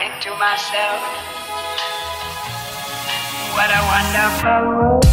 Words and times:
I 0.00 0.08
think 0.08 0.14
to 0.24 0.30
myself, 0.38 1.00
what 3.54 3.70
a 3.70 3.80
wonderful 3.92 4.62
world. 4.68 5.06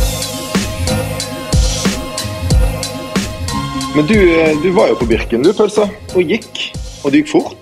Men 3.95 4.05
du, 4.05 4.15
eh, 4.41 4.61
du 4.63 4.69
var 4.71 4.87
jo 4.87 4.95
på 4.95 5.05
Birken, 5.09 5.43
du, 5.43 5.51
Pølsa, 5.53 5.87
og 6.15 6.21
gikk. 6.29 6.69
Og 7.03 7.11
det 7.11 7.23
gikk 7.23 7.31
fort. 7.31 7.55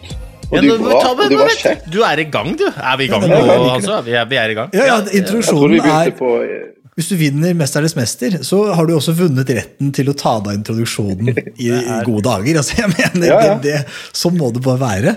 Og 0.50 0.56
Ja, 0.58 0.62
du 0.62 0.68
gikk 0.70 0.82
bra, 0.84 1.00
ta- 1.02 1.12
og 1.12 1.30
du 1.30 1.38
var 1.38 1.48
kjekt. 1.50 1.62
kjekk. 1.64 1.92
Du 1.92 2.02
er 2.04 2.20
i 2.20 2.24
gang, 2.32 2.56
du. 2.58 2.66
Er 2.68 2.98
vi 2.98 3.04
i 3.06 3.08
gang 3.08 3.22
nå, 3.28 3.40
altså? 3.72 4.02
Vi 4.06 4.12
er, 4.16 4.26
vi 4.26 4.36
er 4.36 4.50
i 4.50 4.54
gang. 4.58 4.70
Ja, 4.74 4.86
ja, 4.86 4.98
introduksjonen 5.12 5.80
er 5.86 6.12
på 6.12 6.34
eh, 6.44 6.74
Hvis 6.98 7.10
du 7.10 7.16
vinner 7.16 7.54
'Mesternes 7.54 7.94
mester', 7.96 8.40
så 8.44 8.74
har 8.74 8.86
du 8.88 8.96
også 8.96 9.14
vunnet 9.14 9.46
retten 9.54 9.92
til 9.94 10.10
å 10.10 10.14
ta 10.18 10.40
deg 10.40 10.56
introduksjonen 10.58 11.30
i 11.62 11.70
gode 12.06 12.24
dager. 12.26 12.58
Altså, 12.58 12.74
jeg 12.82 12.90
mener, 12.90 13.28
Ja, 13.28 13.40
ja. 13.46 13.54
Det, 13.56 13.62
det, 13.64 13.86
Sånn 14.14 14.36
må 14.38 14.52
det 14.52 14.64
bare 14.64 14.80
være. 14.80 15.16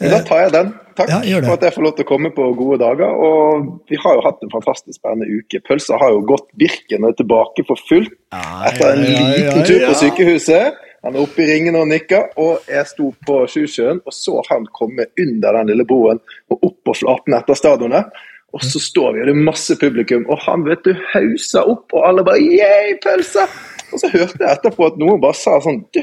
Men 0.00 0.10
Da 0.10 0.18
tar 0.26 0.40
jeg 0.42 0.52
den. 0.52 0.74
Takk 1.00 1.26
Ja, 1.26 1.40
for 1.44 1.56
at 1.56 1.64
jeg 1.66 1.76
får 1.76 1.86
lov 1.86 1.96
til 1.96 2.06
å 2.06 2.10
komme 2.10 2.30
på 2.36 2.46
gode 2.58 2.80
dager. 2.82 3.10
Og 3.10 3.70
vi 3.90 3.98
har 4.02 4.18
jo 4.18 4.24
hatt 4.26 4.44
en 4.44 4.52
fantastisk 4.52 4.98
spennende 4.98 5.40
uke. 5.40 5.62
Pølsa 5.66 5.98
har 6.00 6.12
jo 6.14 6.22
gått 6.28 6.48
Birken 6.60 7.06
og 7.06 7.14
er 7.14 7.18
tilbake 7.22 7.64
for 7.68 7.80
fullt 7.88 8.14
etter 8.30 8.92
en 8.92 9.04
liten 9.06 9.66
tur 9.66 9.86
på 9.88 9.98
sykehuset. 10.04 10.80
Han 11.00 11.16
er 11.16 11.22
oppe 11.22 11.40
i 11.40 11.48
ringene 11.48 11.80
og 11.80 11.88
nikker, 11.88 12.34
og 12.40 12.66
jeg 12.68 12.88
sto 12.90 13.06
på 13.24 13.38
Sjusjøen 13.48 14.02
og 14.04 14.12
så 14.12 14.42
han 14.50 14.66
komme 14.76 15.06
under 15.22 15.56
den 15.56 15.70
lille 15.72 15.86
broen 15.88 16.20
og 16.52 16.66
opp 16.68 16.76
på 16.84 16.96
flaten 16.98 17.36
etter 17.38 17.56
stadionet. 17.56 18.10
Og 18.52 18.64
så 18.66 18.82
står 18.82 19.14
vi, 19.14 19.22
og 19.22 19.30
det 19.30 19.34
er 19.36 19.44
masse 19.46 19.76
publikum, 19.78 20.24
og 20.28 20.40
han 20.42 20.64
vet 20.66 20.82
du, 20.84 20.90
hauser 21.12 21.68
opp, 21.70 21.92
og 21.94 22.02
alle 22.08 22.24
bare 22.26 22.42
yeah, 22.42 22.88
pølse! 23.00 23.46
Og 23.94 24.02
så 24.02 24.10
hørte 24.10 24.42
jeg 24.42 24.50
etterpå 24.50 24.90
at 24.90 24.98
noen 25.00 25.22
bare 25.22 25.38
sa 25.38 25.56
sånn 25.62 25.80
Du, 25.94 26.02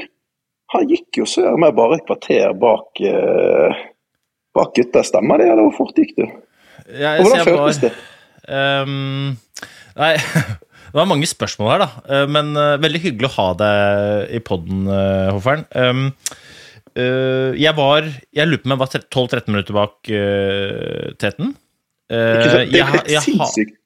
han 0.74 0.88
gikk 0.90 1.20
jo 1.20 1.28
søren 1.28 1.60
meg 1.62 1.76
bare 1.76 1.96
et 1.96 2.06
kvarter 2.08 2.56
bak 2.60 3.00
eh, 3.00 3.78
bak 4.58 4.74
gutta. 4.76 5.04
Stemmer 5.06 5.40
det, 5.40 5.48
eller 5.52 5.68
hvor 5.68 5.76
fort 5.84 5.98
gikk 5.98 6.16
du? 6.18 6.24
Jeg, 6.88 7.20
Og 7.20 7.28
hvordan 7.28 7.46
føltes 7.46 7.82
det? 7.82 7.92
Um, 8.48 9.36
nei, 9.98 10.12
det 10.88 10.96
var 10.96 11.08
mange 11.10 11.28
spørsmål 11.28 11.72
her, 11.74 11.84
da. 11.84 11.88
Eh, 12.08 12.26
Men 12.32 12.52
uh, 12.56 12.76
veldig 12.80 13.02
hyggelig 13.04 13.28
å 13.30 13.34
ha 13.36 13.48
deg 13.62 14.36
i 14.38 14.42
poden, 14.44 14.86
Hoffern. 15.34 15.66
Um, 15.76 16.06
uh, 16.96 17.52
jeg 17.58 17.74
var 17.76 18.08
Jeg 18.08 18.48
lurer 18.48 18.62
på 18.62 18.70
om 18.70 18.76
jeg 18.76 18.82
var 18.84 18.94
12-13 18.96 19.52
minutter 19.52 19.78
bak 19.78 20.12
uh, 20.12 21.08
teten. 21.20 21.54
Uh, 22.08 22.64
Det 22.72 22.80
er 22.80 22.92
helt 22.94 23.12
sinnssykt. 23.26 23.76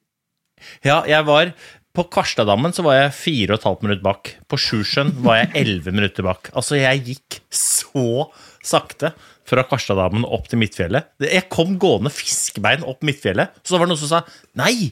Ja, 0.86 1.00
jeg 1.10 1.26
var 1.26 1.50
På 1.92 2.04
Karstadammen 2.06 2.72
så 2.72 2.84
var 2.86 3.00
jeg 3.00 3.16
4,5 3.50 3.82
minutter 3.82 4.04
bak. 4.04 4.30
På 4.48 4.56
Sjusjøen 4.60 5.10
var 5.26 5.42
jeg 5.42 5.50
11 5.82 5.96
minutter 5.96 6.24
bak. 6.24 6.52
Altså, 6.54 6.78
jeg 6.78 7.02
gikk 7.10 7.40
så 7.52 8.30
sakte 8.62 9.10
fra 9.52 9.64
Karstadammen 9.68 10.24
opp 10.24 10.48
til 10.50 10.60
Midtfjellet. 10.62 11.12
Jeg 11.26 11.48
kom 11.52 11.76
gående 11.80 12.12
fiskebein 12.14 12.86
opp 12.88 13.04
Midtfjellet, 13.06 13.52
så 13.62 13.76
var 13.76 13.86
det 13.86 13.94
noen 13.94 14.02
som 14.02 14.10
sa 14.10 14.22
Nei, 14.58 14.90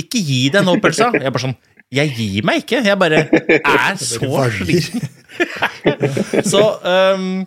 ikke 0.00 0.20
gi 0.22 0.42
deg 0.52 0.66
nå, 0.66 0.76
pølsa. 0.82 1.10
Jeg 1.16 1.32
bare 1.32 1.46
sånn 1.48 1.58
Jeg 1.90 2.12
gir 2.14 2.46
meg 2.46 2.62
ikke. 2.62 2.82
Jeg 2.86 3.00
bare 3.00 3.24
er 3.26 4.02
så 4.12 4.44
sliten. 4.54 5.08
så 6.52 6.60
um, 7.16 7.46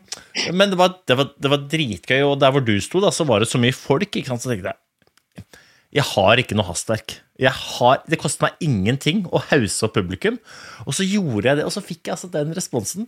Men 0.56 0.72
det 0.72 0.80
var, 0.80 0.98
det, 1.08 1.18
var, 1.20 1.30
det 1.38 1.52
var 1.54 1.68
dritgøy, 1.72 2.22
og 2.26 2.40
der 2.42 2.56
hvor 2.56 2.66
du 2.66 2.74
sto, 2.84 3.04
da, 3.04 3.14
så 3.14 3.28
var 3.30 3.44
det 3.44 3.52
så 3.52 3.62
mye 3.62 3.76
folk, 3.76 4.10
ikke 4.10 4.34
sant, 4.34 4.44
så 4.44 4.52
tenkte 4.52 4.74
jeg 4.74 4.80
jeg 5.94 6.06
har 6.16 6.42
ikke 6.42 6.56
noe 6.58 6.66
hastverk. 6.66 7.20
Det 7.38 8.18
koster 8.22 8.48
meg 8.48 8.64
ingenting 8.66 9.28
å 9.30 9.42
hause 9.52 9.86
opp 9.86 9.94
publikum. 9.94 10.40
Og 10.88 10.96
så 10.98 11.06
gjorde 11.06 11.52
jeg 11.52 11.60
det, 11.60 11.68
og 11.68 11.74
så 11.76 11.84
fikk 11.86 12.08
jeg 12.08 12.16
altså 12.16 12.30
den 12.34 12.54
responsen. 12.58 13.06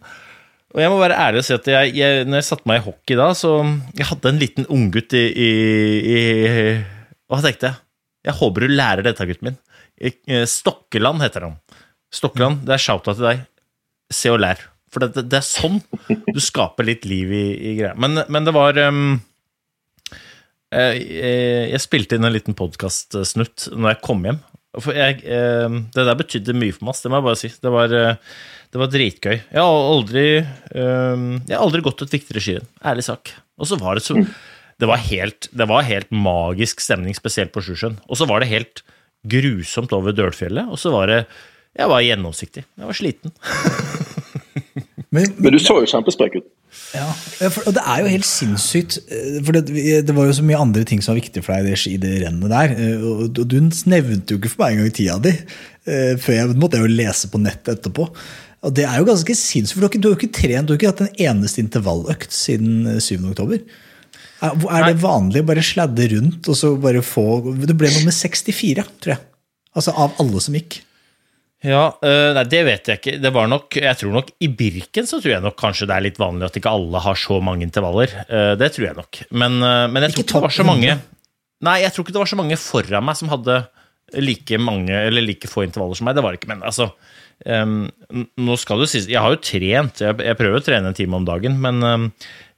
Og 0.74 0.82
jeg 0.82 0.92
må 0.92 0.98
være 1.00 1.18
ærlig 1.22 1.44
og 1.44 1.48
si 1.48 1.54
at 1.56 1.68
jeg, 1.70 1.92
jeg, 1.96 2.26
når 2.28 2.42
jeg 2.42 2.48
satte 2.50 2.68
meg 2.68 2.82
i 2.82 2.86
hockey 2.88 3.20
da, 3.20 3.30
så 3.38 3.52
jeg 3.96 4.08
hadde 4.10 4.32
en 4.32 4.42
liten 4.42 4.70
unggutt 4.74 5.14
i, 5.16 5.26
i, 5.30 5.50
i 6.10 6.22
Og 7.30 7.38
jeg 7.38 7.46
tenkte 7.52 7.76
jeg 8.26 8.34
håper 8.40 8.66
du 8.66 8.74
lærer 8.74 9.06
dette, 9.06 9.26
gutten 9.30 9.52
min. 9.52 9.58
Stokkeland 10.50 11.22
heter 11.22 11.44
han. 11.46 11.60
Stokkeland, 12.10 12.64
det 12.66 12.74
er 12.74 12.82
shouta 12.82 13.14
til 13.14 13.28
deg. 13.28 13.44
Se 14.10 14.32
og 14.34 14.40
lær. 14.42 14.64
For 14.90 15.06
det, 15.06 15.28
det, 15.30 15.38
er 15.38 15.46
sånn 15.46 15.78
du 16.10 16.40
skaper 16.42 16.88
litt 16.90 17.06
liv 17.06 17.30
i, 17.30 17.46
i 17.54 17.76
greia. 17.78 17.94
Men, 18.02 18.24
men 18.34 18.48
det 18.50 18.56
var 18.56 18.80
um, 18.90 19.20
Eh, 20.76 20.98
eh, 20.98 21.64
Jeg 21.72 21.84
spilte 21.84 22.18
inn 22.18 22.28
en 22.28 22.36
liten 22.36 22.58
podkastsnutt 22.58 23.70
når 23.76 23.94
jeg 23.94 24.04
kom 24.06 24.26
hjem. 24.28 24.42
For 24.82 24.98
jeg, 24.98 25.22
eh, 25.24 25.78
det 25.96 26.08
der 26.10 26.20
betydde 26.20 26.58
mye 26.58 26.76
for 26.76 26.90
meg, 26.90 27.00
det 27.00 27.12
må 27.12 27.22
jeg 27.22 27.28
bare 27.30 27.42
si. 27.42 27.52
Det 27.64 27.72
var, 27.72 27.94
eh, 27.94 28.16
det 28.76 28.82
var 28.82 28.90
dritgøy. 28.92 29.36
Jeg 29.40 29.62
har 29.64 29.86
aldri, 29.96 30.26
um, 30.76 31.26
jeg 31.48 31.56
har 31.56 31.64
aldri 31.64 31.80
gått 31.86 32.02
et 32.04 32.12
viktigere 32.18 32.42
skirenn. 32.44 32.68
Ærlig 32.84 33.06
sak. 33.08 33.32
Og 33.56 33.70
så 33.70 33.78
var 33.80 33.96
det 33.96 34.04
så 34.04 34.18
det 34.20 34.90
var, 34.90 35.00
helt, 35.00 35.48
det 35.56 35.64
var 35.72 35.86
helt 35.88 36.10
magisk 36.12 36.82
stemning, 36.84 37.16
spesielt 37.16 37.54
på 37.56 37.64
Sjusjøen. 37.64 37.96
Og 38.12 38.20
så 38.20 38.28
var 38.28 38.44
det 38.44 38.50
helt 38.52 38.82
grusomt 39.32 39.96
over 39.96 40.12
Dølfjellet. 40.12 40.68
Og 40.68 40.76
så 40.82 40.92
var 40.92 41.08
det 41.08 41.22
Jeg 41.80 41.88
var 41.92 42.04
gjennomsiktig. 42.04 42.66
Jeg 42.76 42.88
var 42.92 42.96
sliten. 43.00 43.32
Men, 45.16 45.30
Men 45.40 45.54
du 45.56 45.60
så 45.64 45.78
jo 45.80 45.88
kjempesprek 45.88 46.34
ut. 46.42 46.48
Ja, 46.96 47.06
for, 47.54 47.70
og 47.70 47.76
det 47.78 47.84
er 47.88 48.02
jo 48.04 48.10
helt 48.12 48.28
sinnssykt. 48.28 48.98
eh, 49.08 49.38
For 49.48 49.56
det, 49.56 49.64
det 50.08 50.16
var 50.16 50.28
jo 50.28 50.36
så 50.36 50.44
mye 50.44 50.60
andre 50.60 50.84
ting 50.88 51.00
som 51.04 51.14
var 51.14 51.22
viktig 51.22 51.44
for 51.46 51.56
deg 51.56 51.68
i 51.68 51.72
det, 51.72 51.78
ski- 51.80 51.94
i 51.96 52.02
det 52.04 52.14
rennet 52.26 52.52
der. 52.52 52.74
eh, 52.76 53.00
Og, 53.06 53.22
og 53.30 53.46
du 53.52 53.56
nevnte 53.92 54.36
jo 54.36 54.42
ikke 54.42 54.52
for 54.52 54.66
meg 54.66 54.76
engang 54.76 54.92
tida 54.98 55.16
di. 55.24 55.32
eh, 55.88 56.16
Før 56.20 56.36
jeg 56.40 56.58
måtte 56.60 56.82
jo 56.84 56.92
lese 56.92 57.32
på 57.32 57.40
nettet 57.44 57.78
etterpå. 57.78 58.10
Og 58.66 58.74
det 58.74 58.86
er 58.88 58.98
jo 58.98 59.08
ganske 59.08 59.36
sinnssykt, 59.38 59.78
for 59.78 59.86
du 59.94 60.08
har 60.08 60.16
jo 60.16 60.18
ikke 60.18 60.34
trent, 60.34 60.66
du 60.66 60.74
har 60.74 60.80
ikke 60.80 60.94
hatt 60.94 61.04
en 61.06 61.20
eneste 61.28 61.62
intervalløkt 61.62 62.34
siden 62.34 62.88
eh, 62.96 63.04
7. 63.04 63.20
oktober. 63.30 63.62
Er, 64.44 64.58
er 64.58 64.90
det 64.90 64.98
vanlig 65.04 65.44
å 65.44 65.48
bare 65.48 65.64
sladde 65.64 66.10
rundt 66.12 66.50
og 66.52 66.58
så 66.60 66.74
bare 66.78 67.00
få 67.06 67.24
Det 67.66 67.76
ble 67.78 67.88
nummer 67.94 68.14
64, 68.14 68.84
tror 69.02 69.16
jeg. 69.16 69.24
Altså 69.76 69.94
av 69.96 70.18
alle 70.22 70.42
som 70.44 70.58
gikk. 70.58 70.80
Ja, 71.66 71.86
øh, 72.04 72.32
nei, 72.36 72.44
det 72.52 72.62
vet 72.68 72.90
jeg 72.90 73.00
ikke. 73.00 73.16
Det 73.24 73.32
var 73.34 73.48
nok, 73.50 73.78
jeg 73.80 73.98
tror 74.02 74.12
nok 74.18 74.34
I 74.44 74.50
Birken 74.60 75.08
så 75.10 75.22
tror 75.22 75.38
jeg 75.38 75.46
nok 75.46 75.56
kanskje 75.58 75.88
det 75.90 75.96
er 75.96 76.06
litt 76.06 76.20
vanlig 76.22 76.50
at 76.50 76.60
ikke 76.60 76.74
alle 76.78 77.02
har 77.06 77.18
så 77.18 77.40
mange 77.44 77.66
intervaller. 77.66 78.12
Eh, 78.28 78.54
det 78.60 78.70
tror 78.76 78.90
jeg 78.90 78.98
nok. 79.00 79.22
Men, 79.32 79.58
men 79.62 80.06
jeg 80.06 80.18
tror 80.18 80.26
Ikke 80.26 80.30
ikke 80.30 80.42
det 80.42 80.50
var 80.50 80.58
så 80.60 80.68
mange 80.68 80.98
Nei, 81.66 81.80
jeg 81.82 81.94
tror 81.96 82.04
ikke 82.04 82.14
det 82.14 82.20
var 82.20 82.30
så 82.30 82.38
mange 82.38 82.58
foran 82.60 83.06
meg 83.08 83.18
som 83.18 83.30
hadde 83.32 83.54
like 84.22 84.58
mange 84.62 84.94
eller 84.94 85.24
like 85.24 85.48
få 85.50 85.64
intervaller 85.66 85.98
som 85.98 86.06
meg. 86.06 86.18
Det 86.18 86.24
var 86.26 86.36
det 86.36 86.42
ikke. 86.42 86.52
Men 86.52 86.66
altså 86.68 86.92
n- 87.44 88.28
Nå 88.40 88.56
skal 88.62 88.80
du 88.80 88.88
sies 88.90 89.08
Jeg 89.12 89.20
har 89.22 89.34
jo 89.36 89.42
trent. 89.44 90.02
Jeg, 90.02 90.18
jeg 90.24 90.38
prøver 90.40 90.62
å 90.62 90.66
trene 90.66 90.92
en 90.92 90.98
time 90.98 91.18
om 91.20 91.26
dagen, 91.28 91.58
men 91.62 91.84
um, 91.84 92.08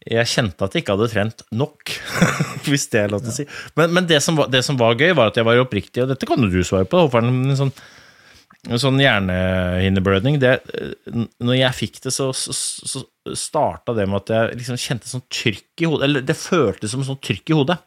jeg 0.08 0.30
kjente 0.32 0.64
at 0.64 0.76
jeg 0.78 0.84
ikke 0.86 0.94
hadde 0.96 1.10
trent 1.12 1.42
nok, 1.52 1.92
hvis 2.70 2.86
det 2.94 3.02
er 3.02 3.12
lov 3.12 3.26
til 3.26 3.34
å 3.34 3.38
si. 3.42 3.46
Men, 3.76 3.92
men 3.98 4.08
det, 4.08 4.22
som 4.24 4.38
var, 4.40 4.48
det 4.54 4.62
som 4.64 4.78
var 4.80 4.96
gøy, 4.96 5.12
var 5.18 5.34
at 5.34 5.40
jeg 5.42 5.48
var 5.48 5.60
oppriktig, 5.60 6.04
og 6.06 6.12
dette 6.14 6.30
kan 6.30 6.40
jo 6.40 6.52
du 6.54 6.62
svare 6.64 6.88
på, 6.88 7.02
Håvard, 7.08 7.28
En 7.28 7.58
sånn, 7.60 7.74
sånn 8.80 9.02
hjernehinneblødning 9.04 10.40
det, 10.42 10.54
eh, 10.78 11.26
Når 11.44 11.58
jeg 11.60 11.78
fikk 11.82 12.00
det, 12.06 12.14
så, 12.16 12.30
så, 12.36 12.56
så 12.56 13.04
starta 13.36 13.96
det 13.98 14.08
med 14.08 14.22
at 14.24 14.32
jeg 14.32 14.62
liksom 14.62 14.80
kjente 14.80 15.12
sånn 15.12 15.26
trykk 15.34 15.84
i 15.84 15.90
hodet 15.92 16.08
Eller 16.08 16.24
det 16.30 16.38
føltes 16.40 16.94
som 16.96 17.04
sånn 17.04 17.20
trykk 17.20 17.52
i 17.52 17.58
hodet. 17.60 17.78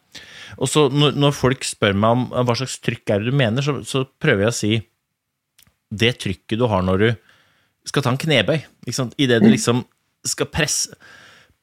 Og 0.60 0.68
så 0.68 0.88
når, 0.92 1.14
når 1.16 1.32
folk 1.36 1.64
spør 1.64 1.94
meg 1.96 2.10
om 2.18 2.28
hva 2.44 2.56
slags 2.58 2.76
trykk 2.84 3.14
er 3.14 3.22
det 3.22 3.30
du 3.32 3.36
mener, 3.38 3.64
så, 3.64 3.78
så 3.86 4.02
prøver 4.20 4.48
jeg 4.48 4.52
å 4.52 4.58
si 4.60 4.72
det 5.90 6.14
trykket 6.22 6.60
du 6.60 6.66
har 6.70 6.84
når 6.86 7.02
du 7.02 7.08
skal 7.88 8.04
ta 8.04 8.12
en 8.12 8.20
knebøy. 8.20 8.60
Sant? 8.94 9.16
Idet 9.20 9.40
du 9.42 9.48
liksom 9.50 9.82
skal 10.26 10.50
presse, 10.52 10.94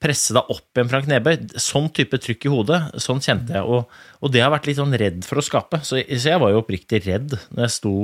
presse 0.02 0.36
deg 0.36 0.50
opp 0.54 0.78
igjen 0.78 0.90
fra 0.92 1.02
en 1.02 1.08
knebøy. 1.08 1.38
Sånn 1.62 1.90
type 1.96 2.20
trykk 2.22 2.48
i 2.48 2.54
hodet. 2.54 2.82
Sånn 3.04 3.22
kjente 3.24 3.56
jeg. 3.58 3.66
Og, 3.66 3.88
og 4.22 4.34
det 4.34 4.42
har 4.42 4.50
jeg 4.50 4.56
vært 4.58 4.70
litt 4.72 4.82
sånn 4.82 4.98
redd 5.04 5.22
for 5.28 5.40
å 5.40 5.46
skape. 5.46 5.82
Så, 5.88 6.02
så 6.04 6.34
jeg 6.34 6.44
var 6.44 6.54
jo 6.54 6.64
oppriktig 6.64 7.04
redd 7.06 7.38
når 7.54 7.68
jeg 7.68 7.76
sto 7.78 7.96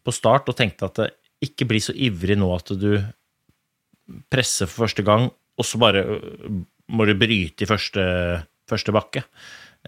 på 0.00 0.14
start 0.16 0.48
og 0.50 0.56
tenkte 0.58 0.88
at 0.88 1.00
det 1.00 1.10
ikke 1.44 1.68
blir 1.70 1.82
så 1.84 1.94
ivrig 1.96 2.36
nå 2.40 2.50
at 2.52 2.72
du 2.76 2.92
presser 4.32 4.68
for 4.68 4.86
første 4.86 5.04
gang, 5.06 5.28
og 5.30 5.66
så 5.66 5.78
bare 5.80 6.02
øh, 6.02 6.60
må 6.90 7.06
du 7.06 7.14
bryte 7.18 7.64
i 7.64 7.68
første, 7.68 8.02
første 8.68 8.94
bakke. 8.94 9.22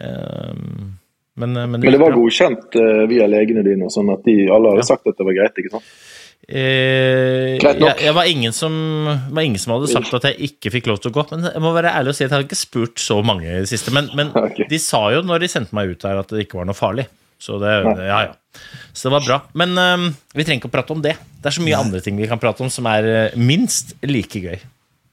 Ehm, 0.00 0.92
Men, 1.40 1.54
men, 1.56 1.78
Men 1.80 1.94
det 1.94 2.00
var 2.00 2.12
godkjent 2.12 2.74
uh, 2.76 3.04
via 3.08 3.28
legene 3.30 3.62
dine, 3.64 3.88
sånn 3.92 4.10
at 4.12 4.24
de 4.26 4.34
alle 4.52 4.74
hadde 4.74 4.84
Ja. 4.84 4.90
sagt 4.92 5.06
at 5.08 5.16
det 5.16 5.24
var 5.28 5.36
greit. 5.38 5.56
ikke 5.62 5.72
sant? 5.78 5.92
Eh, 6.42 7.54
Greit 7.62 7.78
nok. 7.78 7.92
jeg, 7.92 8.02
jeg 8.08 8.14
var, 8.16 8.26
ingen 8.26 8.52
som, 8.52 8.74
det 9.06 9.36
var 9.36 9.46
ingen 9.46 9.62
som 9.62 9.76
hadde 9.76 9.88
sagt 9.92 10.10
at 10.18 10.26
jeg 10.32 10.50
ikke 10.50 10.72
fikk 10.74 10.90
lov 10.90 10.98
til 11.00 11.12
å 11.12 11.14
gå. 11.14 11.24
Men 11.30 11.46
jeg 11.52 11.62
må 11.62 11.70
være 11.72 11.92
ærlig 11.94 12.12
og 12.12 12.18
si 12.18 12.24
at 12.26 12.32
jeg 12.32 12.36
har 12.36 12.46
ikke 12.48 12.58
spurt 12.58 13.02
så 13.02 13.20
mange 13.24 13.46
i 13.46 13.60
det 13.62 13.70
siste. 13.70 13.94
Men, 13.94 14.10
men 14.18 14.32
okay. 14.46 14.66
de 14.68 14.80
sa 14.82 15.04
jo 15.14 15.22
når 15.24 15.44
de 15.44 15.52
sendte 15.52 15.76
meg 15.78 15.94
ut 15.94 16.08
her, 16.08 16.18
at 16.20 16.34
det 16.34 16.44
ikke 16.44 16.58
var 16.60 16.68
noe 16.68 16.76
farlig. 16.76 17.06
Så 17.42 17.56
det, 17.62 17.70
ja, 18.06 18.18
ja. 18.28 18.34
Så 18.94 19.08
det 19.08 19.14
var 19.16 19.24
bra. 19.26 19.38
Men 19.58 19.72
um, 19.78 20.04
vi 20.34 20.44
trenger 20.44 20.60
ikke 20.60 20.70
å 20.70 20.74
prate 20.76 20.94
om 20.94 21.00
det. 21.02 21.16
Det 21.42 21.50
er 21.50 21.56
så 21.56 21.64
mye 21.64 21.78
andre 21.78 22.02
ting 22.04 22.18
vi 22.20 22.28
kan 22.30 22.38
prate 22.42 22.62
om 22.62 22.70
som 22.70 22.86
er 22.90 23.08
eh, 23.08 23.38
minst 23.38 23.96
like 24.06 24.42
gøy. 24.44 24.60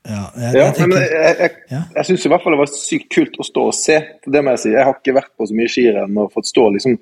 Ja, 0.09 0.23
jeg, 0.33 0.57
Ja, 0.57 0.67
jeg 0.73 0.89
jeg, 0.89 1.53
jeg, 1.69 1.85
jeg 1.95 2.07
syns 2.07 2.25
i 2.25 2.31
hvert 2.33 2.43
fall 2.43 2.55
det 2.55 2.61
var 2.63 2.73
sykt 2.73 3.09
kult 3.13 3.39
å 3.39 3.45
stå 3.45 3.69
og 3.69 3.77
se. 3.77 3.99
Det 4.25 4.41
må 4.43 4.55
Jeg 4.55 4.63
si. 4.63 4.73
Jeg 4.73 4.87
har 4.87 4.97
ikke 4.97 5.17
vært 5.19 5.33
på 5.37 5.47
så 5.49 5.57
mye 5.57 5.71
skirenn 5.71 6.19
og 6.19 6.33
fått 6.33 6.49
stå 6.49 6.65
liksom 6.75 6.97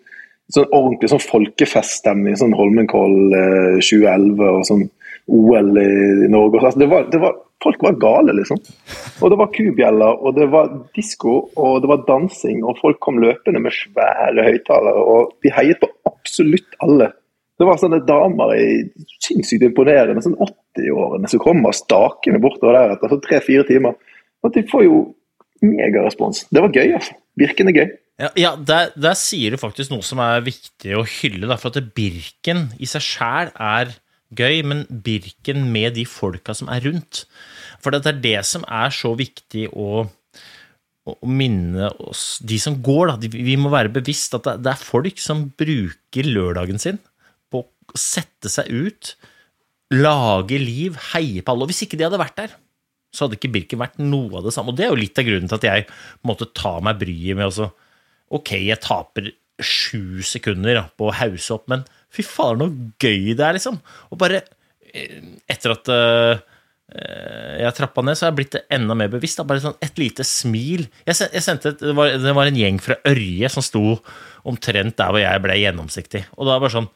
sånn 0.53 0.69
ordentlig 0.71 1.11
sånn 1.11 1.23
folkefeststemning. 1.23 2.37
Sånn 2.39 2.55
Holmenkollen 2.57 3.35
eh, 3.35 3.81
2011 3.83 4.47
og 4.51 4.63
sånn 4.67 4.85
OL 5.27 5.77
i, 5.81 5.91
Norge. 6.31 6.61
Altså, 6.61 6.79
det 6.79 6.89
var, 6.91 7.07
det 7.11 7.19
var, 7.19 7.35
folk 7.63 7.83
var 7.83 7.99
gale, 7.99 8.35
liksom. 8.37 8.59
Og 9.19 9.31
det 9.31 9.39
var 9.41 9.51
kubjeller, 9.55 10.19
og 10.23 10.37
det 10.37 10.47
var 10.53 10.71
disko, 10.95 11.37
og 11.59 11.81
det 11.83 11.91
var 11.91 12.05
dansing, 12.07 12.61
og 12.63 12.79
folk 12.79 12.99
kom 13.03 13.19
løpende 13.23 13.61
med 13.63 13.75
svære 13.75 14.45
høyttalere, 14.47 15.03
og 15.03 15.33
de 15.43 15.51
heiet 15.51 15.81
på 15.83 15.91
absolutt 16.07 16.79
alle. 16.85 17.11
Det 17.57 17.65
var 17.67 17.79
sånne 17.81 18.03
damer 18.07 18.53
i 18.55 18.67
sinnssykt 19.25 19.65
imponerende, 19.67 20.23
sånn 20.23 20.37
80-årene 20.77 21.29
som 21.31 21.43
kommer 21.43 21.75
stakende 21.75 22.41
bortover 22.43 22.77
der 22.77 22.95
etter 22.95 23.21
tre-fire 23.23 23.65
timer. 23.67 23.97
Og 24.45 24.53
de 24.53 24.63
får 24.69 24.85
jo 24.85 24.99
megarespons. 25.65 26.45
Det 26.53 26.61
var 26.63 26.73
gøy, 26.73 26.93
altså. 26.99 27.17
Virkende 27.37 27.73
gøy. 27.75 27.87
Ja, 28.17 28.31
ja 28.37 28.51
der, 28.57 28.91
der 28.97 29.17
sier 29.17 29.53
du 29.53 29.61
faktisk 29.61 29.93
noe 29.93 30.05
som 30.05 30.21
er 30.23 30.45
viktig 30.45 30.95
å 30.97 31.05
hylle. 31.05 31.49
Da, 31.49 31.57
for 31.61 31.73
at 31.73 31.93
Birken 31.97 32.67
i 32.81 32.89
seg 32.89 33.05
sjæl 33.05 33.51
er 33.53 33.93
gøy, 34.37 34.61
men 34.67 34.85
Birken 34.89 35.67
med 35.73 35.95
de 35.97 36.05
folka 36.09 36.55
som 36.57 36.71
er 36.73 36.83
rundt. 36.87 37.25
For 37.83 37.93
det 37.93 38.09
er 38.09 38.21
det 38.23 38.39
som 38.49 38.65
er 38.65 38.93
så 38.93 39.13
viktig 39.17 39.67
å, 39.69 40.03
å 41.07 41.29
minne 41.29 41.91
oss 42.09 42.39
De 42.41 42.57
som 42.61 42.79
går, 42.83 43.13
da. 43.13 43.31
Vi 43.37 43.57
må 43.59 43.71
være 43.73 43.93
bevisst 43.99 44.35
at 44.37 44.49
det 44.63 44.73
er 44.73 44.81
folk 44.81 45.21
som 45.21 45.47
bruker 45.57 46.27
lørdagen 46.27 46.81
sin 46.81 47.01
på 47.53 47.63
å 47.63 48.01
sette 48.01 48.51
seg 48.51 48.73
ut, 48.73 49.13
lage 49.93 50.59
liv, 50.59 50.97
heie 51.13 51.43
på 51.43 51.53
alle. 51.53 51.65
Og 51.65 51.71
hvis 51.71 51.85
ikke 51.85 51.99
de 51.99 52.07
hadde 52.07 52.19
vært 52.21 52.39
der, 52.39 52.55
så 53.15 53.25
hadde 53.25 53.37
ikke 53.39 53.51
Birken 53.53 53.81
vært 53.81 53.99
noe 54.01 54.39
av 54.39 54.47
det 54.47 54.53
samme. 54.55 54.73
Og 54.73 54.77
det 54.77 54.87
er 54.87 54.93
jo 54.93 54.99
litt 54.99 55.19
av 55.19 55.27
grunnen 55.27 55.49
til 55.49 55.59
at 55.59 55.67
jeg 55.67 55.87
måtte 56.27 56.49
ta 56.57 56.77
meg 56.83 56.99
bryet 57.01 57.39
med 57.39 57.49
å 57.49 57.53
så 57.61 57.73
Ok, 58.27 58.57
jeg 58.59 58.75
taper 58.83 59.29
sju 59.63 60.19
sekunder 60.25 60.81
på 60.99 61.07
å 61.07 61.13
hause 61.15 61.53
opp, 61.55 61.69
men 61.71 61.85
fy 62.11 62.25
fader, 62.27 62.59
noe 62.59 62.91
gøy 62.99 63.31
det 63.37 63.45
er, 63.45 63.55
liksom. 63.55 63.77
Og 64.11 64.19
bare 64.19 64.41
eh, 64.91 65.21
etter 65.47 65.71
at 65.71 65.91
eh, 65.95 66.41
eh, 66.91 67.53
jeg 67.63 67.77
trappa 67.77 68.03
ned, 68.03 68.19
så 68.19 68.27
har 68.27 68.33
jeg 68.33 68.39
blitt 68.41 68.57
enda 68.67 68.97
mer 68.99 69.13
bevisst. 69.13 69.39
Bare 69.47 69.63
sånn 69.63 69.79
et 69.79 70.01
lite 70.01 70.27
smil. 70.27 70.89
Jeg, 71.07 71.39
sendte 71.39 71.77
det, 71.79 71.95
var, 71.95 72.17
det 72.19 72.35
var 72.35 72.51
en 72.51 72.59
gjeng 72.59 72.81
fra 72.83 72.99
Ørje 73.07 73.53
som 73.53 73.63
sto 73.63 73.85
omtrent 74.47 74.99
der 74.99 75.15
hvor 75.15 75.23
jeg 75.23 75.45
ble 75.47 75.57
gjennomsiktig. 75.61 76.25
Og 76.35 76.51
da 76.51 76.59
var 76.59 76.67
det 76.67 76.75
sånn 76.75 76.91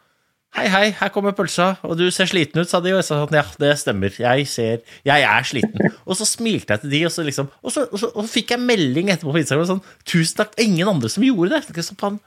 Hei, 0.51 0.65
hei, 0.67 0.87
her 0.99 1.11
kommer 1.15 1.31
pølsa, 1.31 1.77
og 1.87 1.95
du 1.95 2.03
ser 2.11 2.27
sliten 2.27 2.59
ut, 2.59 2.67
sa 2.67 2.81
de. 2.83 2.91
Og 2.91 2.99
jeg 2.99 3.07
sa 3.07 3.21
sånn, 3.21 3.37
ja, 3.37 3.43
det 3.61 3.71
stemmer, 3.79 4.15
jeg 4.19 4.47
ser 4.51 4.81
Jeg 5.07 5.23
er 5.23 5.47
sliten. 5.47 5.93
Og 6.03 6.17
så 6.19 6.27
smilte 6.27 6.75
jeg 6.75 6.83
til 6.83 6.91
de, 6.91 6.99
og 7.07 7.13
så 7.15 7.23
liksom 7.23 7.47
Og 7.61 7.71
så, 7.71 7.85
og 7.87 8.01
så, 8.01 8.09
og 8.11 8.25
så 8.25 8.33
fikk 8.33 8.51
jeg 8.51 8.63
melding 8.67 9.13
etterpå 9.13 9.31
på 9.31 9.39
Instagram 9.39 9.69
sånn 9.69 9.83
Tusen 10.03 10.41
takk, 10.41 10.57
ingen 10.59 10.91
andre 10.91 11.11
som 11.13 11.23
gjorde 11.23 11.53
det. 11.53 11.61
Jeg 11.61 11.69
tenkte 11.69 11.85
sånn, 11.87 11.99
faen, 12.01 12.19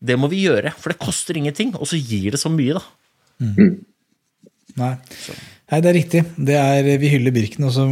det 0.00 0.16
må 0.16 0.30
vi 0.32 0.44
gjøre, 0.46 0.72
for 0.78 0.94
det 0.94 1.00
koster 1.02 1.36
ingenting, 1.36 1.74
og 1.76 1.90
så 1.90 1.98
gir 1.98 2.30
det 2.32 2.40
så 2.40 2.52
mye, 2.54 2.78
da. 2.78 2.84
nei. 4.80 4.94
nei, 4.94 5.80
det 5.82 5.90
er 5.90 5.98
riktig. 5.98 6.22
Det 6.38 6.56
er, 6.56 6.92
vi 7.02 7.10
hyller 7.12 7.34
Birken, 7.34 7.66
og 7.68 7.74
så 7.74 7.84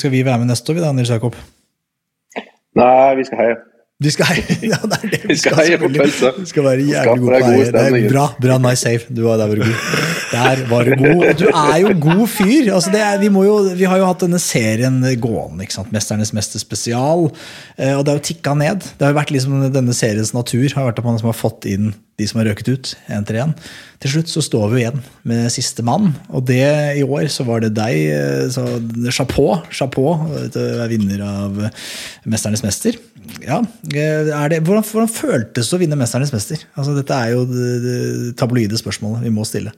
skal 0.00 0.14
vi 0.16 0.24
være 0.26 0.40
med 0.42 0.50
neste 0.50 0.72
år, 0.72 0.80
vi 0.80 0.86
da, 0.86 0.90
Nils 0.96 1.12
Jakob? 1.12 1.36
Nei, 2.80 3.14
vi 3.20 3.28
skal 3.28 3.42
heie. 3.44 3.60
Vi 4.02 4.10
skal 4.10 4.26
heie, 4.26 4.56
ja, 4.72 4.78
det 4.90 4.96
er 5.04 5.10
det. 5.12 5.20
Vi 5.30 5.36
skal 5.38 5.54
heie 5.60 5.76
på 5.78 5.86
selvfølgelig. 5.86 6.32
Du 6.42 6.48
skal 6.50 6.64
være 6.66 6.82
jævlig 6.88 7.20
god 7.20 7.28
på 7.30 7.46
heie. 7.46 7.66
Det 7.70 7.82
er 7.84 8.08
bra, 8.10 8.24
bra, 8.42 8.56
nice 8.64 8.82
save. 8.82 9.06
Du 9.14 9.20
var, 9.22 9.36
der 9.38 9.46
var 9.52 9.60
du 9.60 9.62
god. 9.62 9.84
Der 10.32 10.62
var 10.72 10.88
du 10.88 10.96
god. 10.98 11.22
Du 11.38 11.44
er 11.52 11.76
jo 11.84 11.92
god 12.02 12.24
fyr. 12.32 12.72
Altså, 12.74 12.90
det 12.90 13.00
er, 13.06 13.20
vi, 13.22 13.28
må 13.30 13.44
jo, 13.46 13.54
vi 13.78 13.86
har 13.86 14.00
jo 14.02 14.08
hatt 14.10 14.24
denne 14.26 14.40
serien 14.42 14.98
gående, 15.22 15.62
ikke 15.62 15.76
sant? 15.78 15.92
Mesternes 15.94 16.34
mester 16.34 16.58
spesial. 16.58 17.28
eh, 17.78 17.94
Og 17.94 18.02
det 18.02 18.16
har 18.16 18.18
jo 18.18 18.26
tikka 18.32 18.56
ned. 18.58 18.82
Det 18.98 19.06
har 19.06 19.14
jo 19.14 19.20
vært 19.20 19.30
liksom 19.36 19.62
Denne 19.78 19.94
seriens 19.94 20.34
natur 20.34 20.66
har 20.74 20.90
vært 20.90 20.98
at 20.98 21.06
man 21.06 21.22
har 21.22 21.38
fått 21.38 21.70
inn 21.70 21.92
de 22.18 22.26
som 22.30 22.38
har 22.42 22.50
røket 22.50 22.68
ut, 22.74 22.90
én 23.14 23.24
til 23.26 23.40
én. 23.42 23.54
Til 24.04 24.18
slutt 24.18 24.28
så 24.28 24.42
står 24.44 24.66
vi 24.68 24.82
igjen 24.82 24.98
med 25.24 25.46
siste 25.48 25.80
mann, 25.86 26.10
og 26.28 26.42
det 26.44 26.60
i 27.00 27.04
år 27.06 27.24
så 27.32 27.46
var 27.48 27.62
det 27.64 27.70
deg. 27.72 27.94
eh, 28.12 28.50
Så 28.52 28.60
chapeau, 29.08 29.62
chapeau 29.72 30.28
du 30.52 30.60
er 30.60 30.90
vinner 30.92 31.22
av 31.24 31.56
Mesternes 32.28 32.60
mester. 32.66 32.98
Ja, 33.40 33.62
eh, 33.96 34.28
er 34.28 34.52
det, 34.52 34.60
hvordan, 34.66 34.84
hvordan 34.84 35.08
føltes 35.08 35.70
det 35.70 35.78
å 35.78 35.80
vinne 35.80 35.96
Mesternes 35.96 36.34
mester? 36.36 36.60
Altså, 36.76 36.92
dette 36.98 37.16
er 37.16 37.32
jo 37.32 37.46
det, 37.48 37.72
det 37.86 37.98
tabloide 38.36 38.76
spørsmålet 38.76 39.24
vi 39.24 39.32
må 39.32 39.48
stille. 39.48 39.72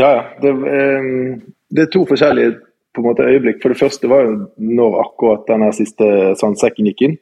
Ja, 0.00 0.08
ja. 0.08 0.22
Det, 0.40 0.56
eh, 0.72 1.36
det 1.68 1.84
er 1.84 1.92
to 1.92 2.06
forskjellige 2.08 2.56
på 2.96 3.04
en 3.04 3.10
måte, 3.10 3.28
øyeblikk. 3.28 3.60
For 3.60 3.68
det 3.72 3.80
første 3.84 4.08
var 4.08 4.24
jo 4.24 4.38
når 4.56 5.00
akkurat 5.04 5.44
den 5.52 5.68
her 5.68 5.76
siste 5.76 6.08
sandsekken 6.40 6.88
gikk 6.88 7.04
inn. 7.04 7.18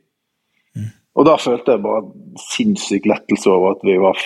Og 1.19 1.27
da 1.27 1.35
følte 1.43 1.75
jeg 1.75 1.83
bare 1.83 2.07
sinnssyk 2.55 3.11
lettelse 3.11 3.51
over 3.51 3.75
at 3.75 3.83
vi 3.83 3.99
var 3.99 4.19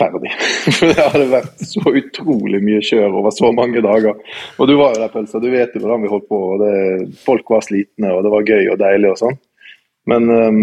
ferdig. 0.00 0.32
For 0.78 0.90
det 0.90 0.96
hadde 0.98 1.28
vært 1.30 1.66
så 1.68 1.82
utrolig 2.00 2.62
mye 2.64 2.80
kjør 2.84 3.20
over 3.20 3.34
så 3.36 3.52
mange 3.56 3.82
dager. 3.84 4.18
Og 4.58 4.70
du 4.70 4.74
var 4.80 4.96
jo 4.96 5.04
der, 5.04 5.12
Pølsa. 5.12 5.42
Du 5.42 5.50
vet 5.52 5.76
jo 5.76 5.84
hvordan 5.84 6.02
vi 6.04 6.10
holdt 6.12 6.26
på. 6.30 6.40
og 6.54 6.64
det, 6.64 6.74
Folk 7.26 7.52
var 7.52 7.64
slitne, 7.66 8.14
og 8.14 8.26
det 8.26 8.34
var 8.34 8.48
gøy 8.48 8.72
og 8.72 8.82
deilig 8.82 9.12
og 9.12 9.22
sånn. 9.22 9.38
Men 10.10 10.28
um, 10.32 10.60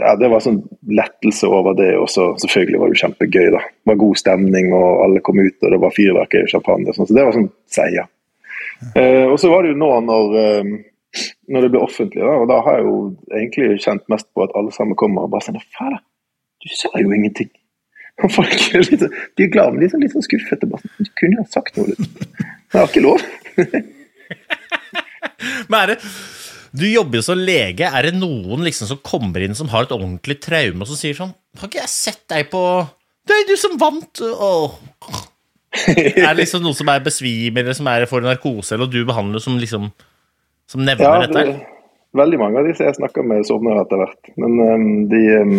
ja, 0.00 0.14
det 0.18 0.30
var 0.32 0.42
sånn 0.42 0.62
lettelse 0.88 1.48
over 1.52 1.76
det. 1.78 1.92
Og 2.00 2.08
så 2.12 2.30
selvfølgelig 2.44 2.82
var 2.82 2.90
det 2.90 2.98
jo 2.98 3.02
kjempegøy. 3.04 3.48
da. 3.54 3.64
Det 3.68 3.92
var 3.92 4.02
god 4.04 4.20
stemning, 4.24 4.70
og 4.76 5.02
alle 5.06 5.24
kom 5.24 5.40
ut, 5.42 5.58
og 5.62 5.74
det 5.74 5.82
var 5.84 5.96
fyrverkeri 5.96 6.48
og 6.48 6.54
champagne. 6.54 6.88
og 6.88 6.98
sånn, 6.98 7.10
Så 7.10 7.18
det 7.18 7.26
var 7.28 7.36
sånn 7.36 7.50
seier. 7.78 8.08
Eh, 8.94 9.26
og 9.26 9.38
så 9.42 9.50
var 9.50 9.64
det 9.64 9.72
jo 9.72 9.80
nå 9.80 9.90
når, 10.06 10.36
um, 10.60 10.74
når 11.50 11.64
det 11.64 11.70
ble 11.74 11.80
offentlig, 11.82 12.22
da, 12.22 12.34
og 12.38 12.46
da 12.50 12.60
har 12.62 12.78
jeg 12.78 12.86
jo 12.86 12.98
egentlig 13.34 13.80
kjent 13.82 14.04
mest 14.12 14.28
på 14.34 14.44
at 14.44 14.54
alle 14.58 14.74
sammen 14.74 14.98
kommer 14.98 15.26
og 15.26 15.32
bare 15.32 15.48
sier 15.48 15.64
Fader, 15.74 15.98
du 16.62 16.68
sa 16.74 16.90
jo 16.94 17.10
ingenting. 17.10 17.50
Og 18.24 18.32
folk 18.34 18.50
er 18.74 18.82
litt, 18.82 19.02
sånn- 19.04 19.14
de 19.38 19.44
er 19.46 19.52
glad, 19.54 19.72
men 19.74 19.80
de 19.82 19.86
er 19.86 19.92
sånn 19.94 20.02
litt 20.02 20.14
sånn 20.16 20.24
skuffete. 20.26 20.66
Bare, 20.70 20.82
sånn, 20.82 21.06
du 21.06 21.12
kunne 21.20 21.38
ha 21.42 21.46
sagt 21.52 21.76
noe. 21.78 21.92
litt. 21.92 22.26
Jeg 22.42 22.76
har 22.80 22.88
ikke 22.90 23.04
lov. 23.04 23.22
Men 25.68 25.78
er 25.82 25.90
det 25.92 25.98
Du 26.78 26.84
jobber 26.90 27.20
jo 27.20 27.24
som 27.24 27.38
lege. 27.40 27.86
Er 27.88 28.08
det 28.08 28.16
noen 28.18 28.64
liksom 28.66 28.90
som 28.90 29.00
kommer 29.06 29.40
inn 29.44 29.54
som 29.56 29.70
har 29.72 29.86
et 29.86 29.94
ordentlig 29.94 30.36
traume, 30.44 30.82
og 30.84 30.90
som 30.90 30.98
sier 31.00 31.16
sånn 31.16 31.32
Har 31.60 31.70
ikke 31.70 31.80
jeg 31.80 31.92
sett 31.94 32.22
deg 32.30 32.50
på 32.52 32.62
Det 33.28 33.38
er 33.38 33.48
du 33.48 33.54
som 33.60 33.78
vant! 33.80 34.22
Åh. 34.28 34.76
Er 35.94 36.32
det 36.32 36.38
liksom 36.42 36.62
noen 36.64 36.76
som 36.76 36.88
er 36.90 37.02
besvimer, 37.04 37.62
eller 37.64 37.76
som 37.76 37.88
er 37.92 38.06
for 38.10 38.24
narkose, 38.24 38.74
eller 38.76 38.88
du 38.90 39.00
behandler 39.08 39.42
som 39.44 39.58
liksom 39.60 39.90
Som 40.68 40.84
nevner 40.84 41.06
Ja, 41.06 41.26
dette? 41.26 41.44
det, 41.52 41.58
veldig 42.18 42.38
mange 42.40 42.60
av 42.62 42.68
disse 42.68 42.84
jeg 42.88 42.96
snakker 42.98 43.22
med, 43.28 43.44
sovner 43.46 43.78
etter 43.82 44.00
hvert. 44.00 44.30
Men 44.40 44.54
um, 44.64 44.86
de 45.12 45.18
eh, 45.38 45.52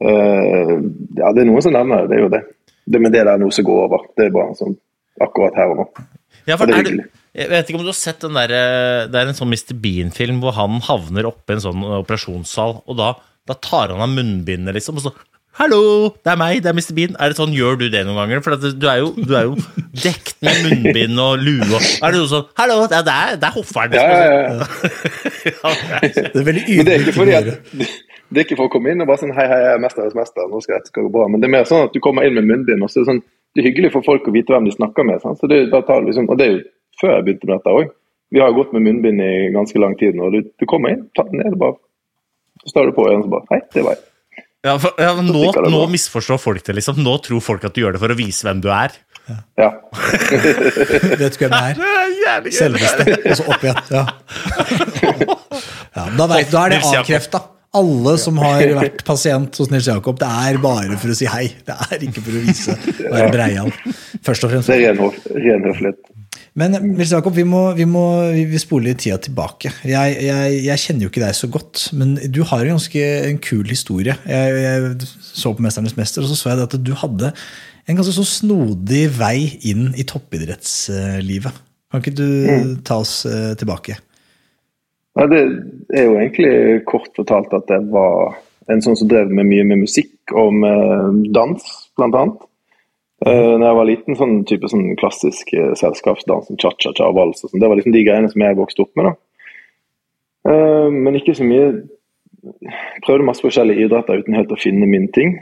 Ja, 0.00 1.32
det 1.34 1.42
er 1.42 1.48
noen 1.48 1.64
som 1.64 1.74
nevner 1.74 2.04
det. 2.04 2.10
Det 2.12 2.18
er 2.18 2.22
jo 2.24 2.30
det. 2.34 2.42
det. 2.88 3.00
Men 3.02 3.12
det 3.14 3.24
der 3.24 3.32
er 3.34 3.42
noe 3.42 3.54
som 3.54 3.66
går 3.66 3.84
over. 3.88 4.06
Det 4.16 4.28
er 4.28 4.34
bare 4.36 4.54
sånn 4.58 4.76
akkurat 5.24 5.56
her 5.58 5.72
og 5.74 5.80
nå. 5.82 5.86
Ja, 6.48 6.56
for 6.56 6.64
og 6.64 6.70
det 6.70 6.74
er 6.74 6.78
er 6.78 6.84
det, 6.86 6.92
hyggelig. 6.92 7.06
jeg 7.40 7.48
vet 7.50 7.68
ikke 7.70 7.78
om 7.80 7.86
du 7.86 7.90
har 7.92 7.98
sett 7.98 8.20
den 8.24 8.36
der, 8.38 8.52
eh, 8.54 9.06
Det 9.10 9.18
er 9.20 9.26
en 9.32 9.34
sånn 9.36 9.50
Mr. 9.52 9.74
Bean-film 9.82 10.38
hvor 10.40 10.54
han 10.56 10.78
havner 10.86 11.26
oppe 11.28 11.52
i 11.52 11.56
en 11.58 11.64
sånn 11.64 11.82
operasjonssal, 11.98 12.82
og 12.86 12.96
da, 12.96 13.14
da 13.48 13.54
tar 13.54 13.88
han 13.92 14.00
av 14.00 14.08
munnbindet, 14.14 14.74
liksom, 14.78 14.96
og 15.00 15.08
så 15.08 15.12
Hallo, 15.58 16.14
det 16.22 16.30
er 16.30 16.36
meg, 16.38 16.60
det 16.62 16.70
er 16.70 16.76
Mr. 16.76 16.92
Bean. 16.94 17.16
Er 17.18 17.32
det 17.32 17.36
sånn, 17.40 17.50
Gjør 17.56 17.78
du 17.80 17.88
det 17.90 18.04
noen 18.06 18.14
ganger? 18.20 18.42
For 18.44 18.54
at 18.54 18.62
du, 18.62 18.84
er 18.86 19.00
jo, 19.00 19.08
du 19.18 19.32
er 19.34 19.48
jo 19.48 19.56
dekt 20.04 20.36
med 20.46 20.54
munnbind 20.62 21.18
og 21.18 21.40
lue. 21.42 21.66
og- 21.66 21.82
Er 22.06 22.12
det 22.14 22.20
noe 22.20 22.30
sånn 22.30 22.44
Hallo, 22.60 22.76
det 22.86 23.00
er, 23.00 23.34
det 23.42 23.48
er 23.48 23.56
hofferen. 23.56 23.90
Liksom. 23.90 24.06
ja, 24.06 24.22
ja. 24.22 24.68
Ja, 25.50 25.72
er- 25.98 26.14
Det 26.14 26.36
er 26.38 26.46
veldig 26.46 26.62
Men 26.78 27.88
det 28.28 28.40
er 28.40 28.46
ikke 28.46 28.58
for 28.58 28.68
å 28.68 28.72
komme 28.72 28.92
inn 28.92 29.02
og 29.02 29.08
bare 29.08 29.22
sånn 29.22 29.34
Hei, 29.36 29.46
hei, 29.48 29.58
jeg 29.64 29.76
er 29.76 29.82
mesterens 29.82 30.16
mester, 30.16 30.48
nå 30.50 30.60
skal 30.64 30.78
dette 30.78 30.92
gå 30.94 31.06
bra. 31.12 31.28
Men 31.32 31.40
det 31.40 31.48
er 31.48 31.54
mer 31.56 31.68
sånn 31.68 31.86
at 31.88 31.94
du 31.94 32.00
kommer 32.04 32.28
inn 32.28 32.36
med 32.36 32.48
munnbind, 32.50 32.84
og 32.84 32.92
så 32.92 33.00
er 33.00 33.06
det 33.06 33.12
sånn 33.12 33.22
Det 33.56 33.62
er 33.62 33.68
hyggelig 33.70 33.92
for 33.94 34.04
folk 34.06 34.28
å 34.28 34.34
vite 34.34 34.52
hvem 34.52 34.68
de 34.68 34.74
snakker 34.74 35.06
med. 35.08 35.22
Sant? 35.22 35.40
Så 35.40 35.48
det, 35.50 35.62
da 35.72 35.80
tar 35.86 36.04
liksom, 36.04 36.28
og 36.28 36.36
det 36.38 36.46
er 36.46 36.52
jo 36.52 36.60
før 37.00 37.14
jeg 37.14 37.24
begynte 37.26 37.48
med 37.48 37.54
dette 37.56 37.74
òg. 37.80 37.94
Vi 38.34 38.42
har 38.44 38.52
gått 38.52 38.74
med 38.76 38.84
munnbind 38.84 39.24
i 39.24 39.32
ganske 39.54 39.80
lang 39.80 39.96
tid 39.98 40.18
nå. 40.18 40.28
Du, 40.34 40.42
du 40.44 40.68
kommer 40.68 40.92
inn, 40.92 41.06
tar 41.16 41.30
den 41.30 41.40
ned, 41.40 41.56
og 41.56 41.62
bare 41.62 41.78
Så 42.64 42.74
står 42.74 42.90
du 42.90 42.96
på 42.96 43.08
øynene 43.08 43.22
og 43.22 43.28
så 43.28 43.34
bare 43.36 43.54
Hei, 43.54 43.60
det 43.74 43.84
var 43.86 43.96
jeg. 43.96 44.04
Ja, 44.66 44.74
for, 44.82 44.98
ja, 44.98 45.12
nå, 45.22 45.42
det 45.54 45.70
nå 45.70 45.84
misforstår 45.88 46.40
folk 46.42 46.64
det, 46.66 46.74
liksom. 46.76 46.98
Nå 47.06 47.14
tror 47.24 47.40
folk 47.40 47.64
at 47.64 47.76
du 47.76 47.84
gjør 47.84 47.94
det 47.94 48.02
for 48.02 48.12
å 48.12 48.18
vise 48.18 48.44
hvem 48.44 48.60
du 48.60 48.68
er. 48.74 48.96
Ja. 49.56 49.70
Vet 51.22 51.38
du 51.38 51.44
hvem 51.44 51.54
det 51.56 51.60
er? 51.62 52.50
Selveste. 52.52 53.06
Og 53.22 53.38
så 53.38 53.46
opp 53.48 53.64
igjen. 53.64 53.78
Ja. 53.94 54.02
ja 55.96 56.08
da, 56.18 56.26
vet, 56.34 56.50
da 56.52 56.66
er 56.66 56.74
det 56.74 56.82
avkrefta. 56.82 57.46
Alle 57.78 58.14
som 58.20 58.38
har 58.42 58.62
vært 58.78 59.02
pasient 59.06 59.58
hos 59.60 59.70
Nils 59.72 59.88
Jakob, 59.90 60.18
det 60.20 60.28
er 60.28 60.60
bare 60.62 60.98
for 61.00 61.14
å 61.14 61.16
si 61.18 61.28
hei. 61.30 61.48
Det 61.66 61.76
er 61.88 62.06
ikke 62.08 62.24
for 62.24 62.38
å 62.38 62.44
vise 62.44 62.76
være 63.04 63.32
breial. 63.34 63.72
Først 64.26 64.46
og 64.46 64.54
fremst. 64.54 64.70
Det 64.70 64.78
er 64.82 64.96
ren, 64.98 65.66
høflighet. 65.68 66.00
Men 66.58 66.74
Nils 66.82 67.12
Jakob, 67.14 67.36
vi 67.36 67.44
må, 67.46 67.62
vi 67.78 67.86
må 67.86 68.04
vi 68.34 68.58
spoler 68.60 68.96
tida 68.98 69.18
tilbake. 69.22 69.70
Jeg, 69.86 70.16
jeg, 70.26 70.58
jeg 70.66 70.82
kjenner 70.84 71.06
jo 71.06 71.12
ikke 71.12 71.22
deg 71.22 71.36
så 71.38 71.50
godt, 71.54 71.84
men 71.98 72.16
du 72.34 72.42
har 72.50 72.64
en 72.64 72.74
ganske 72.74 73.04
en 73.28 73.40
kul 73.44 73.68
historie. 73.70 74.16
Jeg, 74.26 74.58
jeg 74.64 75.08
så 75.22 75.54
på 75.54 75.64
'Mesternes 75.64 75.96
mester', 75.98 76.24
og 76.24 76.32
så 76.32 76.38
så 76.40 76.52
jeg 76.52 76.66
at 76.66 76.76
du 76.82 76.92
hadde 76.98 77.32
en 77.88 77.96
ganske 77.96 78.16
så 78.16 78.26
snodig 78.26 79.06
vei 79.16 79.38
inn 79.70 79.92
i 79.96 80.04
toppidrettslivet. 80.08 81.64
Kan 81.88 82.02
ikke 82.02 82.16
du 82.18 82.76
ta 82.84 82.98
oss 83.00 83.22
eh, 83.24 83.54
tilbake? 83.56 83.96
Ja, 85.16 85.26
det 85.26 85.40
er 85.96 86.04
jo 86.04 86.18
egentlig 86.18 86.84
kort 86.86 87.08
fortalt 87.16 87.52
at 87.56 87.70
jeg 87.72 87.88
var 87.90 88.36
en 88.68 88.82
sånn 88.84 88.96
som 88.96 89.08
drev 89.08 89.30
med 89.32 89.46
mye 89.48 89.64
med 89.64 89.78
musikk 89.86 90.34
og 90.36 90.52
med 90.54 91.32
dans, 91.32 91.64
blant 91.96 92.14
annet. 92.14 92.44
Uh, 93.26 93.56
når 93.58 93.64
jeg 93.66 93.76
var 93.80 93.88
liten, 93.88 94.14
sånn 94.18 94.34
type 94.46 94.68
sånn 94.70 94.92
klassisk 95.00 95.48
eh, 95.56 95.72
selskapsdans, 95.74 96.46
sånn 96.46 96.60
cha-cha-cha 96.60 97.08
og 97.08 97.16
vals 97.16 97.40
og 97.42 97.50
sånn. 97.50 97.58
Det 97.58 97.66
var 97.70 97.80
liksom 97.80 97.94
de 97.96 98.04
greiene 98.06 98.30
som 98.30 98.44
jeg 98.44 98.58
vokste 98.60 98.84
opp 98.84 98.92
med. 98.94 99.08
da. 99.08 99.14
Eh, 100.52 100.90
men 100.94 101.18
ikke 101.18 101.34
så 101.34 101.46
mye 101.46 101.70
Prøvde 103.02 103.24
masse 103.26 103.42
forskjellige 103.42 103.88
idretter 103.88 104.20
uten 104.22 104.36
helt 104.38 104.52
å 104.54 104.56
finne 104.56 104.86
min 104.86 105.08
ting. 105.12 105.32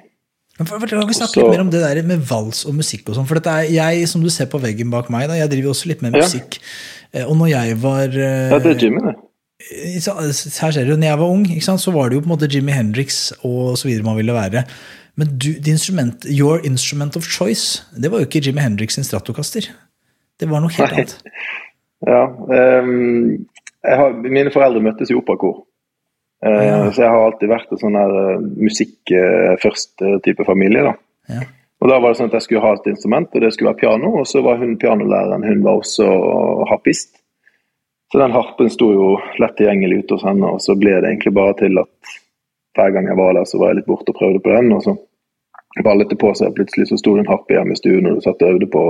For- 0.56 0.78
for- 0.80 0.88
Kan 0.88 1.06
vi 1.06 1.12
snakke 1.12 1.36
litt 1.42 1.50
mer 1.52 1.60
om 1.60 1.70
det 1.70 1.82
der 1.82 2.02
med 2.02 2.22
vals 2.24 2.64
og 2.64 2.72
musikk 2.74 3.10
og 3.10 3.18
sånn? 3.18 3.26
For 3.28 3.34
dette 3.36 3.52
er, 3.52 3.68
jeg, 3.68 4.08
som 4.08 4.22
du 4.22 4.30
ser 4.30 4.46
på 4.46 4.58
veggen 4.58 4.90
bak 4.90 5.10
meg, 5.12 5.28
da, 5.28 5.34
jeg 5.36 5.50
driver 5.52 5.74
også 5.74 5.90
litt 5.92 6.00
med 6.00 6.16
musikk. 6.16 6.56
Ja. 7.12 7.26
Og 7.28 7.36
når 7.36 7.50
jeg 7.52 7.76
var 7.76 8.08
Ja, 8.08 8.58
det 8.58 8.72
er 8.72 8.80
Jimmy, 8.80 9.04
det. 9.04 9.14
Her 9.70 10.70
ser 10.70 10.86
du, 10.86 10.94
når 10.96 11.08
jeg 11.08 11.18
var 11.18 11.32
ung, 11.32 11.46
sant, 11.62 11.82
så 11.82 11.90
var 11.94 12.08
det 12.08 12.18
jo 12.18 12.22
på 12.22 12.30
en 12.30 12.34
måte 12.36 12.48
Jimi 12.52 12.74
Hendrix 12.74 13.32
og 13.42 13.74
så 13.80 13.88
videre 13.88 14.06
man 14.06 14.18
ville 14.18 14.34
være. 14.36 14.62
Men 15.16 15.32
du, 15.40 15.48
instrument, 15.66 16.26
your 16.28 16.60
instrument 16.64 17.16
of 17.16 17.24
choice, 17.24 17.82
det 17.96 18.12
var 18.12 18.20
jo 18.22 18.28
ikke 18.28 18.42
Jimi 18.46 18.60
Hendrix 18.62 18.94
sin 18.94 19.04
Stratocaster. 19.04 19.70
Det 20.40 20.50
var 20.50 20.60
noe 20.62 20.72
helt 20.76 20.92
Nei. 20.92 21.06
annet. 21.06 21.16
Ja, 22.06 22.26
Um, 22.28 23.46
har, 23.82 24.12
mine 24.20 24.50
foreldre 24.52 24.82
møttes 24.84 25.08
i 25.10 25.16
operakor. 25.16 25.62
Uh, 26.44 26.52
Ja. 26.52 26.90
Så 26.92 27.02
jeg 27.02 27.08
har 27.10 27.24
alltid 27.24 27.48
vært 27.48 27.72
en 27.72 27.80
sånn 27.80 27.96
her 27.96 28.12
eh, 28.20 28.42
musikk 28.60 29.12
eh, 29.16 29.54
først-type 29.62 30.44
familie. 30.44 30.84
da. 30.84 30.92
Ja. 31.32 31.46
Og 31.80 31.88
Da 31.90 31.98
var 32.00 32.12
det 32.12 32.18
sånn 32.20 32.28
at 32.28 32.36
jeg 32.36 32.44
skulle 32.44 32.64
ha 32.64 32.74
et 32.76 32.90
instrument, 32.92 33.32
og 33.32 33.40
det 33.40 33.52
skulle 33.54 33.72
være 33.72 33.80
piano. 33.80 34.12
Og 34.20 34.28
så 34.28 34.42
var 34.44 34.60
hun 34.60 34.76
pianolæreren, 34.80 35.48
hun 35.48 35.64
var 35.64 35.80
også 35.80 36.06
harpist. 36.70 37.16
Så 38.12 38.20
den 38.22 38.34
harpen 38.34 38.70
sto 38.70 38.92
jo 38.94 39.08
lett 39.42 39.56
tilgjengelig 39.58 40.04
ute 40.04 40.16
hos 40.16 40.24
henne, 40.28 40.52
og 40.54 40.62
så 40.62 40.76
ble 40.78 40.94
det 41.00 41.10
egentlig 41.10 41.34
bare 41.34 41.56
til 41.58 41.82
at 41.82 42.14
hver 42.76 42.92
gang 42.94 43.08
jeg 43.10 43.18
var 43.18 43.34
der, 43.34 43.48
så 43.48 43.58
var 43.58 43.72
jeg 43.72 43.80
litt 43.80 43.88
borte 43.88 44.12
og 44.12 44.18
prøvde 44.20 44.42
på 44.44 44.52
den. 44.52 44.72
Og 44.76 44.82
så 44.84 44.94
ballet 45.84 46.12
det 46.12 46.18
på 46.20 46.30
seg, 46.36 46.54
plutselig 46.56 46.88
så 46.90 46.98
sto 47.00 47.16
det 47.16 47.24
en 47.24 47.32
harpe 47.32 47.56
hjemme 47.56 47.74
i 47.74 47.80
stuen, 47.80 48.08
og 48.08 48.18
du 48.18 48.24
satt 48.24 48.42
og 48.44 48.54
øvde 48.54 48.70
på. 48.72 48.86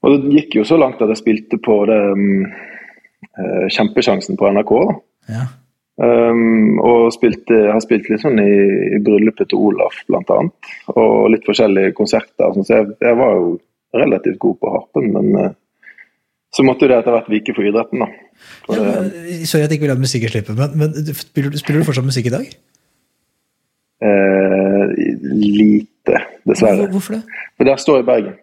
Og 0.00 0.14
det 0.14 0.34
gikk 0.38 0.60
jo 0.60 0.66
så 0.66 0.78
langt 0.80 1.02
at 1.02 1.12
jeg 1.12 1.20
spilte 1.20 1.60
på 1.60 1.80
det 1.90 2.00
um, 2.16 2.44
Kjempesjansen 3.70 4.38
på 4.40 4.48
NRK. 4.56 4.72
Ja. 5.30 5.46
Um, 6.00 6.78
og 6.80 7.10
spilte, 7.12 7.58
har 7.68 7.82
spilt 7.84 8.08
litt 8.08 8.22
sånn 8.22 8.40
i, 8.40 8.52
i 8.96 9.00
bryllupet 9.04 9.50
til 9.50 9.68
Olaf, 9.68 9.98
blant 10.08 10.30
annet. 10.32 10.70
Og 10.94 11.28
litt 11.34 11.44
forskjellige 11.44 11.92
konserter. 11.98 12.54
Sånn, 12.54 12.64
så 12.66 12.78
jeg, 12.80 12.94
jeg 13.04 13.18
var 13.20 13.36
jo 13.36 13.50
relativt 14.00 14.40
god 14.40 14.56
på 14.62 14.72
harpen, 14.72 15.10
men 15.12 15.30
eh, 15.36 15.52
så 16.50 16.64
måtte 16.66 16.82
jo 16.86 16.88
det 16.90 16.98
etter 17.00 17.14
hvert 17.14 17.28
vike 17.30 17.54
for 17.54 17.62
idretten, 17.68 18.02
da. 18.02 18.08
For 18.66 18.74
Ja, 18.80 18.82
men, 19.02 19.46
sorry 19.46 19.62
at 19.64 19.70
jeg 19.70 19.78
ikke 19.78 19.86
vil 19.86 19.94
ha 19.94 20.00
musikk 20.00 20.24
i 20.26 20.30
slippet, 20.32 20.56
men, 20.58 20.72
men 20.80 21.14
spiller, 21.14 21.50
du- 21.54 21.58
spiller 21.60 21.80
du 21.84 21.86
fortsatt 21.90 22.08
musikk 22.08 22.26
i 22.30 22.34
dag? 22.36 22.46
eh, 24.02 24.86
lite, 25.22 26.14
Hvor, 26.44 26.54
dessverre. 26.54 26.86
hvorfor 26.92 27.12
det? 27.18 27.22
For 27.58 27.64
der 27.68 27.76
står 27.82 27.98
jeg 28.00 28.04
i 28.04 28.08
Bergen. 28.10 28.38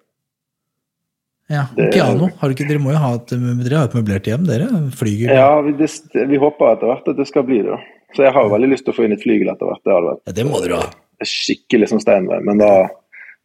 Ja, 1.49 1.63
Det- 1.75 1.91
Piano. 1.93 2.27
Har 2.37 2.49
du 2.49 2.53
ikke, 2.55 2.67
dere 2.67 2.79
må 2.83 2.91
jo 2.91 2.97
ha 2.99 3.13
et, 3.15 3.27
dere 3.27 3.77
har 3.79 3.87
et 3.87 3.93
møblert 3.95 4.25
hjem, 4.27 4.45
dere? 4.45 4.67
Flyger? 4.91 5.31
Ja, 5.33 5.61
vi, 5.61 5.71
det, 5.79 5.89
vi 6.29 6.37
håper 6.37 6.73
etter 6.75 6.87
hvert 6.91 7.07
at 7.07 7.17
det 7.17 7.27
skal 7.27 7.43
bli 7.43 7.61
det. 7.63 7.71
da. 7.71 7.77
Så 8.15 8.23
jeg 8.23 8.33
har 8.33 8.43
jo 8.43 8.49
veldig 8.53 8.69
lyst 8.71 8.85
til 8.85 8.93
å 8.93 8.97
få 8.97 9.05
inn 9.05 9.13
et 9.13 9.23
flygel 9.23 9.49
etter 9.51 9.65
hvert. 9.67 9.81
Det 9.83 9.93
hadde 9.93 10.11
vært 10.11 10.21
Ja, 10.27 10.31
det 10.33 10.45
må 10.45 10.61
dere 10.63 10.81
ha. 10.81 10.91
skikkelig 11.23 11.89
som 11.89 11.99
Steinway, 11.99 12.39
men 12.43 12.57
da, 12.57 12.87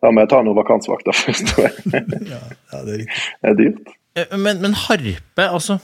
da 0.02 0.10
må 0.10 0.20
jeg 0.22 0.28
ta 0.28 0.42
noen 0.42 0.58
vakansvakter 0.58 1.12
først. 1.22 1.56
ja. 1.62 2.42
Ja, 2.72 2.82
det 2.84 2.92
er 2.92 2.98
riktig. 3.04 3.22
Det 3.42 3.50
er 3.50 3.54
dyrt. 3.62 3.94
Eh, 4.18 4.36
Men, 4.38 4.60
men 4.60 4.74
harpe, 4.76 5.46
altså 5.46 5.78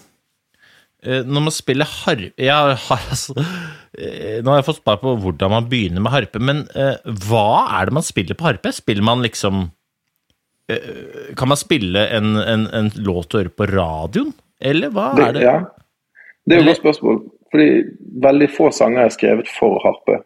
eh, 1.03 1.25
Når 1.25 1.47
man 1.47 1.55
spiller 1.55 1.89
harpe 1.89 2.51
har, 2.53 2.77
altså 3.11 3.35
eh, 3.39 4.39
Nå 4.43 4.53
har 4.53 4.61
jeg 4.61 4.69
fått 4.69 4.83
svar 4.83 5.01
på 5.03 5.17
hvordan 5.23 5.55
man 5.55 5.71
begynner 5.71 6.05
med 6.05 6.13
harpe, 6.13 6.43
men 6.43 6.67
hva 7.29 7.49
er 7.79 7.89
det 7.89 7.97
man 7.99 8.07
spiller 8.07 8.39
på 8.39 8.49
harpe? 8.51 8.73
Spiller 8.77 9.05
man 9.07 9.25
liksom 9.25 9.69
Kan 11.39 11.49
man 11.49 11.57
spille 11.57 12.05
en, 12.13 12.37
en, 12.37 12.69
en 12.77 12.93
låt 13.01 13.33
å 13.33 13.41
høre 13.41 13.55
på 13.55 13.69
radioen? 13.71 14.35
Eller 14.61 14.93
hva 14.93 15.15
Det, 15.17 15.29
er 15.29 15.37
det? 15.37 15.45
Ja. 15.47 15.59
det 16.45 16.57
er 16.57 16.61
jo 16.61 16.67
et 16.67 16.73
godt 16.75 16.83
spørsmål. 16.83 17.21
Fordi 17.49 17.69
veldig 18.27 18.49
få 18.53 18.69
sanger 18.77 19.07
er 19.07 19.15
skrevet 19.15 19.49
for 19.49 19.81
harpe. 19.81 20.19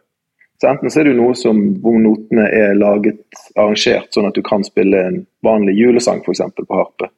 Så 0.59 0.71
Enten 0.71 0.91
så 0.91 1.01
er 1.01 1.07
det 1.07 1.13
jo 1.13 1.21
noe 1.21 1.37
som, 1.39 1.61
hvor 1.83 1.95
notene 2.03 2.49
er 2.51 2.75
laget, 2.75 3.21
arrangert 3.55 4.11
sånn 4.15 4.27
at 4.27 4.35
du 4.35 4.43
kan 4.47 4.65
spille 4.67 4.99
en 4.99 5.21
vanlig 5.47 5.77
julesang 5.79 6.25
eksempel, 6.27 6.67
på 6.67 6.81
harpe. 6.81 7.13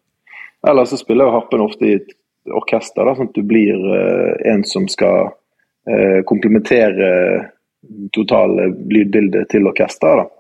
Eller 0.68 0.88
så 0.88 0.98
spiller 1.00 1.28
jo 1.28 1.36
harpen 1.36 1.64
ofte 1.64 1.88
i 1.88 1.96
et 1.98 2.14
orkester, 2.54 3.04
da, 3.06 3.14
sånn 3.16 3.30
at 3.30 3.36
du 3.36 3.44
blir 3.46 3.74
uh, 3.74 4.34
en 4.52 4.64
som 4.68 4.86
skal 4.90 5.30
uh, 5.30 6.20
komplementere 6.28 7.10
totale 8.12 8.70
lydbildet 8.90 9.50
til 9.52 9.68
orkesteret. 9.68 10.30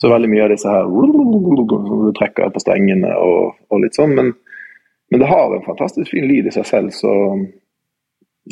Så 0.00 0.10
veldig 0.12 0.28
mye 0.28 0.44
av 0.44 0.52
disse 0.52 0.68
her 0.68 0.88
du 0.88 2.10
trekker 2.18 2.50
på 2.52 2.60
strengene 2.60 3.14
og, 3.16 3.54
og 3.72 3.80
litt 3.80 3.96
sånn. 3.96 4.12
Men, 4.16 4.34
men 5.10 5.22
det 5.22 5.30
har 5.30 5.54
en 5.54 5.64
fantastisk 5.64 6.12
fin 6.12 6.26
lyd 6.28 6.50
i 6.50 6.52
seg 6.52 6.68
selv, 6.68 6.92
så 6.92 7.12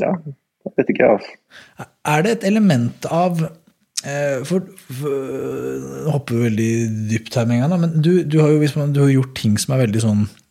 ja, 0.00 0.14
jeg 0.64 0.78
vet 0.78 0.94
ikke 0.94 1.04
jeg. 1.04 1.18
altså. 1.18 1.90
Er 2.14 2.25
det 2.25 2.32
et 2.38 2.46
element 2.49 3.06
av 3.12 3.44
eh, 3.44 4.40
For, 4.49 4.64
for 4.88 6.08
hopper 6.14 6.46
veldig 6.46 6.73
dypt 7.12 7.37
her 7.37 7.46
med 7.50 7.58
en 7.58 7.66
gang, 7.66 7.75
da, 7.75 7.80
men 7.84 8.00
du, 8.00 8.12
du, 8.25 8.40
har 8.40 8.54
jo, 8.54 8.73
man, 8.80 8.96
du 8.96 9.04
har 9.04 9.12
gjort 9.12 9.37
ting 9.38 9.61
som 9.61 9.76
er 9.76 9.84
veldig 9.84 10.04
sånn 10.06 10.25
eh, 10.25 10.43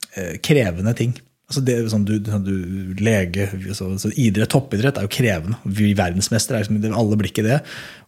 krevende 0.45 0.93
ting. 0.97 1.13
Altså 1.49 1.61
det, 1.67 1.75
sånn, 1.91 2.05
du, 2.07 2.15
du, 2.23 2.93
lege, 3.03 3.49
så, 3.77 3.89
så 4.01 4.09
idrett, 4.17 4.49
Toppidrett 4.53 4.97
er 4.97 5.05
jo 5.05 5.11
krevende. 5.13 5.59
Vi 5.67 5.91
verdensmestere 5.97 6.61
er 6.61 6.65
liksom, 6.65 6.95
alle 6.97 7.17
blikk 7.19 7.41
i 7.41 7.45
det. 7.45 7.59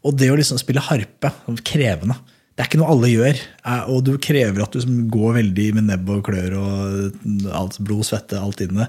Og 0.07 0.15
det 0.17 0.31
å 0.33 0.37
liksom 0.39 0.57
spille 0.61 0.81
harpe, 0.81 1.29
sånn 1.45 1.59
krevende. 1.67 2.15
Det 2.55 2.63
er 2.63 2.69
ikke 2.69 2.79
noe 2.79 2.93
alle 2.93 3.11
gjør. 3.11 3.41
eh, 3.67 3.83
Og 3.91 3.99
du 4.07 4.13
krever 4.23 4.63
at 4.63 4.77
du 4.77 4.95
går 5.11 5.35
veldig 5.41 5.67
med 5.75 5.89
nebb 5.91 6.09
og 6.15 6.23
klør 6.29 6.55
og 6.61 7.51
alt, 7.51 7.77
blod, 7.83 8.05
svette, 8.07 8.39
alt 8.39 8.63
inne. 8.63 8.87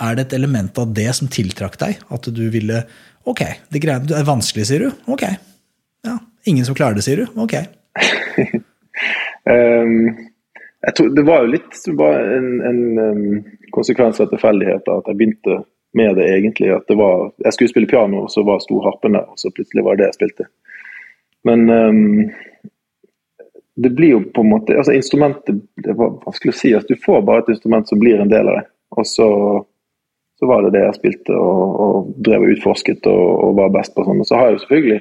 Er 0.00 0.16
det 0.16 0.24
et 0.30 0.36
element 0.40 0.78
av 0.80 0.94
det 0.96 1.10
som 1.14 1.28
tiltrakk 1.30 1.76
deg? 1.82 2.00
At 2.10 2.26
du 2.32 2.44
ville 2.50 2.86
Ok, 3.28 3.44
det 3.70 3.78
greiene 3.84 4.08
det 4.08 4.16
er 4.18 4.24
vanskelig, 4.26 4.64
sier 4.66 4.88
du? 4.88 4.88
Ok. 5.12 5.22
Ja, 6.08 6.16
Ingen 6.50 6.66
som 6.66 6.74
klarer 6.74 6.96
det, 6.98 7.04
sier 7.06 7.20
du? 7.22 7.28
Ok. 7.38 7.52
Jeg 7.54 8.62
tror, 10.96 11.10
det 11.14 11.22
var 11.22 11.44
jo 11.44 11.52
litt 11.52 11.82
var 11.98 12.24
en, 12.36 12.48
en 12.66 12.80
konsekvens 13.74 14.20
av 14.20 14.32
tilfeldigheter 14.32 14.98
at 14.98 15.10
jeg 15.10 15.18
begynte 15.20 15.58
med 15.94 16.16
det 16.16 16.28
egentlig. 16.36 16.72
At 16.74 16.88
det 16.90 16.96
var, 16.98 17.30
jeg 17.44 17.54
skulle 17.54 17.70
spille 17.70 17.90
piano, 17.90 18.24
og 18.24 18.32
så 18.32 18.42
var 18.46 18.62
stor 18.64 18.88
harpen 18.88 19.14
der, 19.18 19.28
og 19.30 19.38
så 19.38 19.52
plutselig 19.54 19.84
var 19.86 19.96
det 19.96 20.04
det 20.04 20.10
jeg 20.10 20.18
spilte. 20.18 20.48
Men 21.46 21.70
um, 21.70 22.30
det 23.74 23.90
blir 23.90 24.16
jo 24.16 24.24
på 24.34 24.44
en 24.44 24.50
måte 24.52 24.76
altså 24.78 24.92
Instrumentet 24.94 25.56
Det 25.74 25.94
var 25.98 26.12
vanskelig 26.22 26.52
å 26.52 26.58
si. 26.58 26.74
at 26.76 26.88
Du 26.88 26.94
får 27.02 27.24
bare 27.26 27.42
et 27.42 27.54
instrument 27.56 27.88
som 27.88 27.98
blir 27.98 28.20
en 28.20 28.30
del 28.30 28.50
av 28.50 28.60
deg. 28.60 28.68
Og 28.98 29.06
så, 29.08 29.28
så 30.38 30.50
var 30.50 30.66
det 30.66 30.74
det 30.76 30.84
jeg 30.84 30.98
spilte 30.98 31.38
og, 31.38 31.80
og 31.84 32.12
drev 32.26 32.44
og 32.44 32.52
utforsket 32.56 33.08
og, 33.10 33.24
og 33.46 33.56
var 33.58 33.72
best 33.74 33.94
på. 33.94 34.04
sånn. 34.06 34.20
Og 34.22 34.28
så 34.28 34.38
har 34.38 34.50
jeg 34.50 34.58
jo 34.58 34.62
selvfølgelig 34.66 35.00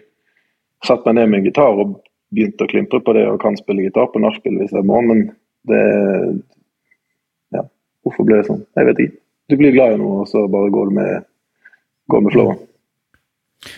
satt 0.88 1.06
meg 1.06 1.18
ned 1.18 1.30
med 1.30 1.42
en 1.42 1.50
gitar 1.50 1.84
og 1.84 2.00
begynt 2.32 2.64
å 2.64 2.70
klimpre 2.72 3.02
på 3.04 3.14
det 3.18 3.26
og 3.28 3.42
kan 3.44 3.58
spille 3.60 3.84
gitar 3.86 4.08
på 4.14 4.22
nachspiel 4.24 4.62
hvis 4.62 4.72
jeg 4.74 4.88
må, 4.88 5.02
men 5.04 5.26
det 5.70 5.84
Ja, 7.56 7.66
hvorfor 8.06 8.28
ble 8.28 8.42
det 8.42 8.48
sånn? 8.50 8.64
Jeg 8.78 8.90
vet 8.90 9.02
ikke. 9.06 9.18
Du 9.52 9.58
blir 9.60 9.74
glad 9.76 9.96
i 9.96 10.02
noe, 10.02 10.24
og 10.24 10.30
så 10.32 10.46
bare 10.52 10.72
går 10.74 10.92
du 10.92 10.94
med, 10.96 11.26
går 12.12 12.22
med 12.26 12.36
flowen. 12.36 12.60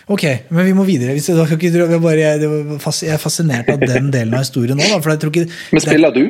Ok, 0.08 0.22
men 0.54 0.64
vi 0.64 0.72
må 0.76 0.84
videre. 0.88 1.12
Hvis 1.12 1.28
jeg, 1.28 1.36
jeg 1.36 3.12
er 3.12 3.20
fascinert 3.20 3.68
av 3.68 3.82
den 3.82 4.08
delen 4.14 4.36
av 4.36 4.44
historien 4.46 4.78
nå. 4.80 4.86
Da, 4.88 5.00
for 5.02 5.12
jeg 5.12 5.20
tror 5.20 5.34
ikke, 5.34 5.48
Men 5.74 5.84
spiller 5.84 6.14
du? 6.14 6.22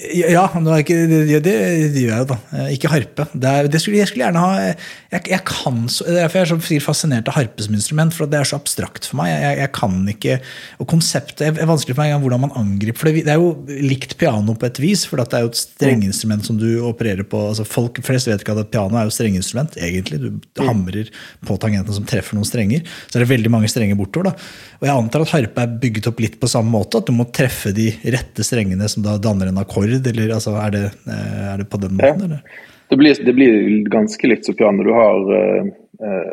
Ja, 0.00 0.46
ikke, 0.80 0.96
det, 1.10 1.40
det, 1.44 1.52
gjør 1.92 2.12
jeg 2.14 2.22
jo, 2.22 2.26
da. 2.30 2.36
Eh, 2.56 2.68
Ikke 2.72 2.88
harpe. 2.88 3.26
Det 3.34 3.50
er, 3.50 3.66
det 3.68 3.80
skulle, 3.82 3.98
jeg 4.00 4.08
skulle 4.08 4.24
gjerne 4.24 4.40
ha 4.40 4.62
jeg, 4.62 5.26
jeg 5.28 5.42
kan 5.44 5.82
Det 5.90 6.06
er 6.06 6.16
derfor 6.22 6.38
jeg 6.38 6.46
er 6.46 6.50
så 6.50 6.78
fascinert 6.86 7.28
av 7.28 7.36
harpe 7.36 7.64
som 7.66 7.76
instrument, 7.76 8.14
for 8.16 8.30
det 8.30 8.38
er 8.40 8.48
så 8.48 8.56
abstrakt 8.56 9.08
for 9.10 9.20
meg. 9.20 9.32
Jeg, 9.34 9.58
jeg 9.60 9.72
kan 9.76 9.98
ikke 10.08 10.38
Og 10.80 10.88
konseptet 10.88 11.44
er 11.50 11.68
vanskelig 11.68 11.96
for 11.96 12.02
meg 12.02 12.12
engang 12.12 12.24
hvordan 12.24 12.44
man 12.46 12.56
angriper 12.62 13.02
For 13.02 13.10
det, 13.10 13.26
det 13.26 13.34
er 13.34 13.42
jo 13.42 13.52
likt 13.90 14.16
piano 14.20 14.54
på 14.56 14.70
et 14.70 14.80
vis, 14.80 15.04
for 15.08 15.20
det 15.20 15.36
er 15.36 15.44
jo 15.44 15.52
et 15.52 15.60
strengeinstrument 15.60 16.48
som 16.48 16.56
du 16.60 16.68
opererer 16.88 17.26
på. 17.28 17.42
altså 17.50 17.68
Folk 17.68 18.00
flest 18.06 18.30
vet 18.30 18.40
ikke 18.44 18.56
at 18.56 18.72
piano 18.72 18.96
er 18.96 19.10
jo 19.10 19.14
strengeinstrument, 19.14 19.76
egentlig. 19.76 20.22
Du 20.24 20.64
hamrer 20.64 21.12
på 21.44 21.58
tangentene 21.60 21.98
som 21.98 22.08
treffer 22.08 22.38
noen 22.38 22.48
strenger. 22.48 22.88
Så 23.10 23.18
er 23.18 23.26
det 23.26 23.32
veldig 23.34 23.52
mange 23.52 23.68
strenger 23.72 23.98
bortover. 24.00 24.30
da. 24.30 24.50
Og 24.80 24.88
jeg 24.88 24.96
antar 24.96 25.26
at 25.26 25.34
harpe 25.34 25.64
er 25.64 25.78
bygget 25.82 26.08
opp 26.08 26.20
litt 26.24 26.38
på 26.40 26.48
samme 26.48 26.72
måte, 26.72 27.00
at 27.02 27.08
du 27.10 27.12
må 27.12 27.26
treffe 27.36 27.74
de 27.76 27.90
rette 28.14 28.44
strengene 28.46 28.88
som 28.88 29.04
da 29.04 29.18
danner 29.20 29.50
en 29.50 29.60
akkord, 29.60 29.89
eller 29.94 30.34
altså, 30.36 30.56
er 30.60 30.74
det, 30.74 30.84
eh, 31.10 31.46
er 31.52 31.62
det 31.62 31.68
på 31.70 31.80
den 31.82 31.96
måten, 31.98 32.26
eller? 32.28 32.66
Det 32.90 32.96
blir, 32.98 33.14
det 33.24 33.32
blir 33.36 33.84
ganske 33.90 34.26
likt 34.26 34.48
som 34.48 34.56
piano. 34.58 34.82
Du 34.82 34.92
har 34.94 35.34
eh, 35.36 35.70
eh, 36.06 36.32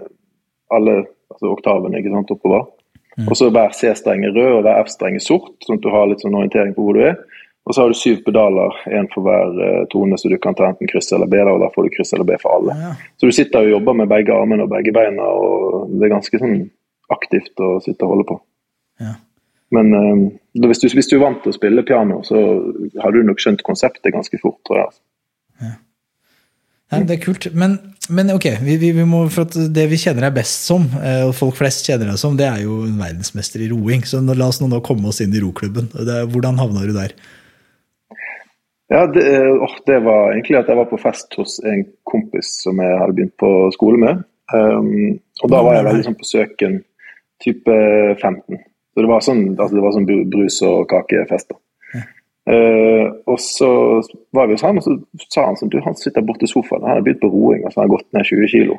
alle 0.74 0.96
altså 1.34 1.52
oktavene 1.54 2.00
ikke 2.00 2.14
sant, 2.14 2.34
oppover. 2.34 2.66
Og 3.26 3.34
så 3.38 3.50
hver 3.50 3.74
C-streng 3.74 4.24
er 4.28 4.36
rød 4.36 4.60
og 4.60 4.64
hver 4.66 4.84
F-streng 4.84 5.18
er 5.18 5.24
sort, 5.26 5.56
sånn 5.66 5.80
at 5.80 5.86
du 5.86 5.90
har 5.90 6.06
litt 6.10 6.22
sånn 6.22 6.38
orientering 6.38 6.76
på 6.76 6.86
hvor 6.86 6.98
du 6.98 7.06
er. 7.08 7.16
Og 7.68 7.76
så 7.76 7.84
har 7.84 7.92
du 7.92 7.98
syv 8.00 8.22
pedaler, 8.24 8.76
én 8.96 9.10
for 9.12 9.26
hver 9.26 9.58
eh, 9.66 9.86
tone, 9.92 10.16
så 10.18 10.30
du 10.32 10.38
kan 10.40 10.56
ta 10.56 10.70
enten 10.70 10.88
kryss 10.88 11.10
eller 11.12 11.28
B. 11.28 11.40
da, 11.42 11.52
og 11.52 11.64
Da 11.66 11.72
får 11.74 11.88
du 11.88 11.96
kryss 11.98 12.14
eller 12.16 12.30
B 12.30 12.38
for 12.40 12.56
alle. 12.60 12.78
Ja. 12.80 12.92
Så 13.20 13.28
du 13.28 13.36
sitter 13.36 13.66
og 13.66 13.74
jobber 13.74 13.98
med 14.02 14.12
begge 14.12 14.36
armene 14.36 14.64
og 14.64 14.72
begge 14.72 14.94
beina, 14.96 15.26
og 15.26 15.92
det 15.98 16.08
er 16.08 16.14
ganske 16.14 16.40
sånn 16.40 16.62
aktivt 17.12 17.60
å 17.64 17.74
sitte 17.84 18.08
og 18.08 18.14
holde 18.14 18.28
på. 18.30 18.38
Ja. 19.04 19.18
Men 19.76 19.92
uh, 19.92 20.68
hvis, 20.68 20.80
du, 20.80 20.88
hvis 20.96 21.10
du 21.12 21.18
er 21.18 21.26
vant 21.26 21.42
til 21.44 21.52
å 21.52 21.58
spille 21.58 21.84
piano, 21.88 22.22
så 22.24 22.40
har 23.04 23.14
du 23.14 23.20
nok 23.26 23.42
skjønt 23.44 23.66
konseptet 23.68 24.16
ganske 24.16 24.40
fort, 24.42 24.62
tror 24.68 24.80
jeg. 24.80 24.90
altså. 24.92 25.04
Ja, 26.88 27.02
det 27.04 27.18
er 27.18 27.24
kult. 27.24 27.50
Men, 27.52 27.76
men 28.10 28.30
ok, 28.32 28.46
vi, 28.64 28.78
vi, 28.80 28.94
vi 28.96 29.06
må, 29.08 29.26
det 29.28 29.88
vi 29.92 30.00
kjenner 30.00 30.30
deg 30.30 30.38
best 30.38 30.70
som, 30.70 30.86
eh, 31.02 31.26
og 31.28 31.34
folk 31.36 31.58
flest 31.60 31.88
kjenner 31.88 32.14
deg 32.14 32.22
som, 32.22 32.38
det 32.40 32.48
er 32.48 32.62
jo 32.64 32.80
en 32.86 32.96
verdensmester 33.02 33.64
i 33.64 33.68
roing. 33.74 34.06
Så 34.08 34.22
nå, 34.24 34.38
la 34.40 34.48
oss 34.54 34.62
nå, 34.62 34.70
nå 34.72 34.80
komme 34.86 35.12
oss 35.12 35.20
inn 35.24 35.36
i 35.36 35.44
roklubben. 35.44 35.90
Det 35.92 36.22
hvordan 36.32 36.62
havna 36.62 36.86
du 36.88 36.96
der? 36.96 37.16
Ja, 38.88 39.04
det, 39.12 39.26
å, 39.52 39.68
det 39.90 40.00
var 40.06 40.32
egentlig 40.32 40.62
at 40.62 40.72
jeg 40.72 40.80
var 40.80 40.88
på 40.88 41.02
fest 41.02 41.36
hos 41.36 41.58
en 41.68 41.84
kompis 42.08 42.54
som 42.64 42.80
jeg 42.80 43.02
hadde 43.02 43.18
begynt 43.18 43.36
på 43.42 43.52
skole 43.76 44.00
med. 44.00 44.24
Um, 44.56 45.18
og 45.44 45.52
da 45.52 45.60
var 45.60 45.76
jeg 45.76 45.88
veldig 45.90 46.06
sånn 46.06 46.22
på 46.22 46.30
søken 46.30 46.78
type 47.44 47.74
15. 48.16 48.62
Så 48.98 49.04
det 49.06 49.10
var 49.12 49.22
sånn, 49.22 49.44
altså 49.54 49.76
det 49.78 49.82
var 49.84 49.92
sånn 49.94 50.08
brus- 50.34 50.64
og 50.66 50.88
kakefest. 50.90 51.52
da. 51.54 51.60
Uh, 52.48 53.12
og 53.28 53.38
så 53.44 53.70
var 54.34 54.48
vi 54.48 54.56
hos 54.56 54.64
han, 54.64 54.80
og 54.80 54.86
så 54.86 54.94
sa 55.28 55.44
han 55.50 55.58
sånn, 55.60 55.70
du, 55.70 55.82
han 55.84 55.98
sitter 56.00 56.24
borte 56.26 56.48
i 56.48 56.50
sofaen, 56.50 56.82
han 56.88 56.96
har 56.96 57.04
begynt 57.06 57.20
på 57.20 57.30
roing, 57.30 57.66
og 57.66 57.74
så 57.74 57.82
har 57.82 57.86
han 57.86 57.92
gått 57.92 58.08
ned 58.16 58.26
20 58.26 58.50
kilo. 58.54 58.78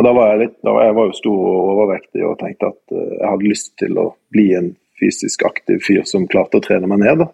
Og 0.00 0.06
da 0.06 0.14
var 0.16 0.32
jeg 0.32 0.40
litt, 0.40 0.54
da 0.64 0.72
var 0.72 0.88
jeg 0.88 0.96
var 0.96 1.10
jo 1.10 1.18
stor 1.18 1.42
og 1.50 1.70
overvektig 1.74 2.24
og 2.24 2.38
tenkte 2.40 2.70
at 2.72 2.80
uh, 2.96 3.10
jeg 3.12 3.28
hadde 3.28 3.50
lyst 3.52 3.70
til 3.84 4.00
å 4.00 4.06
bli 4.34 4.46
en 4.58 4.72
fysisk 4.98 5.44
aktiv 5.46 5.84
fyr 5.86 6.02
som 6.08 6.24
klarte 6.30 6.58
å 6.58 6.64
trene 6.64 6.90
meg 6.90 7.04
ned. 7.04 7.22
da. 7.22 7.28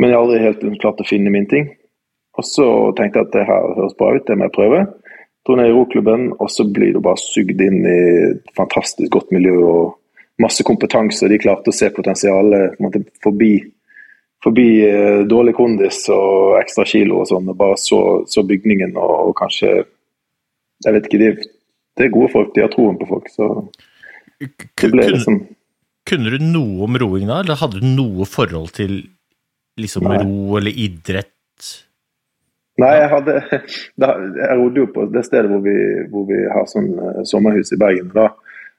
Men 0.00 0.10
jeg 0.10 0.16
har 0.16 0.24
aldri 0.24 0.42
helt 0.46 0.66
klart 0.80 1.04
å 1.04 1.06
finne 1.06 1.34
min 1.36 1.46
ting. 1.50 1.68
Og 2.38 2.46
så 2.46 2.66
tenkte 2.96 3.20
jeg 3.20 3.28
at 3.28 3.36
det 3.36 3.46
her 3.48 3.70
høres 3.76 3.96
bra 3.98 4.14
ut, 4.14 4.24
det 4.24 4.38
må 4.38 4.46
jeg 4.48 4.56
prøve. 4.56 4.82
Dro 5.44 5.56
ned 5.58 5.68
i 5.68 5.74
roklubben, 5.74 6.28
og 6.38 6.48
så 6.54 6.64
blir 6.64 6.94
du 6.94 7.02
bare 7.04 7.20
sugd 7.20 7.60
inn 7.60 7.80
i 7.82 7.98
et 8.30 8.52
fantastisk 8.56 9.10
godt 9.12 9.34
miljø 9.34 9.56
og 9.58 9.97
masse 10.42 10.64
kompetanse. 10.66 11.24
og 11.24 11.32
De 11.32 11.40
klarte 11.42 11.72
å 11.72 11.76
se 11.76 11.90
potensialet 11.94 12.78
måte, 12.82 13.02
forbi, 13.24 13.52
forbi 14.44 14.68
eh, 14.86 15.20
dårlig 15.28 15.56
kondis 15.58 16.04
og 16.14 16.58
ekstra 16.60 16.86
kilo 16.88 17.22
og 17.22 17.30
sånn. 17.30 17.50
og 17.50 17.58
Bare 17.58 17.78
så, 17.82 18.00
så 18.30 18.46
bygningen 18.46 18.96
og, 18.96 19.14
og 19.28 19.36
kanskje 19.38 19.76
Jeg 20.86 20.94
vet 20.94 21.06
ikke, 21.08 21.18
de, 21.18 21.30
det 21.98 22.04
er 22.06 22.14
gode 22.14 22.30
folk, 22.30 22.52
de 22.54 22.62
har 22.62 22.70
troen 22.70 22.98
på 23.00 23.08
folk. 23.08 23.30
Så 23.34 23.48
det 24.38 24.92
ble 24.92 25.08
liksom 25.10 25.40
kunne 26.08 26.32
du 26.32 26.40
noe 26.40 26.86
om 26.86 26.96
roing 26.96 27.28
da, 27.28 27.42
eller 27.42 27.58
hadde 27.60 27.82
du 27.82 27.88
noe 27.90 28.24
forhold 28.28 28.70
til 28.78 28.94
liksom 29.78 30.08
Nei. 30.08 30.20
ro 30.22 30.56
eller 30.56 30.80
idrett? 30.86 31.72
Nei, 32.78 32.92
jeg 32.94 33.10
hadde 33.12 33.34
da, 34.02 34.14
Jeg 34.38 34.58
rodde 34.60 34.84
jo 34.84 34.90
på 34.94 35.08
det 35.12 35.24
stedet 35.26 35.50
hvor 35.52 35.60
vi, 35.66 35.76
hvor 36.12 36.28
vi 36.30 36.44
har 36.48 36.68
sånn 36.70 36.92
eh, 36.94 37.24
sommerhus 37.28 37.74
i 37.74 37.80
Bergen. 37.80 38.12
Da 38.14 38.30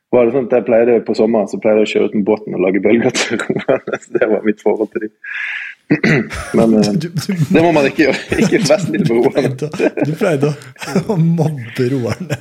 var 0.09 0.25
det 0.25 0.33
sånn 0.33 0.47
at 0.49 0.55
jeg 0.57 0.65
pleide 0.65 0.99
på 1.05 1.13
sommeren 1.17 1.49
så 1.49 1.59
pleide 1.61 1.83
jeg 1.83 1.87
å 1.87 1.91
kjøre 1.93 2.09
ut 2.09 2.15
med 2.17 2.25
båten 2.25 2.55
og 2.57 2.63
lage 2.65 2.81
bølger 2.81 3.13
til 3.13 3.41
romerne. 3.43 3.99
Så 4.01 4.13
Det 4.17 4.29
var 4.31 4.45
mitt 4.47 4.63
forhold 4.65 4.89
til 4.95 5.05
dem. 5.05 5.13
Men 6.57 6.75
eh, 6.79 6.91
Du, 7.01 7.07
du, 7.13 7.29
det 7.49 7.63
må 7.65 7.71
man 7.75 7.87
ikke 7.89 8.07
gjøre. 8.07 8.19
Ikke 8.45 8.61
fest 8.65 8.91
til 8.93 9.05
på 9.05 9.19
roerne. 9.19 9.69
du 10.09 10.13
pleide 10.17 10.51
å, 11.05 11.17
mobbe 11.17 11.89
roerne. 11.93 12.37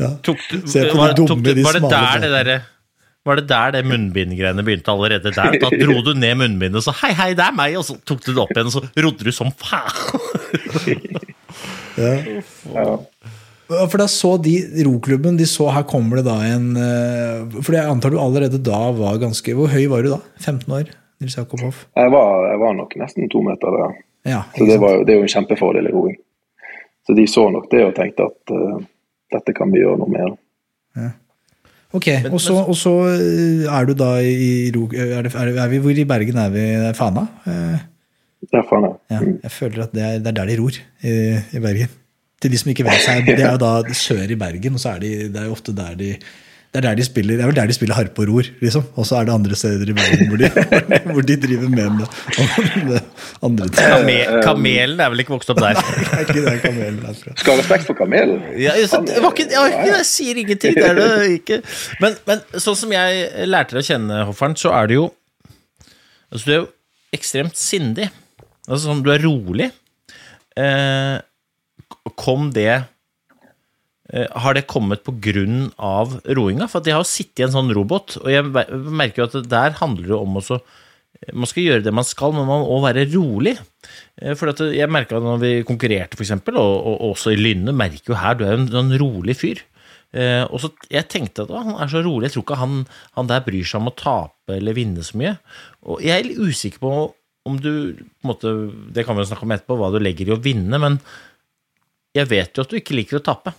Ja. 0.00 0.12
Se 0.20 0.86
på 0.90 0.96
var, 1.00 1.16
de 1.16 1.24
dumme, 1.24 1.44
du, 1.44 1.52
de 1.56 1.64
var 1.66 1.76
det 1.78 1.84
smale 1.84 2.32
der 2.32 2.50
det 2.52 2.58
båtene. 2.60 2.72
var 3.26 3.40
det 3.40 3.46
der 3.50 3.72
det 3.74 3.82
munnbindgreiene 3.88 4.64
begynte 4.68 4.92
allerede 4.92 5.32
der? 5.34 5.58
Da 5.64 5.72
dro 5.72 5.96
du 6.04 6.12
ned 6.14 6.36
munnbindet 6.42 6.78
og 6.82 6.86
sa 6.86 6.94
'hei, 7.00 7.12
hei, 7.16 7.30
det 7.34 7.48
er 7.48 7.56
meg', 7.56 7.78
og 7.80 7.84
så 7.88 7.96
tok 8.06 8.22
du 8.24 8.30
det 8.32 8.44
opp 8.44 8.52
igjen, 8.54 8.68
og 8.68 8.76
så 8.76 8.84
rodde 9.08 9.24
du 9.24 9.32
som 9.32 9.50
faen. 9.56 11.00
Ja. 11.96 12.12
Ja, 12.76 12.98
For 13.66 13.98
da 13.98 14.06
så 14.10 14.36
de 14.42 14.52
roklubben, 14.86 15.36
de 15.40 15.46
så 15.50 15.66
her 15.74 15.82
kommer 15.90 16.20
det 16.20 16.26
da 16.28 16.36
en 16.46 16.68
eh, 16.78 17.56
For 17.66 17.74
jeg 17.74 17.88
antar 17.90 18.12
du 18.14 18.18
allerede 18.22 18.60
da 18.62 18.78
var 18.94 19.16
ganske 19.18 19.54
Hvor 19.58 19.72
høy 19.72 19.88
var 19.90 20.04
du 20.06 20.12
da? 20.12 20.20
15 20.44 20.70
år? 20.76 20.92
Nils 21.20 21.34
Jakob 21.38 21.62
Hoff? 21.64 21.80
Jeg, 21.96 22.12
var, 22.12 22.44
jeg 22.52 22.60
var 22.62 22.74
nok 22.78 22.94
nesten 23.00 23.26
to 23.32 23.40
meter 23.42 23.72
der. 23.74 23.94
Ja, 24.28 24.42
Så 24.54 24.66
det, 24.68 24.76
var, 24.82 25.00
det 25.06 25.14
er 25.14 25.18
jo 25.22 25.24
en 25.26 25.32
kjempefordel 25.32 25.88
i 25.88 25.92
roing. 25.94 26.16
Så 27.08 27.14
de 27.16 27.24
så 27.30 27.46
nok 27.54 27.70
det 27.72 27.80
og 27.86 27.94
tenkte 27.96 28.26
at 28.28 28.52
uh, 28.52 28.82
dette 29.32 29.54
kan 29.56 29.70
vi 29.72 29.80
gjøre 29.80 29.96
noe 30.02 30.12
med. 30.12 30.36
Ok, 31.96 32.08
og 32.34 32.40
så, 32.42 32.58
og 32.68 32.76
så 32.76 32.92
eh, 33.14 33.64
er 33.70 33.86
du 33.88 33.94
da 33.96 34.10
i 34.20 34.68
ro... 34.74 34.82
Er, 34.92 35.22
det, 35.24 35.32
er, 35.32 35.48
det- 35.48 35.60
er 35.62 35.70
vi, 35.72 35.78
hvor 35.80 35.96
i 35.96 36.04
Bergen 36.04 36.36
er 36.42 36.50
vi? 36.52 36.64
Det 36.82 36.90
er 36.90 36.98
Fana? 36.98 37.22
Eh, 37.48 37.78
Ja. 38.52 38.60
Ja, 39.10 39.20
jeg 39.46 39.50
føler 39.54 39.86
at 39.86 39.94
det 39.96 40.02
er, 40.04 40.18
det 40.20 40.28
er 40.30 40.36
der 40.36 40.50
de 40.52 40.56
ror 40.60 40.76
i, 40.76 41.14
i 41.56 41.62
Bergen. 41.62 41.94
Til 42.42 42.52
de 42.52 42.58
som 42.60 42.72
ikke 42.72 42.84
vet 42.84 43.04
seg, 43.04 43.28
Det 43.28 43.38
er 43.40 43.54
jo 43.54 43.62
da 43.62 43.94
sør 43.96 44.26
i 44.28 44.36
Bergen, 44.38 44.76
og 44.76 44.82
så 44.82 44.96
er 44.96 45.04
de, 45.04 45.14
det 45.32 45.40
er 45.40 45.48
jo 45.48 45.56
ofte 45.56 45.72
der 45.76 45.96
de 45.98 46.16
det 46.76 46.82
er, 46.82 46.90
der 46.90 46.96
de 46.98 47.04
spiller, 47.06 47.38
det 47.38 47.44
er 47.44 47.48
vel 47.48 47.56
der 47.56 47.68
de 47.70 47.72
spiller 47.72 47.96
harpe 47.96 48.20
og 48.20 48.28
ror, 48.28 48.48
liksom. 48.60 48.82
Og 49.00 49.06
så 49.08 49.16
er 49.16 49.24
det 49.24 49.32
andre 49.32 49.56
steder 49.56 49.88
i 49.88 49.94
Bergen 49.96 50.28
hvor 50.28 50.40
de, 50.42 50.48
hvor 51.14 51.24
de 51.24 51.36
driver 51.40 51.70
med, 51.72 51.86
med, 51.94 52.08
med 52.88 52.98
andre 53.46 53.68
ting. 53.70 53.78
Kame, 53.78 54.16
kamelen 54.44 55.00
er 55.00 55.12
vel 55.14 55.22
ikke 55.22 55.32
vokst 55.32 55.52
opp 55.54 55.62
der? 55.62 55.78
Er 56.12 56.26
ikke 56.26 56.42
den 56.44 56.58
kamelen 56.60 56.98
derfra. 57.00 57.32
Skal 57.40 57.54
ha 57.54 57.62
respekt 57.62 57.88
for 57.88 57.96
kamelen. 57.96 58.42
Ja, 58.60 58.74
så 58.90 59.00
det 59.06 59.22
var 59.24 59.32
ikke, 59.32 59.46
det 59.54 59.94
jeg 59.94 60.08
sier 60.10 60.42
ingenting, 60.42 60.76
det 60.76 60.84
er 60.90 61.00
det 61.00 61.30
ikke. 61.38 61.60
Men, 62.02 62.18
men 62.28 62.44
sånn 62.52 62.76
som 62.82 62.92
jeg 62.92 63.48
lærte 63.48 63.78
deg 63.78 63.86
å 63.86 63.88
kjenne, 63.88 64.20
Hoffern, 64.28 64.58
så 64.60 64.74
er 64.76 64.90
det 64.90 64.98
jo 64.98 65.06
altså 66.28 66.42
Du 66.44 66.52
er 66.52 66.60
jo 66.60 66.68
ekstremt 67.16 67.56
sindig. 67.56 68.10
Altså 68.66 68.90
sånn, 68.90 69.00
du 69.06 69.14
er 69.14 69.24
rolig. 69.24 69.70
Eh, 70.60 71.16
kom 72.16 72.50
det 72.54 72.72
eh, 72.72 74.26
Har 74.32 74.56
det 74.56 74.66
kommet 74.70 75.06
av 75.06 76.18
roinga? 76.24 76.68
For 76.70 76.80
de 76.80 76.94
har 76.94 77.04
jo 77.04 77.10
sittet 77.10 77.44
i 77.44 77.46
en 77.48 77.54
sånn 77.54 77.74
robot, 77.76 78.18
og 78.22 78.30
jeg 78.32 78.46
merker 78.46 79.24
jo 79.24 79.28
at 79.30 79.48
der 79.50 79.78
handler 79.82 80.12
det 80.14 80.18
om 80.18 80.42
også 80.42 80.60
man 81.32 81.48
skal 81.48 81.64
gjøre 81.64 81.84
det 81.86 81.94
man 81.94 82.06
skal, 82.06 82.34
men 82.36 82.48
man 82.48 82.64
må 82.66 82.80
være 82.84 83.06
rolig. 83.14 83.56
Eh, 84.20 84.34
For 84.38 84.52
jeg 84.72 84.92
merka 84.92 85.20
når 85.22 85.40
vi 85.42 85.52
konkurrerte, 85.68 86.18
eksempel, 86.20 86.58
og, 86.60 86.74
og 86.86 87.12
også 87.12 87.32
i 87.32 87.40
Lynne, 87.40 87.74
merker 87.76 88.12
jo 88.12 88.20
her 88.20 88.36
du 88.36 88.44
er 88.46 88.56
en 88.58 88.68
sånn 88.72 88.92
rolig 89.00 89.36
fyr. 89.38 89.62
Eh, 90.16 90.44
og 90.44 90.60
så 90.62 90.70
Jeg 90.92 91.08
tenkte 91.12 91.44
at 91.44 91.52
å, 91.52 91.62
han 91.64 91.78
er 91.82 91.92
så 91.92 92.02
rolig, 92.04 92.28
jeg 92.28 92.36
tror 92.36 92.46
ikke 92.46 92.60
han, 92.62 92.82
han 93.18 93.30
der 93.30 93.44
bryr 93.46 93.66
seg 93.66 93.82
om 93.82 93.90
å 93.90 93.96
tape 93.98 94.58
eller 94.58 94.76
vinne 94.76 95.04
så 95.04 95.18
mye. 95.18 95.36
Og 95.86 96.04
jeg 96.04 96.16
er 96.16 96.28
litt 96.28 96.42
usikker 96.42 96.82
på 96.82 96.96
om 97.46 97.60
du 97.62 97.70
på 97.94 98.26
en 98.26 98.30
måte, 98.32 98.52
Det 98.90 99.04
kan 99.06 99.14
vi 99.14 99.22
jo 99.22 99.30
snakke 99.30 99.46
om 99.46 99.52
etterpå, 99.54 99.76
hva 99.78 99.92
du 99.94 100.00
legger 100.02 100.32
i 100.32 100.34
å 100.34 100.42
vinne, 100.42 100.80
men 100.82 100.96
jeg 102.16 102.28
vet 102.30 102.56
jo 102.56 102.64
at 102.64 102.72
du 102.72 102.78
ikke 102.80 102.96
liker 102.96 103.20
å 103.20 103.24
tape. 103.24 103.52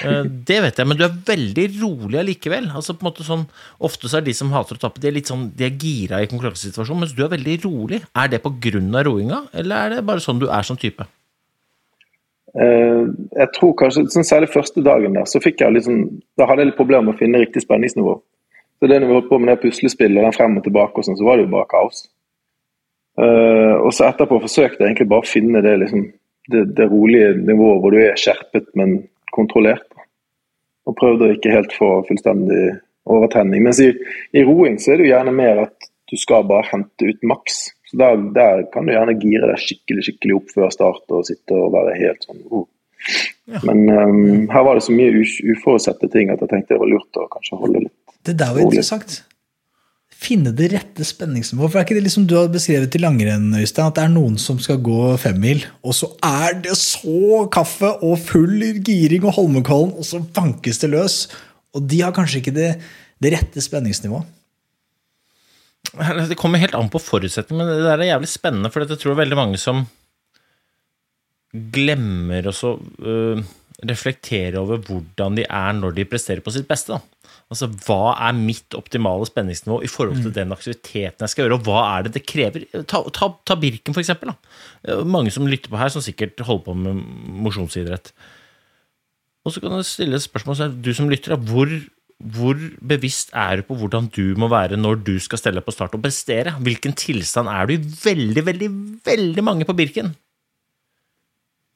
Eh, 0.00 0.24
Det 0.24 0.58
vet 0.64 0.78
jeg, 0.80 0.88
men 0.88 0.96
du 0.96 1.04
er 1.04 1.16
veldig 1.28 1.66
rolig 1.82 2.20
allikevel. 2.22 2.70
Altså 2.72 2.96
sånn, 2.96 3.46
Ofte 3.80 4.08
så 4.08 4.20
er 4.20 4.26
de 4.26 4.34
som 4.34 4.52
hater 4.54 4.78
å 4.78 4.84
tape, 4.86 5.00
de 5.00 5.08
er 5.10 5.18
litt 5.18 5.30
sånn, 5.30 5.50
de 5.54 5.66
er 5.66 5.76
gira 5.76 6.22
i 6.22 6.30
konkurransesituasjonen, 6.30 7.04
mens 7.04 7.16
du 7.16 7.24
er 7.24 7.34
veldig 7.34 7.58
rolig. 7.66 8.02
Er 8.16 8.28
det 8.28 8.40
av 8.44 9.04
roinga, 9.04 9.48
eller 9.52 9.76
er 9.76 9.96
det 9.96 10.06
bare 10.06 10.20
sånn 10.20 10.40
du 10.40 10.48
er 10.48 10.62
som 10.62 10.76
type? 10.76 11.04
Eh, 12.54 13.04
jeg 13.38 13.48
tror 13.56 13.72
kanskje, 13.80 14.08
sånn 14.12 14.28
Særlig 14.28 14.52
første 14.52 14.82
dagen 14.84 15.14
der, 15.16 15.24
så 15.24 15.40
fikk 15.40 15.60
jeg 15.60 15.84
sånn, 15.84 16.20
da 16.36 16.46
hadde 16.46 16.60
jeg 16.62 16.72
litt 16.72 16.80
problemer 16.80 17.08
med 17.08 17.14
å 17.14 17.18
finne 17.18 17.40
riktig 17.40 17.64
spenningsnivå. 17.64 18.20
Så 18.80 18.88
det 18.90 18.98
når 19.00 19.08
vi 19.08 19.14
holdt 19.14 19.30
på 19.30 19.38
med 19.38 19.52
det 19.52 19.62
puslespillet 19.62 20.24
den 20.24 20.34
frem 20.34 20.56
og 20.58 20.64
tilbake, 20.64 20.98
og 20.98 21.06
sånn, 21.06 21.16
så 21.16 21.24
var 21.24 21.38
det 21.38 21.46
jo 21.46 21.52
bare 21.54 21.70
kaos. 21.70 22.08
Eh, 23.20 23.76
og 23.78 23.92
så 23.94 24.08
etterpå 24.08 24.40
forsøkte 24.42 24.82
jeg 24.82 24.88
egentlig 24.90 25.08
bare 25.12 25.24
å 25.24 25.28
finne 25.28 25.62
det, 25.64 25.76
liksom, 25.84 26.08
det, 26.50 26.64
det 26.76 26.88
rolige 26.90 27.34
nivået 27.38 27.80
hvor 27.82 27.94
du 27.94 28.00
er 28.02 28.18
skjerpet, 28.18 28.70
men 28.78 29.02
kontrollert. 29.32 29.86
og 30.82 30.96
prøvde 30.98 31.28
å 31.28 31.34
ikke 31.36 31.52
helt 31.54 31.72
få 31.78 31.88
fullstendig 32.08 32.72
overtenning. 33.06 33.62
Mens 33.62 33.78
i, 33.82 33.92
i 34.34 34.42
roing 34.42 34.80
så 34.82 34.92
er 34.92 34.98
det 34.98 35.06
jo 35.06 35.12
gjerne 35.12 35.34
mer 35.36 35.60
at 35.68 35.88
du 36.10 36.18
skal 36.18 36.42
bare 36.48 36.66
hente 36.72 37.06
ut 37.06 37.22
maks. 37.22 37.60
Så 37.86 38.00
der, 38.00 38.18
der 38.34 38.64
kan 38.72 38.88
du 38.88 38.92
gjerne 38.92 39.14
gire 39.20 39.48
deg 39.52 39.62
skikkelig 39.62 40.06
skikkelig 40.08 40.38
opp 40.40 40.52
før 40.56 40.72
start 40.74 41.14
og 41.14 41.26
sitte 41.28 41.56
og 41.56 41.72
være 41.76 41.94
helt 42.00 42.26
sånn 42.26 42.42
oh. 42.50 42.66
Men 43.66 43.80
um, 43.90 44.48
her 44.52 44.66
var 44.66 44.78
det 44.78 44.84
så 44.86 44.94
mye 44.94 45.24
uforutsette 45.54 46.08
ting 46.12 46.30
at 46.30 46.42
jeg 46.42 46.52
tenkte 46.52 46.76
det 46.76 46.82
var 46.82 46.92
lurt 46.92 47.18
å 47.18 47.26
kanskje 47.32 47.58
holde 47.58 47.84
litt 47.86 48.16
Det 48.22 48.36
der 48.38 48.52
var 48.52 48.60
Rolig. 48.60 48.68
interessant. 48.70 49.16
Finne 50.22 50.52
det 50.54 50.68
rette 50.70 51.04
spenningsnivået. 51.06 51.72
For 51.72 51.80
er 51.80 51.86
ikke 51.86 51.96
det 51.98 52.04
liksom 52.04 52.26
du 52.30 52.36
har 52.38 52.50
beskrevet 52.52 52.92
til 52.94 53.02
langrenn, 53.02 53.48
Øystein, 53.58 53.88
at 53.90 53.96
det 53.98 54.04
er 54.04 54.12
noen 54.12 54.36
som 54.38 54.60
skal 54.62 54.78
gå 54.84 55.16
femmil, 55.20 55.64
og 55.82 55.96
så 55.98 56.12
er 56.26 56.60
det 56.62 56.76
så 56.78 57.46
kaffe 57.52 57.90
og 58.06 58.20
full 58.22 58.62
giring 58.86 59.26
og 59.26 59.34
Holmenkollen, 59.40 59.96
og 59.98 60.06
så 60.06 60.22
vankes 60.36 60.78
det 60.82 60.92
løs. 60.92 61.16
Og 61.74 61.88
de 61.90 62.02
har 62.04 62.14
kanskje 62.14 62.42
ikke 62.42 62.54
det, 62.54 62.70
det 63.22 63.34
rette 63.34 63.64
spenningsnivået. 63.64 64.38
Det 66.30 66.38
kommer 66.40 66.62
helt 66.62 66.76
an 66.78 66.88
på 66.92 67.02
forutsetning, 67.02 67.58
men 67.58 67.68
det 67.68 67.82
der 67.84 67.98
er 67.98 68.12
jævlig 68.14 68.30
spennende, 68.30 68.70
for 68.72 68.86
jeg 68.86 69.00
tror 69.00 69.18
veldig 69.18 69.36
mange 69.36 69.58
som 69.60 69.82
glemmer 71.52 72.46
å 72.48 72.70
øh, 73.04 73.42
reflektere 73.88 74.60
over 74.60 74.80
hvordan 74.86 75.36
de 75.36 75.44
er 75.44 75.74
når 75.76 75.98
de 75.98 76.06
presterer 76.08 76.40
på 76.44 76.54
sitt 76.54 76.68
beste. 76.68 76.96
Da. 76.96 77.11
Altså, 77.52 77.68
Hva 77.86 78.14
er 78.28 78.36
mitt 78.36 78.76
optimale 78.78 79.28
spenningsnivå 79.28 79.82
i 79.84 79.90
forhold 79.90 80.22
til 80.24 80.34
den 80.34 80.54
aktiviteten 80.54 81.26
jeg 81.26 81.32
skal 81.32 81.44
gjøre, 81.44 81.58
og 81.60 81.66
hva 81.68 81.82
er 81.92 82.06
det 82.06 82.14
det 82.16 82.24
krever? 82.28 82.66
Ta, 82.88 83.02
ta, 83.12 83.28
ta 83.48 83.56
Birken, 83.60 83.94
for 83.94 84.02
eksempel. 84.02 84.32
Da. 84.32 85.00
Mange 85.04 85.34
som 85.34 85.48
lytter 85.48 85.72
på 85.72 85.80
her, 85.80 85.92
som 85.92 86.04
sikkert 86.04 86.40
holder 86.46 86.64
på 86.66 86.76
med 86.78 87.02
mosjonsidrett. 87.44 88.14
Og 89.44 89.54
så 89.54 89.62
kan 89.62 89.74
du 89.74 89.84
stille 89.86 90.16
et 90.16 90.24
spørsmål 90.24 90.78
du 90.82 90.92
som 90.96 91.10
lytter, 91.10 91.36
hvor, 91.50 91.70
hvor 92.22 92.58
bevisst 92.94 93.34
er 93.36 93.60
du 93.60 93.68
på 93.68 93.76
hvordan 93.80 94.08
du 94.14 94.38
må 94.38 94.48
være 94.52 94.78
når 94.80 95.02
du 95.04 95.16
skal 95.22 95.40
stelle 95.42 95.64
på 95.64 95.74
start 95.74 95.98
og 95.98 96.04
prestere? 96.04 96.56
Hvilken 96.62 96.96
tilstand 96.96 97.50
er 97.50 97.68
du 97.68 97.76
i? 97.76 97.80
Veldig, 98.02 98.46
veldig, 98.48 98.74
veldig 99.06 99.46
mange 99.50 99.68
på 99.68 99.76
Birken 99.76 100.14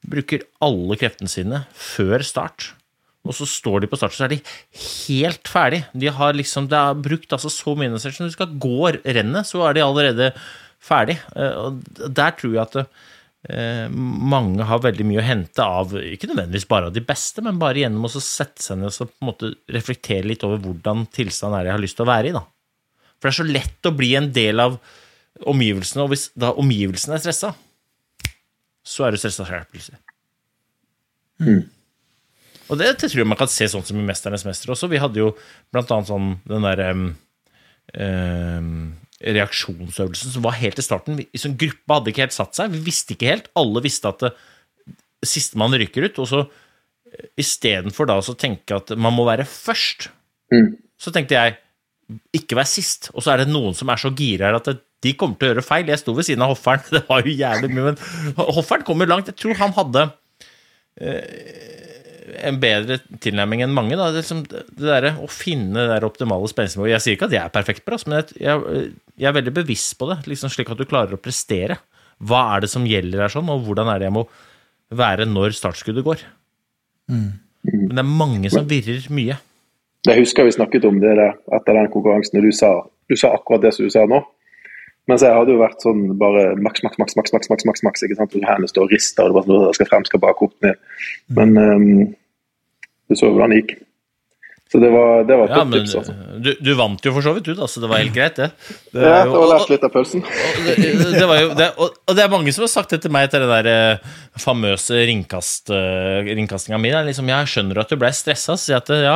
bruker 0.07 0.45
alle 0.63 0.97
kreftene 0.99 1.31
sine 1.31 1.63
før 1.75 2.23
start. 2.25 2.71
Og 3.27 3.35
så 3.35 3.47
står 3.49 3.83
de 3.83 3.89
på 3.91 3.99
start, 3.99 4.15
så 4.15 4.25
er 4.27 4.35
de 4.35 4.39
helt 5.07 5.51
ferdig. 5.51 5.83
De 5.93 6.07
har 6.15 6.33
liksom, 6.37 6.69
det 6.71 6.79
er 6.79 7.03
brukt 7.09 7.35
altså 7.35 7.51
så 7.51 7.75
mye 7.75 7.91
energi. 7.91 8.15
Når 8.21 8.31
de 8.31 8.37
skal 8.37 8.57
gå 8.63 8.91
rennet, 9.03 9.49
så 9.49 9.65
er 9.67 9.77
de 9.77 9.83
allerede 9.85 10.31
ferdig. 10.83 11.17
Eh, 11.35 11.53
Og 11.67 11.81
der 12.15 12.35
tror 12.39 12.53
jeg 12.55 12.63
at 12.63 12.77
eh, 13.49 13.87
mange 13.91 14.65
har 14.69 14.83
veldig 14.83 15.07
mye 15.07 15.21
å 15.21 15.27
hente 15.27 15.63
av, 15.65 15.95
ikke 15.99 16.29
nødvendigvis 16.31 16.67
bare 16.71 16.89
av 16.89 16.95
de 16.95 17.03
beste, 17.03 17.43
men 17.45 17.59
bare 17.61 17.83
gjennom 17.83 18.07
å 18.07 18.13
sette 18.15 18.63
seg 18.63 18.79
ned 18.79 18.91
og 18.93 19.11
på 19.11 19.21
en 19.25 19.29
måte 19.31 19.51
reflektere 19.75 20.27
litt 20.27 20.45
over 20.47 20.61
hvordan 20.63 21.05
tilstanden 21.15 21.59
er 21.59 21.69
jeg 21.71 21.77
har 21.77 21.83
lyst 21.83 21.99
til 21.99 22.07
å 22.07 22.11
være 22.11 22.31
i. 22.31 22.35
da. 22.37 22.45
For 23.17 23.27
det 23.27 23.33
er 23.33 23.39
så 23.41 23.49
lett 23.49 23.89
å 23.89 23.95
bli 23.97 24.11
en 24.19 24.31
del 24.33 24.61
av 24.63 24.79
omgivelsene, 25.47 26.03
og 26.05 26.13
hvis 26.13 26.29
da 26.37 26.51
omgivelsene 26.57 27.17
er 27.17 27.21
stressa, 27.23 27.53
så 28.87 29.03
er 29.05 29.13
du 29.13 29.19
stressa 29.21 29.45
selv 29.45 29.67
plutselig. 29.73 29.99
Og 32.67 32.79
det, 32.79 32.93
det 32.99 33.09
tror 33.09 33.21
jeg 33.21 33.29
man 33.29 33.39
kan 33.39 33.51
se 33.51 33.67
sånn 33.71 33.85
som 33.87 33.99
i 33.99 34.05
'Mesternes 34.05 34.45
mester' 34.47 34.73
også. 34.73 34.89
Vi 34.91 35.01
hadde 35.01 35.21
jo 35.21 35.33
blant 35.71 35.91
annet 35.91 36.11
sånn 36.11 36.29
den 36.47 36.67
derre 36.67 36.91
reaksjonsøvelsen 39.23 40.35
som 40.35 40.45
var 40.45 40.57
helt 40.59 40.79
i 40.79 40.85
starten. 40.85 41.17
Vi, 41.17 41.27
sånn 41.39 41.57
gruppa 41.59 41.99
hadde 41.99 42.13
ikke 42.13 42.25
helt 42.27 42.35
satt 42.35 42.57
seg. 42.57 42.73
Vi 42.73 42.83
visste 42.85 43.15
ikke 43.15 43.31
helt. 43.31 43.47
Alle 43.57 43.81
visste 43.85 44.11
at 44.11 44.25
det, 44.25 44.33
sistemann 45.25 45.75
rykker 45.79 46.09
ut. 46.09 46.19
Og 46.21 46.29
så 46.29 46.43
eh, 46.43 47.29
istedenfor 47.41 48.09
da 48.09 48.19
å 48.19 48.37
tenke 48.37 48.77
at 48.77 48.93
man 48.99 49.15
må 49.15 49.25
være 49.27 49.47
først, 49.49 50.09
så 51.01 51.13
tenkte 51.13 51.39
jeg 51.39 51.57
ikke 52.37 52.59
vær 52.59 52.69
sist. 52.69 53.09
Og 53.15 53.23
så 53.25 53.33
er 53.33 53.43
det 53.43 53.49
noen 53.51 53.75
som 53.75 53.89
er 53.91 53.99
så 53.99 54.13
gira 54.15 54.51
her 54.51 54.59
at 54.59 54.69
det, 54.69 54.77
de 55.05 55.11
kommer 55.13 55.37
til 55.37 55.49
å 55.49 55.51
gjøre 55.51 55.65
feil. 55.65 55.89
Jeg 55.91 56.01
sto 56.01 56.13
ved 56.17 56.25
siden 56.25 56.45
av 56.45 56.55
Hoffern. 56.55 56.81
Det 56.93 57.03
var 57.05 57.25
jo 57.25 57.33
jævlig 57.37 57.69
mye, 57.73 57.91
men 57.91 58.37
Hoffern 58.55 58.85
kom 58.85 59.01
jo 59.03 59.09
langt. 59.09 59.29
Jeg 59.29 59.37
tror 59.37 59.59
han 59.59 59.75
hadde 59.75 60.07
en 62.27 62.59
bedre 62.61 62.99
tilnærming 63.23 63.63
enn 63.63 63.75
mange. 63.75 63.97
Da. 63.99 64.09
Det, 64.11 64.23
liksom, 64.23 64.43
det 64.47 64.83
der, 64.83 65.09
å 65.23 65.29
finne 65.31 65.79
det 65.79 65.91
der 65.93 66.07
optimale 66.07 66.49
spenningsnivået. 66.51 66.93
Jeg 66.95 67.03
sier 67.03 67.17
ikke 67.17 67.29
at 67.29 67.37
jeg 67.37 67.43
er 67.43 67.53
perfekt 67.53 67.85
på 67.85 67.93
det, 67.93 67.99
altså, 67.99 68.11
men 68.11 68.19
jeg, 68.19 68.35
jeg, 68.43 68.91
jeg 69.17 69.29
er 69.29 69.37
veldig 69.39 69.55
bevisst 69.59 69.97
på 69.99 70.09
det, 70.11 70.19
liksom 70.31 70.53
slik 70.53 70.71
at 70.73 70.81
du 70.81 70.87
klarer 70.89 71.17
å 71.17 71.21
prestere. 71.21 71.79
Hva 72.17 72.43
er 72.55 72.65
det 72.65 72.71
som 72.73 72.87
gjelder 72.89 73.25
her, 73.25 73.33
sånn, 73.33 73.51
og 73.53 73.65
hvordan 73.67 73.91
er 73.93 74.01
det 74.01 74.09
jeg 74.09 74.17
må 74.17 74.25
være 74.97 75.27
når 75.29 75.57
startskuddet 75.57 76.05
går? 76.05 76.23
Men 77.67 77.93
det 77.93 78.03
er 78.03 78.09
mange 78.23 78.51
som 78.53 78.67
virrer 78.69 79.05
mye. 79.13 79.37
Jeg 80.07 80.23
husker 80.23 80.47
vi 80.47 80.55
snakket 80.55 80.85
om 80.87 80.99
det 81.03 81.15
der 81.19 81.35
etter 81.57 81.75
den 81.75 81.89
konkurransen, 81.91 82.39
og 82.39 82.47
du 82.47 82.55
sa, 82.55 82.71
du 83.09 83.15
sa 83.19 83.33
akkurat 83.35 83.65
det 83.65 83.73
som 83.75 83.87
du 83.87 83.93
sa 83.93 84.05
nå. 84.07 84.21
Mens 85.07 85.23
jeg 85.23 85.31
hadde 85.31 85.53
jo 85.53 85.61
vært 85.61 85.83
sånn 85.83 86.03
bare 86.19 86.49
maks, 86.59 86.83
maks, 86.83 86.99
maks, 86.99 87.15
maks, 87.15 87.33
maks, 87.33 87.49
maks, 87.51 87.65
maks, 87.69 87.83
maks 87.87 88.03
ikke 88.03 88.17
sant? 88.19 88.33
Og 88.35 88.43
hendene 88.43 88.67
står 88.67 88.87
og 88.89 88.95
rister, 88.95 89.29
og 89.29 89.31
det 89.31 89.37
var 89.37 89.45
sånn, 89.47 89.75
skal 89.79 89.91
frem, 89.91 90.07
skal 90.09 90.23
bak, 90.23 90.41
opp, 90.43 90.55
ned. 90.65 90.81
Men 91.37 91.53
um, 91.55 91.85
du 93.07 93.15
så 93.15 93.31
hvordan 93.31 93.55
det 93.55 93.61
gikk. 93.61 93.77
Så 94.67 94.81
det 94.83 94.89
var, 94.91 95.23
det 95.23 95.35
var 95.39 95.47
Ja, 95.47 95.63
men 95.63 95.79
tips, 95.79 95.93
altså. 95.95 96.13
du, 96.43 96.49
du 96.59 96.73
vant 96.75 97.05
jo 97.05 97.11
for 97.15 97.23
så 97.23 97.31
vidt, 97.37 97.45
du, 97.47 97.53
da, 97.55 97.69
så 97.71 97.79
det 97.79 97.87
var 97.87 98.01
helt 98.01 98.11
greit, 98.11 98.35
det. 98.35 98.49
det 98.91 99.05
Ja, 99.05 99.21
det 99.23 99.37
var 99.39 99.51
lært 99.53 99.69
litt 99.71 99.85
av 99.87 99.93
pølsen. 99.93 100.25
Og 100.27 100.65
det, 100.67 100.75
det 101.15 101.27
var 101.29 101.39
jo, 101.39 101.53
det, 101.55 101.67
og, 101.79 102.11
det 102.11 102.25
er 102.25 102.33
mange 102.33 102.51
som 102.51 102.65
har 102.65 102.73
sagt 102.73 102.91
det 102.91 102.99
til 103.05 103.13
meg 103.15 103.29
etter 103.29 103.45
den 103.45 103.53
der 103.53 103.69
eh, 103.71 104.17
famøse 104.43 105.05
ringkast, 105.07 105.71
eh, 105.71 106.33
ringkastinga 106.33 106.81
mi. 106.83 106.91
Liksom, 107.07 107.31
jeg 107.31 107.53
skjønner 107.53 107.79
at 107.79 107.93
du 107.93 108.01
ble 108.01 108.11
stressa, 108.11 108.57
så 108.57 108.59
sier 108.59 108.75
jeg 108.75 108.83
at 108.83 108.91
eh, 108.97 109.05
ja, 109.07 109.15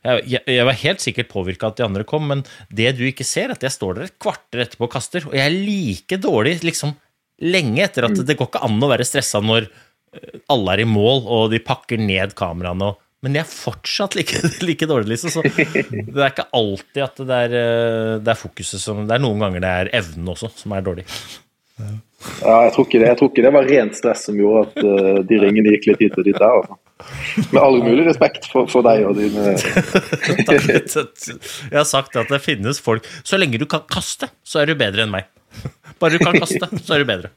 jeg, 0.00 0.40
jeg, 0.46 0.64
var 0.64 0.80
helt 0.80 1.04
sikkert 1.04 1.28
påvirka 1.32 1.68
at 1.70 1.80
de 1.80 1.84
andre 1.84 2.06
kom, 2.08 2.24
men 2.30 2.44
det 2.72 2.94
du 2.96 3.04
ikke 3.08 3.26
ser, 3.26 3.50
er 3.50 3.58
at 3.58 3.66
jeg 3.66 3.74
står 3.74 3.98
der 3.98 4.08
et 4.08 4.18
kvarter 4.22 4.64
etterpå 4.64 4.88
og 4.88 4.94
kaster, 4.94 5.26
og 5.28 5.36
jeg 5.36 5.44
er 5.44 5.56
like 5.56 6.20
dårlig 6.22 6.58
liksom 6.64 6.96
lenge 7.40 7.84
etter 7.84 8.08
at 8.08 8.18
det 8.26 8.36
går 8.36 8.50
ikke 8.50 8.64
an 8.66 8.82
å 8.84 8.90
være 8.90 9.06
stressa 9.08 9.40
når 9.44 9.68
eh, 9.68 10.40
alle 10.52 10.74
er 10.74 10.82
i 10.84 10.88
mål 10.88 11.24
og 11.24 11.46
de 11.54 11.60
pakker 11.64 12.00
ned 12.00 12.36
kameraene. 12.38 12.92
og 12.92 13.06
men 13.20 13.36
jeg 13.36 13.44
er 13.44 13.52
fortsatt 13.52 14.16
like, 14.16 14.38
like 14.68 14.88
dårlig, 14.88 15.10
liksom. 15.12 15.34
Så 15.34 15.42
det 15.44 16.16
er 16.16 16.30
ikke 16.30 16.48
alltid 16.56 17.02
at 17.04 17.20
det 17.20 17.40
er, 17.46 17.56
eh, 17.58 18.14
det 18.24 18.32
er 18.32 18.40
fokuset 18.40 18.80
som 18.80 19.02
Det 19.04 19.16
er 19.16 19.22
noen 19.22 19.44
ganger 19.44 19.64
det 19.64 19.72
er 19.82 19.94
evnen 20.00 20.32
også 20.32 20.48
som 20.56 20.72
er 20.76 20.86
dårlig. 20.86 21.04
Ja, 21.80 22.56
jeg 22.66 22.72
tror 22.74 22.86
ikke 22.86 23.00
det, 23.00 23.08
jeg 23.08 23.18
tror 23.20 23.30
ikke 23.30 23.44
det 23.44 23.52
var 23.56 23.68
rent 23.68 23.96
stress 23.96 24.24
som 24.28 24.40
gjorde 24.40 24.64
at 24.68 24.80
eh, 24.84 25.20
de 25.28 25.40
ringene 25.40 25.76
gikk 25.76 25.90
litt 25.90 26.06
hit 26.06 26.16
og 26.16 26.26
dit 26.28 26.36
der. 26.36 26.62
Altså. 26.62 26.79
Med 27.50 27.60
all 27.62 27.80
mulig 27.84 28.06
respekt 28.08 28.48
for, 28.52 28.68
for 28.70 28.86
deg 28.86 29.04
og 29.08 29.16
dine 29.18 29.54
Jeg 31.70 31.76
har 31.76 31.88
sagt 31.88 32.16
at 32.18 32.30
det 32.32 32.40
finnes 32.44 32.80
folk 32.82 33.06
Så 33.24 33.38
lenge 33.40 33.60
du 33.60 33.66
kan 33.70 33.84
kaste, 33.90 34.30
så 34.44 34.62
er 34.62 34.70
du 34.70 34.76
bedre 34.78 35.06
enn 35.06 35.12
meg. 35.12 35.28
Bare 36.00 36.16
du 36.16 36.24
kan 36.24 36.36
kaste, 36.40 36.68
så 36.84 36.96
er 36.96 37.04
du 37.04 37.08
bedre. 37.08 37.32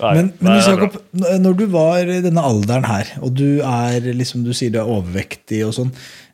Nei, 0.00 0.14
Men, 0.16 0.32
men. 0.40 0.58
Jakob, 0.64 0.96
når 1.12 1.56
du 1.58 1.66
var 1.72 2.08
i 2.08 2.20
denne 2.24 2.42
alderen 2.44 2.86
her, 2.88 3.10
og 3.20 3.34
du 3.36 3.60
er 3.66 4.10
liksom 4.16 4.44
du 4.46 4.52
sier 4.56 4.72
du 4.72 4.80
er 4.80 4.88
overvektig 4.88 5.60
og 5.66 5.74
sånn 5.76 5.90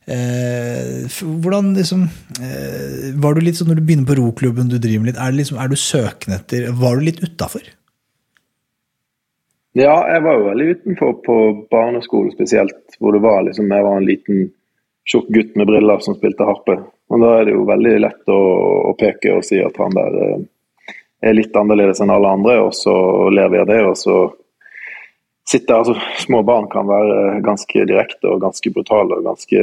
eh, 0.06 1.06
Hvordan 1.16 1.72
liksom 1.76 2.04
eh, 2.38 3.08
Var 3.22 3.36
du 3.36 3.42
litt 3.42 3.58
sånn 3.58 3.72
når 3.72 3.80
du 3.80 3.86
begynner 3.88 4.10
på 4.10 4.18
roklubben 4.20 4.70
du 4.70 4.78
driver 4.78 5.02
med 5.02 5.12
litt, 5.12 5.22
er, 5.22 5.34
liksom, 5.34 5.58
er 5.58 5.72
du 5.72 5.78
søkende 5.80 6.38
etter 6.38 6.70
Var 6.76 7.00
du 7.00 7.08
litt 7.08 7.22
utafor? 7.24 7.66
Ja, 9.76 9.96
jeg 10.08 10.22
var 10.24 10.38
jo 10.38 10.44
veldig 10.46 10.66
utenfor 10.66 11.12
på 11.26 11.34
barneskolen 11.70 12.30
spesielt, 12.32 12.94
hvor 12.98 13.12
det 13.12 13.20
var 13.20 13.42
liksom, 13.44 13.68
jeg 13.68 13.84
var 13.84 13.98
en 13.98 14.06
liten 14.08 14.46
tjukk 15.04 15.28
gutt 15.34 15.52
med 15.60 15.68
briller 15.68 16.00
som 16.00 16.16
spilte 16.16 16.46
harpe. 16.48 16.78
Og 17.12 17.20
da 17.20 17.34
er 17.36 17.44
det 17.44 17.52
jo 17.58 17.66
veldig 17.68 17.92
lett 18.00 18.32
å, 18.32 18.38
å 18.88 18.94
peke 18.96 19.34
og 19.36 19.44
si 19.44 19.60
at 19.60 19.76
han 19.76 19.92
der 19.98 20.16
eh, 20.22 20.96
er 21.28 21.36
litt 21.36 21.60
annerledes 21.60 22.00
enn 22.00 22.14
alle 22.14 22.32
andre, 22.38 22.56
og 22.64 22.72
så 22.78 22.96
ler 23.28 23.52
vi 23.52 23.60
av 23.60 23.68
det, 23.68 23.78
og 23.84 24.00
så 24.00 24.16
sitter 25.46 25.76
altså 25.82 25.94
Små 26.24 26.40
barn 26.42 26.66
kan 26.72 26.88
være 26.88 27.38
ganske 27.44 27.84
direkte 27.86 28.32
og 28.32 28.40
ganske 28.48 28.72
brutale 28.72 29.20
og 29.20 29.28
ganske 29.28 29.62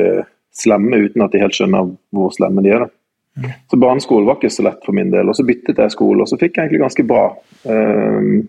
slemme 0.54 1.02
uten 1.08 1.26
at 1.26 1.34
de 1.34 1.41
helt 1.41 1.58
skjønner 1.58 1.89
hvor 2.13 2.32
slemme 2.38 2.62
de 2.62 2.78
er. 2.78 2.86
da. 2.86 3.56
Så 3.65 3.82
barneskolen 3.82 4.30
var 4.30 4.38
ikke 4.38 4.54
så 4.54 4.69
lett 4.69 4.86
for 4.86 4.93
min 4.93 5.10
del. 5.10 5.26
Og 5.26 5.36
så 5.36 5.45
byttet 5.47 5.82
jeg 5.82 5.97
skole, 5.97 6.21
og 6.21 6.30
så 6.30 6.38
fikk 6.38 6.60
jeg 6.60 6.67
egentlig 6.67 6.86
ganske 6.86 7.06
bra. 7.10 7.32
Um, 7.65 8.43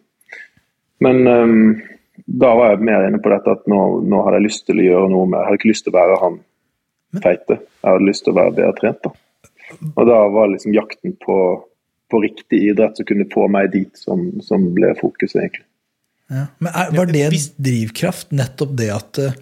men 1.03 1.27
um, 1.27 1.83
da 2.25 2.53
var 2.55 2.75
jeg 2.75 2.87
mer 2.87 3.09
inne 3.09 3.21
på 3.23 3.33
dette 3.33 3.57
at 3.57 3.67
nå, 3.71 3.81
nå 4.07 4.23
hadde 4.25 4.41
jeg 4.41 4.47
lyst 4.47 4.67
til 4.69 4.81
å 4.81 4.87
gjøre 4.87 5.11
noe 5.13 5.27
med 5.29 5.41
Jeg 5.41 5.49
hadde 5.49 5.61
ikke 5.61 5.73
lyst 5.73 5.87
til 5.87 5.95
å 5.95 5.99
være 5.99 6.19
han 6.23 6.41
feite. 7.25 7.59
Jeg 7.59 7.91
hadde 7.91 8.09
lyst 8.09 8.25
til 8.27 8.35
å 8.35 8.39
være 8.39 8.57
bedre 8.57 8.75
trent. 8.81 9.07
da. 9.07 9.15
Og 9.95 10.09
da 10.09 10.19
var 10.35 10.51
liksom 10.53 10.75
jakten 10.77 11.15
på, 11.25 11.39
på 12.11 12.21
riktig 12.23 12.61
idrett 12.71 12.99
som 12.99 13.09
kunne 13.09 13.27
få 13.33 13.49
meg 13.53 13.73
dit, 13.75 13.91
som, 13.99 14.27
som 14.45 14.67
ble 14.77 14.93
fokuset, 15.01 15.41
egentlig. 15.43 15.67
Ja. 16.33 16.47
Men 16.63 16.71
er, 16.73 16.93
Var 16.97 17.11
det 17.13 17.25
en 17.27 17.41
drivkraft, 17.67 18.31
nettopp 18.33 18.73
det 18.79 18.89
at 18.95 19.21
eh, 19.21 19.35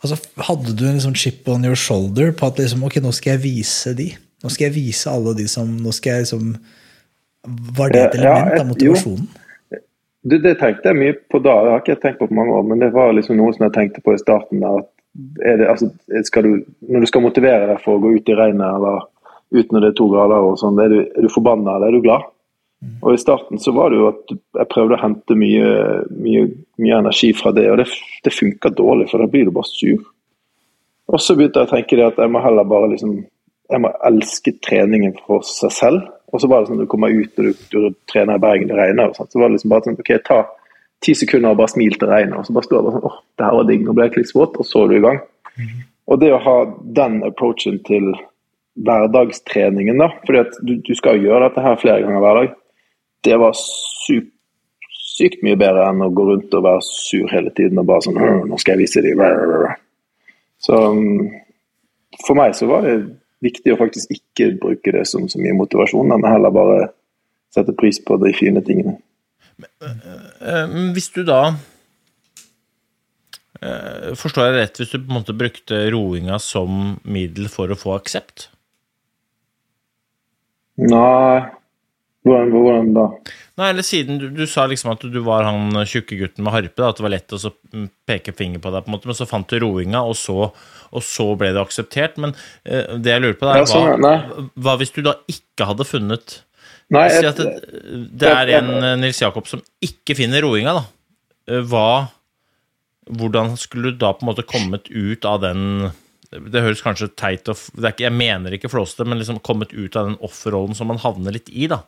altså, 0.00 0.16
Hadde 0.48 0.72
du 0.72 0.86
en 0.88 0.96
liksom 0.96 1.16
chip 1.20 1.48
on 1.52 1.66
your 1.68 1.76
shoulder 1.76 2.32
på 2.32 2.48
at 2.48 2.62
liksom, 2.62 2.86
ok, 2.86 2.96
nå 3.04 3.12
skal 3.12 3.36
jeg 3.36 3.44
vise 3.44 3.92
de? 3.98 4.08
Nå 4.44 4.52
skal 4.52 4.70
jeg 4.70 4.76
vise 4.78 5.12
alle 5.12 5.34
de 5.36 5.44
som 5.50 5.68
Nå 5.68 5.92
skal 5.92 6.16
jeg 6.16 6.24
liksom 6.24 6.54
Var 7.76 7.92
det 7.92 8.00
et 8.06 8.16
Ja, 8.22 8.22
element 8.30 8.62
av 8.62 8.70
motivasjonen? 8.72 9.28
Det, 10.24 10.40
det 10.40 10.54
tenkte 10.60 10.90
jeg 10.90 10.96
mye 10.96 11.16
på 11.30 11.40
da, 11.44 11.54
det 11.60 11.72
har 11.72 11.82
ikke 11.82 11.94
jeg 11.94 12.02
tenkt 12.02 12.20
på 12.22 12.28
på 12.30 12.36
mange 12.38 12.54
år, 12.56 12.62
men 12.68 12.80
det 12.80 12.92
var 12.94 13.12
liksom 13.12 13.36
noe 13.36 13.52
som 13.52 13.66
jeg 13.66 13.74
tenkte 13.74 14.04
på 14.04 14.14
i 14.14 14.20
starten. 14.20 14.62
at 14.64 14.88
det, 15.14 15.68
altså, 15.68 15.90
du, 16.42 16.64
Når 16.88 17.04
du 17.04 17.10
skal 17.10 17.22
motivere 17.22 17.68
deg 17.70 17.82
for 17.84 17.96
å 17.98 18.02
gå 18.02 18.14
ut 18.16 18.30
i 18.32 18.38
regnet 18.38 18.64
eller 18.66 19.04
ut 19.54 19.72
når 19.72 19.84
det 19.84 19.90
er 19.92 19.98
to 19.98 20.08
grader, 20.10 20.46
og 20.48 20.56
sånn, 20.58 20.80
er, 20.80 20.90
du, 20.90 21.02
er 21.04 21.26
du 21.26 21.30
forbanna 21.30 21.76
eller 21.76 21.92
er 21.92 21.98
du 21.98 22.06
glad? 22.06 22.24
Og 23.00 23.14
I 23.14 23.20
starten 23.20 23.60
så 23.60 23.72
var 23.72 23.92
det 23.92 24.00
jo 24.00 24.08
at 24.10 24.32
jeg 24.32 24.70
prøvde 24.72 24.96
å 24.96 25.00
hente 25.00 25.36
mye, 25.38 25.68
mye, 26.10 26.48
mye 26.80 26.98
energi 27.04 27.30
fra 27.36 27.52
det, 27.56 27.68
og 27.70 27.78
det, 27.80 27.86
det 28.24 28.32
funka 28.34 28.72
dårlig, 28.76 29.08
for 29.10 29.22
da 29.22 29.28
blir 29.30 29.48
du 29.48 29.54
bare 29.54 29.70
sur. 29.70 30.02
Og 31.12 31.20
så 31.20 31.36
begynte 31.36 31.62
jeg 31.62 31.68
å 31.68 31.74
tenke 31.74 31.98
det 32.00 32.08
at 32.08 32.20
jeg 32.20 32.32
må 32.32 32.42
heller 32.44 32.68
bare 32.68 32.90
liksom 32.94 33.22
Jeg 33.72 33.80
må 33.80 33.88
elske 34.04 34.52
treningen 34.60 35.14
for 35.24 35.40
seg 35.48 35.70
selv. 35.72 36.02
Og 36.34 36.42
så 36.42 36.50
var 36.50 36.62
det 36.62 36.70
sånn 36.70 36.80
at 36.80 36.88
du 36.88 36.90
kommer 36.90 37.14
ut 37.14 37.38
og 37.38 37.46
du, 37.46 37.64
du 37.70 37.96
trener 38.10 38.40
i 38.40 38.42
Bergen, 38.42 38.68
det 38.70 38.78
regner, 38.78 39.12
og 39.12 39.18
sånt, 39.18 39.30
så 39.30 39.38
var 39.38 39.50
det 39.50 39.56
liksom 39.58 39.70
bare 39.70 39.86
sånn 39.86 39.98
OK, 40.02 40.12
ta 40.26 40.40
ti 41.04 41.14
sekunder 41.14 41.54
og 41.54 41.60
bare 41.60 41.70
smil 41.70 41.94
til 42.00 42.10
regnet, 42.10 42.36
og 42.40 42.46
så 42.46 42.56
bare 42.56 42.66
står 42.66 42.78
jeg 42.78 42.86
bare 42.86 42.96
sånn 42.96 43.08
åh, 43.10 43.18
det 43.38 43.46
her 43.46 43.58
var 43.58 43.68
digg, 43.68 43.84
nå 43.84 43.94
ble 43.94 44.06
jeg 44.08 44.16
litt 44.18 44.34
våt, 44.34 44.58
og 44.58 44.66
så 44.66 44.82
er 44.82 44.90
du 44.90 44.96
i 44.96 45.04
gang. 45.04 45.20
Og 46.10 46.20
det 46.20 46.32
å 46.34 46.42
ha 46.42 46.56
den 46.98 47.20
approachen 47.28 47.78
til 47.86 48.10
hverdagstreningen, 48.84 50.02
da, 50.02 50.10
fordi 50.26 50.42
at 50.42 50.58
du, 50.66 50.74
du 50.82 50.92
skal 50.98 51.18
jo 51.20 51.30
gjøre 51.30 51.48
dette 51.48 51.64
her 51.64 51.80
flere 51.80 52.02
ganger 52.02 52.24
hver 52.24 52.40
dag, 52.40 52.54
det 53.24 53.40
var 53.40 53.56
sykt, 53.60 54.30
sykt 55.14 55.44
mye 55.46 55.58
bedre 55.60 55.86
enn 55.86 56.02
å 56.02 56.10
gå 56.10 56.26
rundt 56.26 56.54
og 56.58 56.66
være 56.66 56.82
sur 56.88 57.30
hele 57.30 57.52
tiden 57.54 57.78
og 57.78 57.86
bare 57.86 58.02
sånn 58.02 58.16
Nå 58.50 58.56
skal 58.58 58.74
jeg 58.74 58.88
vise 58.88 59.02
dem. 59.04 59.20
Så 60.58 60.80
um, 60.90 61.28
for 62.24 62.34
meg 62.38 62.56
så 62.58 62.66
var 62.66 62.82
det 62.82 62.96
viktig 63.44 63.74
å 63.74 63.78
faktisk 63.78 64.10
ikke 64.16 64.23
bruke 64.60 64.92
det 64.94 65.04
som 65.08 65.28
så 65.30 65.40
mye 65.40 65.56
motivasjon, 65.56 66.08
men 66.10 66.26
heller 66.26 66.54
bare 66.54 66.78
sette 67.54 67.74
pris 67.78 68.00
på 68.02 68.18
de 68.22 68.32
fine 68.36 68.62
tingene. 68.66 68.98
Eh, 69.62 70.66
men 70.70 70.90
Hvis 70.96 71.12
du 71.14 71.20
da 71.22 71.54
eh, 73.62 74.10
Forstår 74.18 74.48
jeg 74.48 74.56
rett 74.56 74.80
hvis 74.80 74.90
du 74.90 74.96
på 74.98 75.06
en 75.12 75.18
måte 75.20 75.36
brukte 75.38 75.84
roinga 75.94 76.40
som 76.42 76.96
middel 77.06 77.46
for 77.52 77.70
å 77.70 77.78
få 77.78 77.94
aksept? 77.94 78.48
Nei 80.82 81.44
Hvordan, 82.24 82.52
hvordan 82.54 82.92
da? 82.96 83.02
Nei, 83.60 83.66
eller 83.68 83.84
siden 83.86 84.16
du, 84.18 84.30
du 84.32 84.46
sa 84.48 84.64
liksom 84.66 84.94
at 84.94 85.02
du 85.12 85.18
var 85.26 85.44
han 85.46 85.76
tjukke 85.86 86.16
gutten 86.18 86.46
med 86.46 86.54
harpe, 86.54 86.78
da, 86.80 86.88
at 86.88 86.98
det 86.98 87.04
var 87.04 87.12
lett 87.12 87.34
å 87.36 87.40
så 87.42 87.52
peke 88.08 88.32
finger 88.34 88.62
på 88.64 88.72
deg, 88.72 88.86
på 88.86 88.90
en 88.90 88.96
måte, 88.96 89.10
men 89.10 89.18
så 89.18 89.28
fant 89.28 89.50
du 89.50 89.60
roinga, 89.62 90.00
og 90.08 90.16
så, 90.18 90.48
og 90.48 91.04
så 91.04 91.28
ble 91.38 91.52
det 91.54 91.60
akseptert. 91.60 92.16
Men 92.22 92.32
uh, 92.32 92.96
det 92.96 93.12
jeg 93.12 93.22
lurer 93.22 93.36
på, 93.38 93.46
da, 93.46 93.60
Ja, 93.60 93.66
er 93.66 93.70
sånn, 93.70 94.02
hva, 94.02 94.48
hva 94.66 94.76
hvis 94.80 94.94
du 94.96 95.04
da 95.04 95.18
ikke 95.30 95.68
hadde 95.70 95.86
funnet 95.88 96.40
Nei, 96.92 97.06
Si 97.12 97.24
at 97.26 97.38
det, 97.40 97.52
det 98.20 98.28
er 98.28 98.50
en 98.58 98.70
eh, 98.76 98.96
Nils 99.00 99.20
Jakob 99.22 99.48
som 99.48 99.62
ikke 99.84 100.16
finner 100.18 100.44
roinga, 100.44 100.74
da. 100.76 100.84
Eh, 101.48 101.62
Hva 101.64 102.10
Hvordan 103.04 103.54
skulle 103.60 103.92
du 103.92 104.00
da 104.00 104.14
på 104.16 104.24
en 104.24 104.30
måte 104.30 104.46
kommet 104.48 104.88
ut 104.88 105.24
av 105.28 105.42
den 105.42 105.90
Det 106.32 106.62
høres 106.64 106.82
kanskje 106.84 107.10
teit 107.16 107.48
og 107.52 107.60
er 107.80 107.90
ikke, 107.92 108.06
Jeg 108.06 108.16
mener 108.16 108.56
ikke 108.56 108.72
flåste, 108.72 109.04
men 109.08 109.20
liksom 109.20 109.42
kommet 109.44 109.72
ut 109.72 109.96
av 109.96 110.10
den 110.10 110.20
offerrollen 110.24 110.76
som 110.76 110.88
man 110.92 111.00
havner 111.02 111.36
litt 111.36 111.48
i, 111.52 111.68
da. 111.72 111.82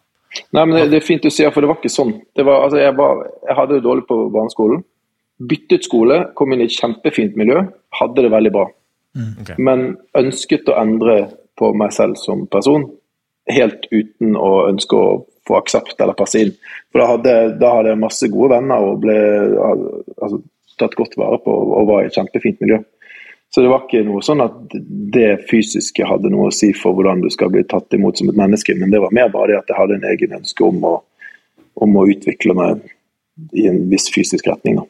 Nei, 0.56 0.64
men 0.64 0.76
det, 0.76 0.86
det 0.92 1.00
er 1.00 1.06
fint 1.06 1.24
du 1.24 1.30
sier, 1.32 1.52
for 1.54 1.64
det 1.64 1.70
var 1.70 1.80
ikke 1.80 1.92
sånn. 1.92 2.12
Det 2.36 2.44
var, 2.46 2.66
altså, 2.66 2.80
jeg, 2.82 2.94
var, 2.98 3.24
jeg 3.46 3.58
hadde 3.60 3.78
det 3.78 3.86
dårlig 3.86 4.06
på 4.08 4.18
barneskolen. 4.34 4.82
Byttet 5.36 5.84
skole, 5.84 6.20
kom 6.38 6.52
inn 6.54 6.64
i 6.64 6.68
et 6.68 6.76
kjempefint 6.76 7.36
miljø, 7.38 7.62
hadde 8.00 8.24
det 8.24 8.32
veldig 8.32 8.52
bra. 8.54 8.66
Ok. 9.16 9.54
Men 9.62 9.88
ønsket 10.16 10.68
å 10.72 10.78
endre 10.80 11.18
på 11.56 11.72
meg 11.76 11.94
selv 11.96 12.18
som 12.20 12.44
person, 12.52 12.84
helt 13.52 13.86
uten 13.92 14.36
å 14.36 14.66
ønske 14.68 14.98
å 14.98 15.08
få 15.46 15.56
aksept 15.60 16.00
eller 16.02 16.16
passe 16.18 16.42
inn. 16.42 16.52
For 16.90 17.02
da 17.02 17.08
hadde, 17.14 17.34
da 17.60 17.72
hadde 17.76 17.92
jeg 17.92 18.02
masse 18.02 18.28
gode 18.32 18.56
venner 18.56 18.82
og 18.82 19.00
ble 19.04 19.16
altså, 19.62 20.40
tatt 20.80 20.96
godt 20.98 21.16
vare 21.20 21.38
på 21.44 21.52
og 21.52 21.88
var 21.88 22.02
i 22.04 22.10
et 22.10 22.16
kjempefint 22.16 22.60
miljø. 22.64 22.80
Så 23.56 23.62
det 23.64 23.70
var 23.72 23.86
ikke 23.86 24.02
noe 24.04 24.20
sånn 24.20 24.42
at 24.44 24.56
det 25.16 25.30
fysiske 25.48 26.04
hadde 26.04 26.28
noe 26.28 26.50
å 26.50 26.52
si 26.52 26.74
for 26.76 26.92
hvordan 26.92 27.22
du 27.24 27.30
skal 27.32 27.48
bli 27.54 27.62
tatt 27.64 27.94
imot 27.96 28.18
som 28.20 28.28
et 28.28 28.36
menneske, 28.36 28.74
men 28.76 28.90
det 28.92 29.00
var 29.00 29.14
mer 29.16 29.30
bare 29.32 29.54
det 29.54 29.62
at 29.62 29.70
jeg 29.72 29.78
hadde 29.78 29.96
en 29.96 30.04
egen 30.10 30.34
ønske 30.42 30.66
om 30.66 30.84
å, 30.84 30.90
om 31.80 31.96
å 31.96 32.04
utvikle 32.12 32.52
meg 32.58 32.84
i 33.56 33.64
en 33.70 33.78
viss 33.88 34.10
fysisk 34.12 34.50
retning. 34.50 34.82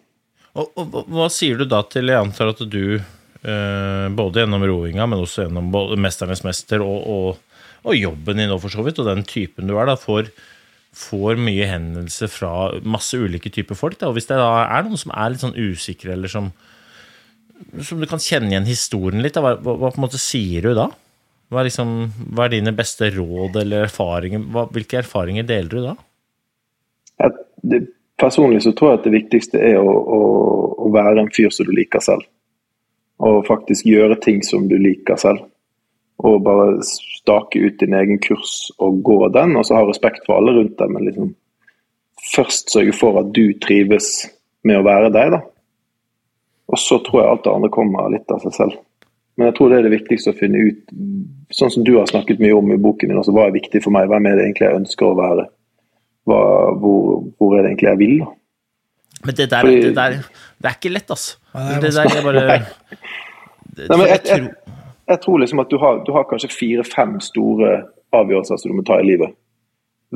Og, 0.59 0.66
og 0.74 0.98
hva- 1.14 1.31
sier 1.31 1.62
du 1.62 1.64
da 1.70 1.85
til 1.87 2.11
Jeg 2.11 2.18
antar 2.18 2.50
at 2.57 2.64
du, 2.72 2.98
eh, 2.98 4.09
både 4.18 4.42
gjennom 4.42 4.66
roinga, 4.66 5.07
men 5.07 5.22
også 5.22 5.46
gjennom 5.46 5.70
'Mesternes 6.02 6.42
mester' 6.42 6.83
og, 6.83 7.07
og, 7.07 7.62
og 7.87 7.94
jobben 7.94 8.42
din 8.42 8.50
nå, 8.50 8.59
for 8.59 8.74
så 8.74 8.83
vidt, 8.83 8.98
og 8.98 9.07
den 9.07 9.22
typen 9.22 9.70
du 9.70 9.76
er, 9.79 9.87
da, 9.87 9.94
får, 9.94 10.33
får 11.07 11.38
mye 11.38 11.70
henvendelser 11.70 12.35
fra 12.35 12.55
masse 12.83 13.14
ulike 13.14 13.52
typer 13.55 13.79
folk. 13.79 14.00
Da. 14.00 14.11
Og 14.11 14.18
hvis 14.18 14.26
det 14.26 14.42
da 14.42 14.66
er 14.66 14.83
noen 14.88 14.98
som 14.98 15.14
er 15.14 15.31
litt 15.31 15.46
sånn 15.46 15.55
usikre, 15.55 16.18
eller 16.18 16.35
som, 16.35 16.50
som 17.85 18.01
du 18.01 18.07
kan 18.09 18.23
kjenne 18.23 18.51
igjen 18.53 18.69
historien 18.69 19.25
litt, 19.25 19.37
hva, 19.40 19.57
hva, 19.61 19.77
hva 19.77 19.90
på 19.92 20.01
en 20.01 20.07
måte 20.07 20.21
sier 20.21 20.66
du 20.66 20.77
da? 20.77 20.90
Hva 21.53 21.62
er, 21.62 21.69
liksom, 21.69 21.90
hva 22.35 22.47
er 22.47 22.57
dine 22.57 22.73
beste 22.75 23.09
råd 23.14 23.61
eller 23.61 23.87
erfaringer? 23.87 24.42
Hvilke 24.75 24.99
erfaringer 25.03 25.47
deler 25.47 25.71
du 25.71 25.85
da? 25.85 25.95
Jeg, 27.23 27.37
det, 27.71 27.81
personlig 28.19 28.64
så 28.64 28.73
tror 28.75 28.92
jeg 28.92 29.01
at 29.01 29.07
det 29.07 29.14
viktigste 29.14 29.61
er 29.62 29.79
å, 29.79 29.92
å, 29.92 30.23
å 30.87 30.90
være 30.95 31.23
en 31.23 31.31
fyr 31.35 31.53
som 31.55 31.69
du 31.69 31.75
liker 31.77 32.03
selv. 32.03 32.27
Og 33.23 33.47
faktisk 33.47 33.87
gjøre 33.88 34.19
ting 34.25 34.42
som 34.45 34.66
du 34.69 34.75
liker 34.81 35.21
selv. 35.21 35.47
Og 36.27 36.40
bare 36.45 36.81
stake 36.85 37.61
ut 37.62 37.79
din 37.81 37.95
egen 37.95 38.19
kurs 38.25 38.73
og 38.83 39.03
gå 39.07 39.21
den, 39.37 39.55
og 39.57 39.69
så 39.69 39.79
ha 39.79 39.87
respekt 39.87 40.27
for 40.27 40.40
alle 40.40 40.57
rundt 40.57 40.79
deg. 40.81 40.90
Men 40.92 41.07
liksom 41.07 41.31
først 42.35 42.75
sørge 42.75 42.97
for 42.97 43.21
at 43.23 43.31
du 43.37 43.53
trives 43.62 44.27
med 44.66 44.81
å 44.81 44.87
være 44.87 45.12
deg, 45.14 45.37
da. 45.37 45.45
Og 46.72 46.79
så 46.83 46.98
tror 47.07 47.20
jeg 47.22 47.31
alt 47.31 47.44
det 47.44 47.52
andre 47.55 47.70
kommer 47.74 48.09
litt 48.11 48.31
av 48.35 48.40
seg 48.42 48.55
selv. 48.57 48.79
Men 49.37 49.50
jeg 49.50 49.57
tror 49.59 49.68
det 49.70 49.79
er 49.79 49.85
det 49.87 49.92
viktigste 49.98 50.33
å 50.33 50.38
finne 50.38 50.62
ut, 50.64 50.94
sånn 51.55 51.70
som 51.70 51.85
du 51.85 51.92
har 51.98 52.09
snakket 52.11 52.40
mye 52.42 52.57
om 52.57 52.70
i 52.72 52.79
boken 52.81 53.11
din, 53.12 53.18
også, 53.20 53.35
hva 53.37 53.44
er 53.46 53.55
viktig 53.59 53.83
for 53.85 53.94
meg, 53.94 54.09
hvem 54.11 54.26
er 54.31 54.38
det 54.38 54.46
egentlig 54.46 54.66
jeg 54.66 54.79
ønsker 54.81 55.07
å 55.11 55.18
være? 55.18 55.44
Hva, 56.26 56.38
hvor, 56.81 57.20
hvor 57.38 57.55
er 57.55 57.62
det 57.62 57.74
egentlig 57.74 57.90
jeg 57.90 58.00
vil? 58.00 58.16
da? 58.24 58.31
Men 59.26 59.35
det 59.38 59.50
der, 59.50 59.61
Fordi- 59.68 59.83
det 59.83 59.94
der 59.96 60.16
det 60.57 60.70
er 60.70 60.79
ikke 60.79 60.92
lett, 60.94 61.11
altså. 61.12 61.37
Nei, 61.55 61.66
det 61.81 61.90
er 61.90 61.96
der 61.96 62.16
er 62.16 62.24
bare 62.24 62.40
det, 62.40 62.57
Nei, 63.76 63.96
men 63.98 64.07
jeg, 64.07 64.09
jeg 64.09 64.24
jeg, 64.24 64.40
tror- 64.40 64.74
jeg 65.12 65.20
tror 65.20 65.38
liksom 65.38 65.61
at 65.61 65.70
du 65.70 65.79
har, 65.79 66.00
du 66.07 66.12
har 66.16 66.24
kanskje 66.31 66.50
fire-fem 66.50 67.20
store 67.20 67.72
avgjørelser 68.16 68.59
som 68.59 68.72
du 68.72 68.76
må 68.81 68.85
ta 68.88 68.98
i 69.02 69.07
livet. 69.07 69.37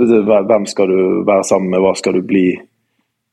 Hvem 0.00 0.66
skal 0.70 0.88
du 0.88 1.00
være 1.28 1.44
sammen 1.44 1.70
med, 1.70 1.80
hva 1.84 1.92
skal 1.98 2.16
du 2.16 2.22
bli? 2.24 2.46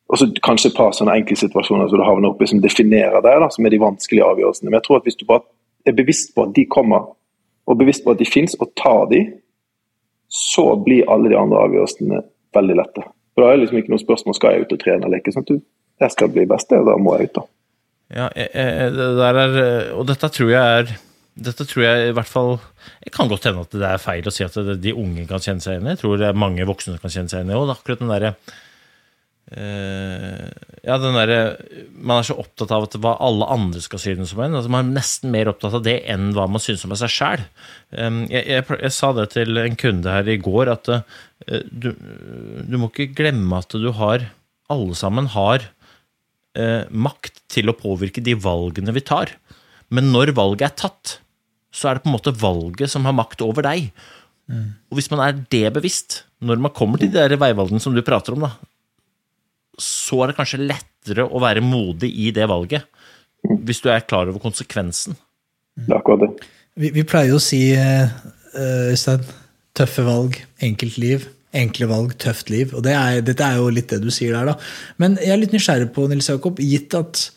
Og 0.07 0.19
så 0.19 0.29
kanskje 0.43 0.71
et 0.71 0.77
par 0.77 0.93
sånne 0.95 1.17
enkle 1.19 1.35
situasjoner 1.35 1.89
som 1.89 1.99
du 1.99 2.05
havner 2.05 2.31
oppi 2.31 2.47
som 2.47 2.61
definerer 2.63 3.19
deg, 3.19 3.41
da, 3.43 3.49
som 3.51 3.65
er 3.67 3.73
de 3.73 3.81
vanskelige 3.81 4.27
avgjørelsene. 4.27 4.69
Men 4.69 4.77
jeg 4.79 4.85
tror 4.85 5.01
at 5.01 5.09
hvis 5.09 5.19
du 5.19 5.25
bare 5.27 5.43
er 5.87 5.97
bevisst 5.97 6.31
på 6.35 6.45
at 6.47 6.53
de 6.55 6.63
kommer, 6.71 7.09
og 7.67 7.79
bevisst 7.81 8.05
på 8.05 8.13
at 8.15 8.21
de 8.21 8.27
fins, 8.27 8.55
og 8.63 8.71
tar 8.79 9.09
de, 9.11 9.25
så 10.31 10.69
blir 10.83 11.07
alle 11.11 11.31
de 11.33 11.39
andre 11.39 11.65
avgjørelsene 11.67 12.21
veldig 12.55 12.77
lette. 12.79 13.03
For 13.35 13.43
da 13.43 13.49
er 13.49 13.57
det 13.57 13.65
liksom 13.65 13.81
ikke 13.81 13.93
noe 13.93 14.03
spørsmål 14.03 14.37
skal 14.37 14.55
jeg 14.55 14.65
ut 14.65 14.77
og 14.77 14.81
trene 14.81 15.07
eller 15.07 15.19
ikke. 15.19 15.35
Sånn 15.35 15.47
du, 15.47 15.57
jeg 16.01 16.13
skal 16.13 16.31
bli 16.31 16.47
best, 16.49 16.71
da 16.71 16.95
må 17.01 17.17
jeg 17.17 17.29
ut, 17.29 17.41
da. 17.41 17.45
Ja, 18.07 18.29
jeg, 18.31 18.47
jeg, 18.55 18.91
det 18.95 19.07
der 19.17 19.37
er 19.41 19.55
Og 19.99 20.05
dette 20.07 20.29
tror 20.31 20.51
jeg 20.53 20.77
er 20.79 20.93
dette 21.37 21.65
tror 21.67 21.83
jeg 21.83 22.05
i 22.07 22.13
hvert 22.15 22.29
fall 22.31 22.53
Det 23.03 23.11
kan 23.11 23.27
godt 23.27 23.49
hende 23.49 23.65
at 23.65 23.75
det 23.75 23.83
er 23.83 23.99
feil 23.99 24.29
å 24.29 24.31
si 24.31 24.45
at 24.45 24.55
de 24.55 24.93
unge 24.95 25.25
kan 25.27 25.43
kjenne 25.43 25.61
seg 25.61 25.75
igjen 25.75 25.89
i. 25.89 25.91
Jeg 25.93 26.01
tror 26.01 26.15
det 26.21 26.29
er 26.29 26.39
mange 26.39 26.65
voksne 26.65 26.95
som 26.95 27.03
kan 27.03 27.13
kjenne 27.13 27.33
seg 27.33 27.43
igjen 27.43 27.51
i 27.51 27.57
òg. 27.59 27.73
Akkurat 27.73 28.01
den 28.01 28.13
derre 28.13 28.31
Ja, 29.47 30.97
den 30.99 31.15
der, 31.15 31.31
Man 31.95 32.19
er 32.19 32.25
så 32.27 32.35
opptatt 32.35 32.71
av 32.75 32.87
at 32.87 32.97
hva 32.99 33.13
alle 33.23 33.47
andre 33.47 33.79
skal 33.83 34.01
synes 34.01 34.33
om 34.35 34.41
en. 34.43 34.57
Altså, 34.59 34.71
man 34.71 34.89
er 34.89 34.97
nesten 34.99 35.31
mer 35.31 35.47
opptatt 35.51 35.77
av 35.77 35.85
det 35.85 36.01
enn 36.11 36.33
hva 36.35 36.49
man 36.51 36.63
synes 36.63 36.83
om 36.83 36.95
seg 36.99 37.13
sjæl. 37.13 37.45
jeg, 37.95 38.43
jeg, 38.43 38.65
jeg 38.67 38.93
sa 38.95 39.13
det 39.15 39.29
til 39.35 39.61
en 39.61 39.79
kunde 39.79 40.11
her 40.11 40.27
i 40.27 40.37
går, 40.43 40.73
at 40.73 40.91
eh, 40.91 41.63
du, 41.71 41.93
du 42.67 42.75
må 42.79 42.91
ikke 42.91 43.13
glemme 43.15 43.61
at 43.63 43.71
du 43.71 43.91
har 43.95 44.27
Alle 44.67 44.95
sammen 44.99 45.29
har 45.31 45.63
eh, 46.59 46.83
makt 46.91 47.39
til 47.47 47.71
å 47.71 47.77
påvirke 47.77 48.19
de 48.19 48.35
valgene 48.35 48.91
vi 48.91 49.05
tar. 49.07 49.31
Men 49.87 50.11
når 50.11 50.35
valget 50.35 50.67
er 50.67 50.79
tatt, 50.83 51.17
så 51.71 51.87
er 51.87 51.95
det 51.95 52.03
på 52.03 52.11
en 52.11 52.17
måte 52.17 52.35
valget 52.35 52.91
som 52.91 53.07
har 53.07 53.15
makt 53.15 53.45
over 53.45 53.63
deg. 53.63 53.91
Og 54.91 54.99
hvis 54.99 55.09
man 55.11 55.21
er 55.23 55.39
det 55.51 55.67
bevisst, 55.75 56.21
når 56.39 56.59
man 56.63 56.73
kommer 56.75 56.99
til 56.99 57.11
de 57.11 57.19
der 57.19 57.39
veivalgene 57.39 57.81
som 57.83 57.95
du 57.95 58.03
prater 58.05 58.35
om, 58.35 58.45
da, 58.45 58.51
så 59.77 60.23
er 60.23 60.31
det 60.31 60.37
kanskje 60.39 60.63
lettere 60.63 61.27
å 61.27 61.41
være 61.41 61.63
modig 61.63 62.09
i 62.25 62.31
det 62.35 62.47
valget. 62.49 62.87
Hvis 63.47 63.81
du 63.83 63.91
er 63.93 64.05
klar 64.05 64.27
over 64.27 64.41
konsekvensen. 64.43 65.17
Det 65.77 65.93
er 65.93 65.99
akkurat 65.99 66.25
det. 66.25 66.47
Vi, 66.77 66.91
vi 66.93 67.05
pleier 67.07 67.31
jo 67.31 67.39
å 67.39 67.43
si, 67.43 67.61
Øystein, 68.57 69.23
uh, 69.23 69.35
tøffe 69.77 70.05
valg, 70.05 70.39
enkelt 70.65 70.97
liv. 71.01 71.27
Enkle 71.57 71.87
valg, 71.89 72.15
tøft 72.21 72.51
liv. 72.53 72.73
Og 72.75 72.83
det 72.85 72.93
er, 72.97 73.21
dette 73.25 73.45
er 73.45 73.61
jo 73.61 73.69
litt 73.73 73.89
det 73.93 74.01
du 74.03 74.09
sier 74.13 74.35
der, 74.35 74.51
da. 74.51 74.57
Men 75.01 75.15
jeg 75.21 75.33
er 75.33 75.41
litt 75.41 75.55
nysgjerrig 75.55 75.89
på, 75.95 76.07
Nils 76.09 76.29
Jakob, 76.29 76.59
gitt 76.61 76.97
at 76.97 77.27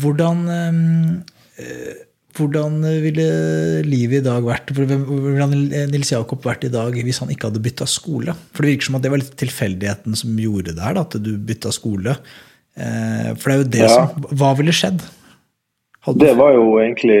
hvordan 0.00 0.42
eh, 0.50 2.02
hvordan 2.34 2.80
ville 3.02 3.26
livet 3.86 4.20
i 4.20 4.24
dag 4.26 4.42
vært 4.42 4.72
Hvordan 4.74 5.52
Nils 5.92 6.10
Jakob 6.10 6.42
vært 6.44 6.66
i 6.66 6.72
dag 6.72 6.96
hvis 7.06 7.20
han 7.22 7.30
ikke 7.30 7.50
hadde 7.50 7.62
bytta 7.64 7.86
skole? 7.90 8.34
For 8.54 8.64
det 8.64 8.74
virker 8.74 8.88
som 8.88 8.98
at 8.98 9.04
det 9.04 9.12
var 9.12 9.22
litt 9.22 9.36
tilfeldigheten 9.40 10.18
som 10.18 10.40
gjorde 10.40 10.74
det 10.74 10.82
her, 10.82 10.98
at 11.00 11.14
du 11.22 11.30
bytta 11.38 11.70
skole. 11.74 12.16
Eh, 12.74 13.30
For 13.38 13.50
det 13.50 13.54
er 13.54 13.62
jo 13.62 13.70
det 13.76 13.84
Ja. 13.84 13.92
som 13.94 14.26
Hva 14.34 14.56
ville 14.58 14.74
skjedd? 14.74 15.04
Hadde 16.04 16.26
Det 16.26 16.36
var 16.36 16.52
jo 16.52 16.66
egentlig 16.82 17.20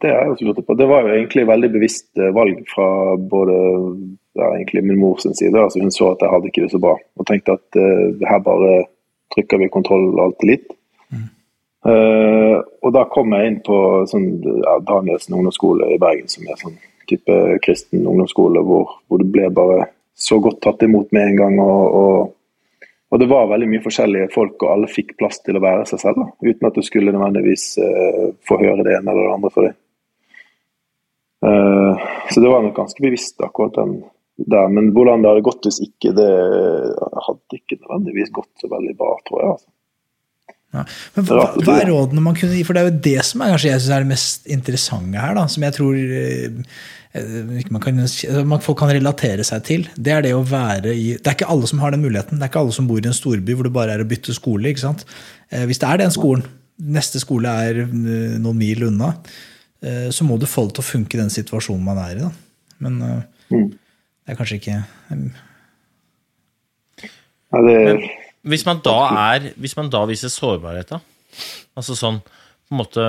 det 0.00 0.08
har 0.08 0.22
jeg 0.24 0.32
også 0.32 0.46
lurt 0.48 0.66
på. 0.66 0.74
Det 0.80 0.88
var 0.88 1.04
jo 1.04 1.12
egentlig 1.12 1.46
veldig 1.46 1.70
bevisst 1.74 2.08
eh, 2.16 2.32
valg 2.32 2.62
fra 2.72 3.16
både 3.20 3.56
ja, 4.38 4.46
egentlig 4.56 4.84
min 4.84 5.00
mors 5.00 5.26
side. 5.26 5.52
altså 5.52 5.82
Hun 5.82 5.92
så 5.92 6.12
at 6.14 6.22
jeg 6.24 6.32
hadde 6.32 6.48
ikke 6.48 6.62
det 6.64 6.72
så 6.72 6.80
bra, 6.80 6.94
og 6.96 7.26
tenkte 7.28 7.58
at 7.58 7.76
uh, 7.76 8.16
her 8.24 8.40
bare 8.40 8.84
trykker 9.34 9.60
vi 9.60 9.68
kontroll 9.68 10.08
alt 10.22 10.40
litt. 10.46 10.70
Eh, 11.80 12.56
og 12.84 12.92
da 12.92 13.06
kom 13.08 13.32
jeg 13.32 13.48
inn 13.48 13.60
på 13.64 13.76
sånn, 14.10 14.26
ja, 14.44 14.76
Danielsen 14.84 15.38
ungdomsskole 15.38 15.94
i 15.94 16.00
Bergen, 16.00 16.28
som 16.28 16.44
er 16.44 16.60
sånn 16.60 16.76
type 17.08 17.38
kristen 17.64 18.04
ungdomsskole, 18.04 18.62
hvor, 18.66 18.98
hvor 19.08 19.22
det 19.22 19.30
ble 19.32 19.48
bare 19.54 19.88
så 20.20 20.38
godt 20.42 20.60
tatt 20.64 20.84
imot 20.84 21.10
med 21.16 21.30
en 21.30 21.40
gang. 21.40 21.58
og, 21.64 21.96
og, 22.00 22.86
og 23.10 23.18
det 23.22 23.26
var 23.30 23.48
veldig 23.50 23.70
mye 23.72 23.82
forskjellige 23.82 24.28
folk, 24.34 24.60
og 24.62 24.74
alle 24.74 24.90
fikk 24.92 25.16
plass 25.18 25.40
til 25.42 25.58
å 25.58 25.64
være 25.64 25.88
seg 25.88 26.02
selv. 26.04 26.20
Da, 26.20 26.50
uten 26.50 26.68
at 26.68 26.76
du 26.76 26.84
skulle 26.86 27.14
nødvendigvis 27.14 27.64
uh, 27.82 28.28
få 28.46 28.60
høre 28.60 28.84
det 28.86 28.98
ene 28.98 29.10
eller 29.10 29.26
det 29.26 29.32
andre 29.34 29.50
for 29.54 29.66
deg. 29.66 29.78
Uh, 31.40 32.04
så 32.30 32.44
det 32.44 32.52
var 32.52 32.62
nok 32.62 32.76
ganske 32.76 33.02
bevisst, 33.02 33.40
akkurat 33.42 33.80
den 33.80 33.96
der. 34.36 34.70
Men 34.70 34.92
hvordan 34.94 35.24
det 35.24 35.32
hadde 35.32 35.46
gått 35.48 35.66
hvis 35.66 35.80
ikke, 35.88 36.12
det 36.20 36.30
hadde 37.26 37.58
ikke 37.58 37.80
nødvendigvis 37.80 38.30
gått 38.36 38.52
så 38.62 38.70
veldig 38.70 38.94
bra, 39.00 39.16
tror 39.26 39.42
jeg. 39.42 39.56
altså. 39.56 39.70
Ja. 40.70 40.84
Men 41.16 41.26
hva, 41.26 41.48
hva 41.66 41.76
er 41.80 41.88
rådene 41.90 42.22
man 42.22 42.36
kunne 42.38 42.54
gi? 42.54 42.62
For 42.66 42.76
det 42.76 42.82
er 42.82 42.88
jo 42.90 43.02
det 43.08 43.26
som 43.26 43.42
er 43.42 43.52
kanskje 43.54 43.72
jeg 43.72 43.82
synes 43.82 43.94
er 43.96 44.04
det 44.04 44.10
mest 44.12 44.48
interessante 44.54 45.24
her. 45.24 45.34
da, 45.38 45.44
Som 45.50 45.66
jeg 45.66 45.74
tror 45.76 45.96
eh, 45.98 46.60
eh, 47.18 47.66
man 47.74 47.82
kan, 47.82 47.98
man, 48.52 48.62
folk 48.62 48.78
kan 48.78 48.92
relatere 48.94 49.46
seg 49.46 49.64
til. 49.66 49.88
Det 49.96 50.14
er 50.14 50.22
det 50.28 50.34
å 50.36 50.44
være 50.46 50.94
i 50.94 51.08
Det 51.18 51.26
er 51.26 51.38
ikke 51.38 51.50
alle 51.50 51.70
som 51.70 51.82
har 51.82 51.96
den 51.96 52.04
muligheten. 52.04 52.38
Det 52.38 52.46
er 52.46 52.52
ikke 52.52 52.62
alle 52.62 52.76
som 52.76 52.88
bor 52.90 53.02
i 53.02 53.10
en 53.10 53.16
storby 53.18 53.58
hvor 53.58 53.66
det 53.66 53.74
bare 53.74 53.98
er 53.98 54.04
å 54.04 54.10
bytte 54.10 54.36
skole. 54.36 54.70
ikke 54.70 54.84
sant? 54.86 55.02
Eh, 55.50 55.66
Hvis 55.70 55.82
det 55.82 55.90
er 55.90 56.04
den 56.04 56.14
skolen, 56.14 56.46
neste 56.80 57.20
skole 57.20 57.50
er 57.66 57.82
noen 57.90 58.56
mil 58.56 58.86
unna, 58.86 59.10
så 60.12 60.24
må 60.24 60.38
du 60.40 60.46
få 60.48 60.62
det 60.68 60.74
til 60.76 60.82
å 60.82 60.86
funke 60.86 61.16
i 61.16 61.20
den 61.20 61.32
situasjonen 61.32 61.84
man 61.84 61.98
er 62.00 62.14
i. 62.18 62.24
da. 62.24 62.30
Men 62.80 62.96
eh, 63.04 63.20
det 63.50 64.32
er 64.32 64.38
kanskje 64.38 64.58
ikke 64.60 64.78
Nei, 67.50 67.62
det, 67.66 67.76
Hvis 68.46 68.64
man 68.64 68.80
da 68.84 68.96
er 69.20 69.50
Hvis 69.60 69.76
man 69.76 69.90
da 69.92 70.04
viser 70.08 70.32
sårbarhet, 70.32 70.94
da 70.94 71.00
Altså 71.76 71.96
sånn 71.98 72.22
på 72.24 72.74
en 72.74 72.80
måte 72.80 73.06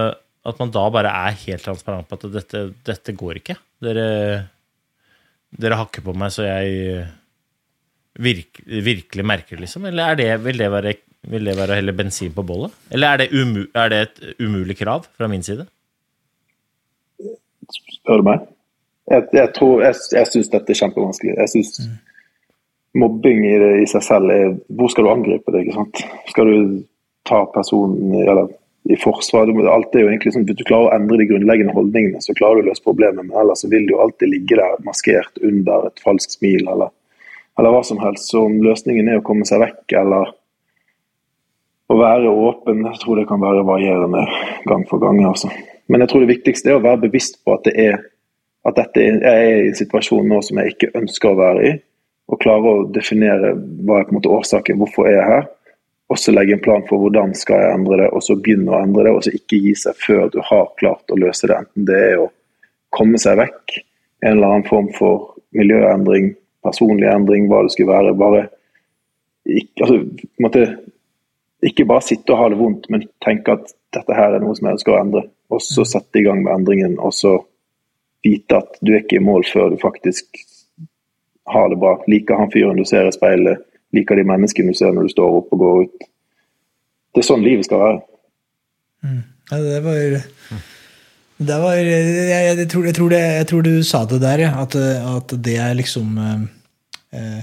At 0.48 0.60
man 0.60 0.74
da 0.74 0.84
bare 0.92 1.14
er 1.30 1.38
helt 1.46 1.64
transparent 1.64 2.10
på 2.10 2.18
at 2.18 2.26
dette, 2.34 2.64
dette 2.88 3.16
går 3.16 3.40
ikke. 3.42 3.56
Dere 3.84 4.06
Dere 5.52 5.78
hakker 5.80 6.04
på 6.06 6.16
meg 6.16 6.32
så 6.32 6.46
jeg 6.48 7.02
virk, 8.22 8.62
virkelig 8.64 9.26
merker 9.28 9.58
det, 9.58 9.66
liksom? 9.66 9.86
Eller 9.90 10.14
er 10.14 10.20
det, 10.20 10.28
vil, 10.46 10.62
det 10.64 10.70
være, 10.72 10.94
vil 11.28 11.50
det 11.50 11.56
være 11.60 11.78
heller 11.80 11.96
bensin 11.96 12.32
på 12.36 12.46
bollet? 12.48 12.72
Eller 12.92 13.12
er 13.12 13.20
det, 13.20 13.28
umu, 13.36 13.66
er 13.76 13.92
det 13.92 14.00
et 14.06 14.22
umulig 14.40 14.78
krav 14.80 15.10
fra 15.18 15.28
min 15.32 15.44
side? 15.44 15.68
spør 18.02 18.22
du 18.22 18.28
meg. 18.30 18.48
Jeg, 19.12 19.28
jeg, 19.36 19.50
tror, 19.58 19.84
jeg, 19.84 19.98
jeg 20.16 20.30
syns 20.32 20.50
dette 20.54 20.74
er 20.74 20.80
kjempevanskelig. 20.80 21.36
Jeg 21.38 21.52
synes 21.54 21.72
mobbing 22.98 23.46
i, 23.46 23.58
det, 23.60 23.70
i 23.84 23.90
seg 23.90 24.04
selv 24.06 24.34
er 24.34 24.56
Hvor 24.76 24.92
skal 24.92 25.08
du 25.08 25.12
angripe 25.14 25.54
det? 25.54 25.64
ikke 25.64 25.78
sant? 25.78 26.02
Skal 26.32 26.50
du 26.52 26.82
ta 27.28 27.44
personen 27.54 28.16
eller, 28.20 28.50
i 28.90 28.98
forsvar? 29.00 29.48
Du, 29.48 29.62
alt 29.70 29.96
er 29.96 30.06
jo 30.06 30.12
egentlig 30.12 30.34
sånn, 30.36 30.48
Hvis 30.50 30.60
du 30.60 30.66
klarer 30.68 30.90
å 30.90 30.98
endre 30.98 31.22
de 31.22 31.30
grunnleggende 31.30 31.76
holdningene, 31.76 32.24
så 32.24 32.36
klarer 32.38 32.60
du 32.60 32.68
å 32.68 32.72
løse 32.72 32.84
problemet. 32.84 33.24
Men 33.24 33.38
ellers 33.44 33.64
så 33.64 33.72
vil 33.72 33.88
du 33.88 33.96
jo 33.96 34.02
alltid 34.04 34.34
ligge 34.34 34.60
der 34.60 34.84
maskert 34.88 35.40
under 35.40 35.88
et 35.88 36.04
falskt 36.04 36.38
smil 36.38 36.68
eller, 36.68 36.92
eller 37.60 37.76
hva 37.76 37.82
som 37.88 38.02
helst. 38.04 38.32
Så 38.32 38.46
om 38.50 38.62
løsningen 38.66 39.10
er 39.10 39.22
å 39.22 39.26
komme 39.26 39.48
seg 39.48 39.64
vekk 39.64 39.98
eller 40.02 40.36
å 41.92 41.98
være 42.00 42.32
åpen, 42.32 42.86
jeg 42.88 43.02
tror 43.02 43.20
det 43.20 43.28
kan 43.28 43.42
være 43.42 43.66
varierende 43.68 44.24
gang 44.68 44.86
for 44.88 45.04
gang. 45.04 45.20
altså. 45.28 45.52
Men 45.92 46.04
jeg 46.04 46.12
tror 46.12 46.24
det 46.24 46.32
viktigste 46.32 46.72
er 46.72 46.80
å 46.80 46.84
være 46.84 47.04
bevisst 47.10 47.42
på 47.44 47.58
at 47.58 47.68
det 47.68 47.76
er 47.84 48.00
at 48.68 48.78
dette 48.78 49.02
er, 49.02 49.16
jeg 49.26 49.46
er 49.48 49.64
i 49.64 49.70
en 49.72 49.78
situasjon 49.78 50.28
nå 50.30 50.40
som 50.46 50.60
jeg 50.62 50.76
ikke 50.76 50.92
ønsker 51.00 51.32
å 51.32 51.40
være 51.40 51.64
i, 51.66 51.72
og 52.32 52.40
klare 52.40 52.76
å 52.76 52.86
definere 52.96 53.56
hva 53.84 54.00
er 54.00 54.08
på 54.08 54.14
en 54.14 54.20
måte 54.20 54.32
årsaken, 54.32 54.80
hvorfor 54.80 55.10
er 55.10 55.18
jeg 55.18 55.28
her, 55.28 55.50
og 56.12 56.20
så 56.20 56.34
legge 56.34 56.58
en 56.58 56.64
plan 56.64 56.84
for 56.90 57.00
hvordan 57.00 57.34
skal 57.40 57.62
jeg 57.64 57.76
endre 57.78 58.02
det, 58.02 58.10
og 58.12 58.24
så 58.24 58.36
begynne 58.40 58.72
å 58.74 58.82
endre 58.84 59.08
det, 59.08 59.14
og 59.16 59.26
så 59.26 59.34
ikke 59.36 59.60
gi 59.64 59.74
seg 59.80 60.00
før 60.00 60.32
du 60.32 60.40
har 60.44 60.72
klart 60.80 61.12
å 61.12 61.20
løse 61.20 61.48
det. 61.48 61.56
Enten 61.56 61.88
det 61.88 62.00
er 62.10 62.24
å 62.24 62.30
komme 62.92 63.20
seg 63.22 63.40
vekk, 63.40 63.78
en 64.26 64.34
eller 64.36 64.48
annen 64.48 64.68
form 64.68 64.90
for 64.98 65.30
miljøendring, 65.56 66.34
personlig 66.66 67.08
endring, 67.12 67.48
hva 67.50 67.64
det 67.64 67.74
skulle 67.76 67.94
være. 67.94 68.16
bare 68.20 68.42
ikke, 69.48 69.86
altså, 69.86 70.28
måte, 70.44 70.66
ikke 71.66 71.88
bare 71.90 72.06
sitte 72.06 72.36
og 72.36 72.42
ha 72.42 72.50
det 72.52 72.60
vondt, 72.60 72.92
men 72.92 73.08
tenke 73.24 73.56
at 73.56 73.72
dette 73.96 74.16
her 74.16 74.36
er 74.36 74.44
noe 74.44 74.56
som 74.58 74.68
jeg 74.68 74.80
ønsker 74.80 74.96
å 74.96 75.00
endre, 75.00 75.26
og 75.52 75.64
så 75.64 75.88
sette 75.88 76.20
i 76.20 76.28
gang 76.28 76.44
med 76.44 76.54
endringen, 76.60 77.00
og 77.00 77.16
så 77.16 77.38
vite 78.24 78.60
at 78.60 78.78
du 78.84 78.94
er 78.94 79.02
ikke 79.02 79.18
i 79.18 79.26
mål 79.26 79.48
før 79.48 79.72
du 79.72 79.80
faktisk 79.82 80.44
har 81.54 81.70
det 81.72 81.80
bra. 81.82 81.96
Liker 82.12 82.40
han 82.40 82.52
fyren 82.54 82.80
du 82.80 82.86
ser 82.88 83.10
i 83.10 83.14
speilet, 83.16 83.62
liker 83.96 84.20
de 84.20 84.28
menneskene 84.28 84.74
du 84.74 84.78
ser 84.78 84.96
når 84.96 85.10
du 85.10 85.14
står 85.16 85.40
opp 85.42 85.54
og 85.56 85.64
går 85.64 85.84
ut. 85.86 86.10
Det 87.12 87.24
er 87.24 87.28
sånn 87.28 87.44
livet 87.44 87.68
skal 87.68 87.84
være. 87.84 88.02
Ja, 89.52 89.58
det 89.60 89.80
var 89.84 89.98
det 91.42 91.58
var, 91.58 91.74
jeg, 91.74 92.58
jeg, 92.60 92.68
tror, 92.70 92.84
jeg, 92.86 92.94
tror 92.94 93.10
det, 93.10 93.20
jeg 93.20 93.46
tror 93.50 93.64
du 93.66 93.72
sa 93.82 94.04
det 94.06 94.20
der, 94.22 94.44
ja, 94.44 94.52
at, 94.62 94.76
at 94.78 95.32
det 95.42 95.56
er 95.58 95.74
liksom 95.74 96.20
eh, 96.22 96.44
eh, 97.18 97.40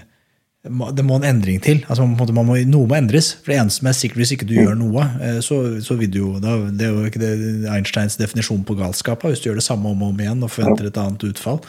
Det 0.66 1.04
må 1.06 1.16
en 1.16 1.24
endring 1.24 1.60
til. 1.62 1.84
Altså, 1.86 2.04
måte, 2.10 2.34
må, 2.34 2.42
noe 2.66 2.88
må 2.90 2.96
endres. 2.98 3.30
For 3.44 3.52
det 3.52 3.60
eneste 3.60 3.78
som 3.78 3.88
er 3.88 3.94
sikkert, 3.96 4.18
Hvis 4.18 4.32
ikke 4.34 4.48
du 4.48 4.56
gjør 4.56 4.74
noe, 4.76 5.04
eh, 5.22 5.38
så, 5.44 5.58
så 5.84 5.94
vil 6.00 6.10
du 6.10 6.18
jo 6.18 6.32
da, 6.42 6.56
Det 6.66 6.88
er 6.88 6.96
jo 6.96 7.06
ikke 7.06 7.22
det 7.22 7.70
Einsteins 7.70 8.18
definisjon 8.18 8.64
på 8.66 8.74
galskap. 8.80 9.22
Hvis 9.22 9.40
du 9.44 9.50
gjør 9.50 9.60
det 9.62 9.68
samme 9.68 9.88
om 9.88 10.02
og 10.02 10.10
om 10.12 10.20
igjen 10.20 10.42
og 10.42 10.50
forventer 10.50 10.90
et 10.90 10.98
annet 10.98 11.28
utfall. 11.30 11.62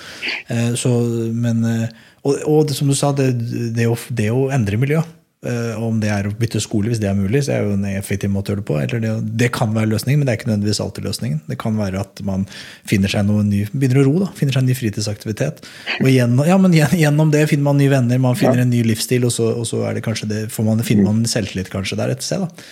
Eh, 0.50 0.74
Så, 0.80 0.90
men, 1.34 1.64
eh, 1.70 1.88
og, 2.24 2.42
og 2.50 2.76
som 2.76 2.90
du 2.90 2.98
sa, 2.98 3.14
det, 3.14 3.30
det, 3.78 3.88
å, 3.88 3.96
det 4.10 4.32
å 4.34 4.50
endre 4.54 4.82
miljø 4.82 5.02
Eh, 5.02 5.19
Om 5.40 6.02
det 6.04 6.10
er 6.12 6.28
å 6.28 6.34
bytte 6.36 6.60
skole, 6.60 6.90
hvis 6.92 7.00
det 7.00 7.08
er 7.08 7.16
mulig, 7.16 7.46
så 7.46 7.54
er 7.54 7.62
det 7.64 7.70
jo 7.70 7.76
en 7.78 7.86
effektiv 7.94 8.32
måte 8.34 8.52
å 8.52 8.54
gjøre 8.54 8.60
det 8.60 8.68
på. 8.68 8.80
Eller 8.82 9.04
det, 9.06 9.12
det 9.40 9.48
kan 9.56 9.72
være 9.72 9.88
løsningen, 9.94 10.20
men 10.20 10.28
det 10.28 10.34
er 10.34 10.40
ikke 10.42 10.50
nødvendigvis 10.50 10.82
alltid 10.84 11.06
løsningen. 11.08 11.38
Det 11.48 11.56
kan 11.62 11.78
være 11.80 12.02
at 12.02 12.20
man 12.28 12.44
finner 12.90 13.14
seg 13.14 13.24
noe 13.30 13.46
ny, 13.48 13.62
begynner 13.72 14.02
å 14.02 14.04
ro, 14.10 14.16
da, 14.26 14.28
finner 14.36 14.58
seg 14.58 14.66
en 14.66 14.68
ny 14.68 14.76
fritidsaktivitet. 14.76 15.64
Og 16.02 16.10
gjennom, 16.12 16.44
ja, 16.44 16.58
men 16.60 16.76
gjennom 16.76 17.32
det 17.32 17.46
finner 17.54 17.70
man 17.70 17.80
nye 17.80 17.94
venner, 17.94 18.20
man 18.20 18.36
finner 18.40 18.66
en 18.66 18.74
ny 18.74 18.84
livsstil, 18.90 19.30
og 19.30 19.32
så, 19.32 19.48
og 19.62 19.70
så 19.70 19.86
er 19.88 19.96
det 19.96 20.04
kanskje 20.10 20.28
det, 20.34 20.42
får 20.52 20.68
man, 20.68 20.84
finner 20.84 21.08
man 21.08 21.24
selvtillit 21.32 21.72
kanskje 21.72 22.02
der 22.02 22.12
et 22.18 22.26
sted. 22.26 22.44
da. 22.44 22.68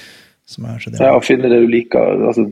Som 0.51 0.67
er 0.67 0.83
så 0.83 0.91
det. 0.91 0.99
Ja, 1.03 1.15
og 1.15 1.23
finne 1.27 1.47
det 1.51 1.63
du 1.63 1.71
liker. 1.71 2.19
altså 2.27 2.49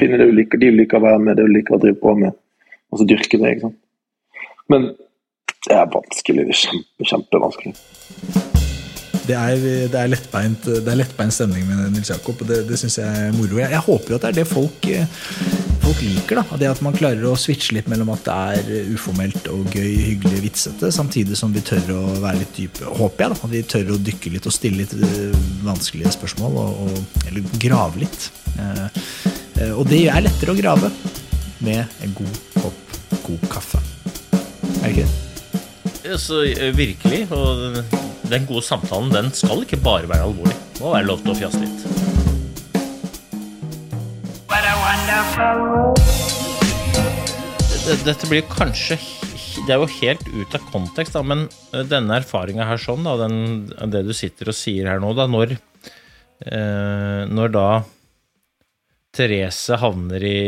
Finne 0.00 0.20
det 0.20 0.28
du 0.28 0.34
liker, 0.36 0.60
de 0.60 0.72
du 0.72 0.80
liker 0.80 1.00
å 1.00 1.04
være 1.04 1.20
med, 1.20 1.36
det 1.36 1.44
du 1.44 1.52
liker 1.52 1.76
å 1.76 1.82
drive 1.84 2.00
på 2.00 2.16
med, 2.20 2.32
og 2.92 3.00
så 3.00 3.08
dyrke 3.08 3.40
det. 3.40 3.54
ikke 3.54 3.68
sant? 3.68 3.80
Men 4.72 4.90
det 5.68 5.76
er 5.76 5.88
vanskelig. 5.92 6.48
Det 6.48 6.56
er 6.56 6.64
kjempe, 6.64 7.12
kjempevanskelig. 7.12 8.52
Det 9.24 9.36
er, 9.36 9.60
det 9.88 9.96
er 9.96 10.10
lettbeint 10.12 10.66
det 10.68 10.90
er 10.90 10.98
lettbeint 10.98 11.32
stemning 11.32 11.64
med 11.68 11.94
Nils 11.94 12.10
Jakob, 12.12 12.42
og 12.42 12.50
det, 12.50 12.64
det 12.68 12.76
syns 12.80 12.98
jeg 13.00 13.08
er 13.08 13.32
moro. 13.36 13.56
Jeg, 13.62 13.72
jeg 13.72 13.84
håper 13.86 14.12
jo 14.12 14.18
at 14.18 14.26
det 14.26 14.32
er 14.32 14.38
det 14.40 14.46
folk, 14.50 14.88
eh, 14.92 15.24
folk 15.84 16.02
liker. 16.04 16.40
da, 16.40 16.58
Det 16.60 16.70
at 16.74 16.82
man 16.84 16.96
klarer 16.96 17.24
å 17.30 17.34
switche 17.40 17.76
litt 17.78 17.88
mellom 17.90 18.12
at 18.12 18.28
det 18.28 18.36
er 18.58 18.92
uformelt 18.92 19.48
og 19.52 19.72
gøy, 19.72 19.90
hyggelig, 20.10 20.42
vitsete, 20.44 20.92
samtidig 20.92 21.38
som 21.40 21.54
vi 21.54 21.64
tør 21.64 21.94
å 21.96 22.04
være 22.20 22.42
litt 22.42 22.54
dype. 22.58 22.84
Håper 23.00 23.26
jeg, 23.26 23.34
da. 23.34 23.40
At 23.48 23.54
vi 23.54 23.64
tør 23.74 23.94
å 23.96 24.00
dykke 24.10 24.34
litt 24.36 24.48
og 24.50 24.56
stille 24.56 24.84
litt 24.84 24.94
eh, 24.98 25.42
vanskelige 25.64 26.14
spørsmål, 26.18 26.60
og, 26.60 26.86
og, 26.86 27.20
eller 27.30 27.58
grave 27.64 28.04
litt. 28.04 28.30
Eh, 28.54 28.86
eh, 29.60 29.72
og 29.72 29.86
det 29.88 30.04
er 30.08 30.24
lettere 30.28 30.52
å 30.52 30.60
grave 30.60 30.92
med 31.64 31.84
en 32.04 32.18
god 32.20 32.40
kopp 32.60 32.80
god 33.24 33.48
kaffe. 33.50 33.78
Er 34.82 34.82
det 34.82 34.90
ikke 34.90 35.06
det? 35.06 35.33
Ja, 36.04 36.18
Så 36.18 36.44
eh, 36.44 36.72
virkelig. 36.76 37.26
Og 37.32 37.82
den- 38.30 38.46
gode 38.46 38.62
samtalen 38.62 39.10
den 39.12 39.30
skal 39.32 39.62
ikke 39.64 39.80
bare 39.82 40.08
være 40.08 40.24
alvorlig. 40.28 40.56
Det 40.74 40.80
må 40.82 40.92
være 40.92 41.06
lov 41.06 41.22
til 41.22 41.32
å 41.32 41.38
fjase 41.38 41.60
litt. 41.60 41.80
Dette 48.04 48.28
blir 48.30 48.42
kanskje 48.48 48.96
Det 49.66 49.72
er 49.74 49.80
jo 49.80 49.88
helt 50.00 50.24
ut 50.28 50.54
av 50.56 50.64
kontekst, 50.72 51.14
da, 51.14 51.22
men 51.22 51.46
eh, 51.72 51.84
denne 51.86 52.16
erfaringa 52.18 52.66
her 52.66 52.80
sånn, 52.80 53.04
da, 53.06 53.14
den, 53.20 53.68
det 53.92 54.02
du 54.06 54.12
sitter 54.16 54.50
og 54.50 54.56
sier 54.58 54.88
her 54.90 54.98
nå, 55.00 55.12
da, 55.16 55.28
når 55.30 55.54
eh, 55.54 57.22
Når 57.30 57.52
da 57.54 57.66
Therese 59.14 59.78
havner 59.78 60.24
i 60.26 60.38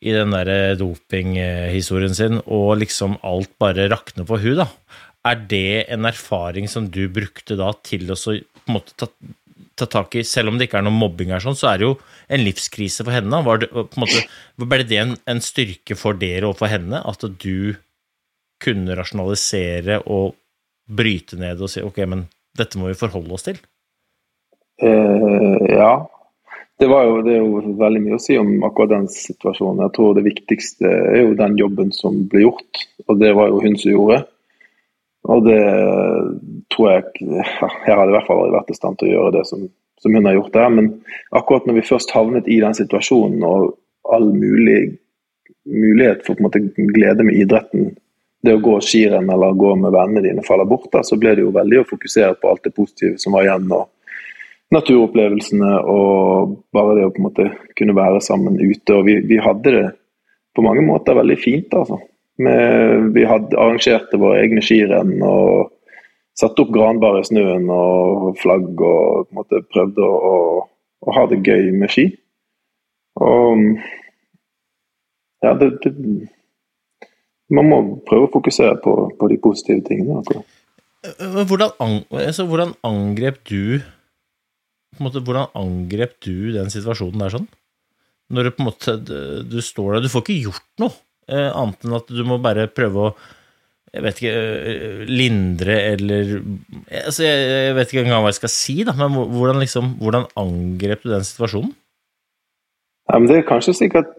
i 0.00 0.12
den 0.14 0.34
der 0.34 0.76
dopinghistorien 0.80 2.14
sin, 2.16 2.40
og 2.44 2.76
liksom 2.82 3.16
alt 3.26 3.52
bare 3.60 3.88
rakner 3.92 4.26
på 4.28 4.38
hun 4.42 4.60
da. 4.62 4.68
Er 5.26 5.40
det 5.50 5.86
en 5.90 6.06
erfaring 6.06 6.68
som 6.70 6.86
du 6.92 7.06
brukte 7.10 7.56
da 7.58 7.72
til 7.86 8.10
å 8.12 8.18
så 8.18 8.36
på 8.36 8.70
en 8.70 8.76
måte 8.78 8.94
ta, 8.98 9.08
ta 9.78 9.88
tak 9.90 10.14
i, 10.18 10.24
selv 10.26 10.50
om 10.50 10.58
det 10.58 10.68
ikke 10.68 10.80
er 10.80 10.86
noe 10.86 10.94
mobbing 10.94 11.32
her, 11.34 11.42
sånn, 11.42 11.58
så 11.58 11.72
er 11.72 11.80
det 11.80 11.88
jo 11.88 11.96
en 12.32 12.44
livskrise 12.46 13.06
for 13.06 13.14
henne. 13.14 13.42
Var 13.46 13.62
det, 13.62 13.70
måte, 13.98 14.22
ble 14.62 14.86
det 14.86 15.00
en, 15.02 15.14
en 15.30 15.42
styrke 15.42 15.98
for 15.98 16.18
dere 16.18 16.50
og 16.50 16.58
for 16.60 16.70
henne, 16.70 17.02
at 17.02 17.26
du 17.42 17.76
kunne 18.62 18.96
rasjonalisere 18.96 20.00
og 20.10 20.36
bryte 20.86 21.38
ned 21.40 21.60
og 21.60 21.70
si 21.70 21.82
ok, 21.84 22.04
men 22.08 22.26
dette 22.56 22.78
må 22.80 22.90
vi 22.90 22.98
forholde 22.98 23.34
oss 23.36 23.46
til? 23.48 23.58
Uh, 24.82 25.56
ja. 25.72 25.90
Det, 26.78 26.86
jo, 26.86 27.20
det 27.24 27.32
er 27.32 27.40
jo 27.40 27.76
veldig 27.80 28.00
mye 28.04 28.18
å 28.18 28.20
si 28.20 28.36
om 28.36 28.50
akkurat 28.66 28.92
den 28.92 29.06
situasjonen. 29.08 29.86
Jeg 29.86 29.94
tror 29.96 30.16
det 30.16 30.26
viktigste 30.26 30.90
er 30.90 31.22
jo 31.22 31.38
den 31.38 31.56
jobben 31.56 31.92
som 31.96 32.18
ble 32.28 32.44
gjort, 32.44 32.82
og 33.08 33.22
det 33.22 33.32
var 33.38 33.48
jo 33.48 33.62
hun 33.64 33.78
som 33.80 33.94
gjorde. 33.94 34.18
Og 35.26 35.42
det 35.42 35.62
tror 36.70 36.90
jeg 36.92 37.02
Jeg 37.26 37.96
hadde 37.96 38.12
i 38.12 38.14
hvert 38.14 38.28
fall 38.28 38.52
vært 38.54 38.70
i 38.70 38.76
stand 38.76 39.00
til 39.00 39.08
å 39.08 39.14
gjøre 39.14 39.32
det 39.38 39.46
som, 39.48 39.64
som 40.02 40.14
hun 40.14 40.28
har 40.28 40.36
gjort 40.36 40.54
der. 40.54 40.68
Men 40.76 40.92
akkurat 41.40 41.66
når 41.66 41.80
vi 41.80 41.88
først 41.88 42.12
havnet 42.14 42.50
i 42.52 42.60
den 42.62 42.76
situasjonen 42.76 43.42
og 43.46 43.72
all 44.12 44.28
mulig 44.34 44.98
mulighet 45.66 46.22
for 46.22 46.36
på 46.36 46.44
en 46.44 46.46
måte 46.46 46.62
glede 46.92 47.24
med 47.26 47.40
idretten, 47.40 47.88
det 48.44 48.54
å 48.54 48.62
gå 48.62 48.76
skirenn 48.84 49.30
eller 49.32 49.56
gå 49.58 49.72
med 49.80 49.94
vennene 49.94 50.22
dine 50.22 50.44
faller 50.46 50.68
bort, 50.68 50.86
da, 50.92 51.02
så 51.02 51.18
ble 51.18 51.32
det 51.34 51.42
jo 51.42 51.54
veldig 51.54 51.80
å 51.80 51.88
fokusere 51.88 52.36
på 52.38 52.52
alt 52.52 52.62
det 52.68 52.74
positive 52.76 53.18
som 53.18 53.34
var 53.34 53.48
igjen. 53.48 53.66
og 53.74 53.88
naturopplevelsene 54.74 55.76
og 55.86 56.56
bare 56.74 56.96
det 56.98 57.06
å 57.06 57.12
på 57.14 57.22
en 57.22 57.28
måte 57.28 57.46
kunne 57.78 57.96
være 57.96 58.20
sammen 58.24 58.58
ute. 58.58 58.96
Og 58.96 59.06
vi, 59.06 59.20
vi 59.28 59.38
hadde 59.42 59.74
det 59.74 59.86
på 60.56 60.64
mange 60.64 60.82
måter 60.86 61.18
veldig 61.18 61.38
fint, 61.40 61.74
altså. 61.76 62.00
Med, 62.42 63.14
vi 63.14 63.22
hadde 63.24 63.56
arrangerte 63.56 64.18
våre 64.20 64.42
egne 64.42 64.60
skirenn 64.64 65.14
og 65.24 65.70
satte 66.36 66.66
opp 66.66 66.72
granbar 66.74 67.16
i 67.16 67.24
snøen 67.24 67.70
og 67.72 68.34
flagg 68.42 68.74
og 68.76 69.24
på 69.24 69.32
en 69.32 69.38
måte 69.38 69.62
prøvde 69.72 70.04
å, 70.04 70.16
å, 70.32 70.34
å 71.00 71.14
ha 71.16 71.22
det 71.30 71.40
gøy 71.46 71.70
med 71.72 71.92
ski. 71.94 72.10
Og 73.24 73.62
ja, 75.44 75.54
det, 75.56 75.70
det 75.84 75.94
Man 77.48 77.68
må 77.70 77.76
prøve 78.08 78.26
å 78.26 78.32
fokusere 78.34 78.76
på, 78.82 78.92
på 79.16 79.28
de 79.30 79.36
positive 79.38 79.84
tingene. 79.86 80.18
Hvordan, 81.22 81.70
altså, 82.10 82.44
hvordan 82.50 82.72
angrep 82.84 83.38
du 83.46 83.78
måte, 85.02 85.22
Hvordan 85.24 85.52
angrep 85.58 86.18
du 86.24 86.52
den 86.54 86.70
situasjonen 86.72 87.24
der 87.24 87.34
sånn? 87.36 87.48
Når 88.32 88.46
du 88.46 88.52
på 88.52 88.62
en 88.62 88.68
måte 88.70 88.94
du 89.46 89.58
står 89.62 89.96
der 89.96 90.06
Du 90.06 90.10
får 90.12 90.24
ikke 90.24 90.42
gjort 90.48 90.82
noe, 90.82 90.94
eh, 91.30 91.50
annet 91.50 91.86
enn 91.86 91.98
at 91.98 92.10
du 92.10 92.22
må 92.26 92.40
bare 92.42 92.68
prøve 92.72 93.10
å 93.10 93.16
jeg 93.96 94.04
vet 94.04 94.18
ikke 94.20 94.32
eh, 94.36 95.02
Lindre 95.08 95.76
eller 95.92 96.32
altså 97.06 97.24
jeg, 97.24 97.44
jeg, 97.48 97.74
vet 97.78 97.92
ikke 97.92 98.02
engang 98.02 98.24
hva 98.24 98.32
jeg 98.32 98.40
skal 98.40 98.52
si, 98.52 98.76
da, 98.84 98.92
men 98.98 99.14
hvordan, 99.14 99.60
liksom, 99.62 99.94
hvordan 100.02 100.26
angrep 100.36 101.04
du 101.06 101.12
den 101.12 101.26
situasjonen? 101.26 101.72
Ja, 103.06 103.20
det 103.22 103.38
er 103.38 103.46
kanskje 103.46 103.76
sikkert 103.78 104.10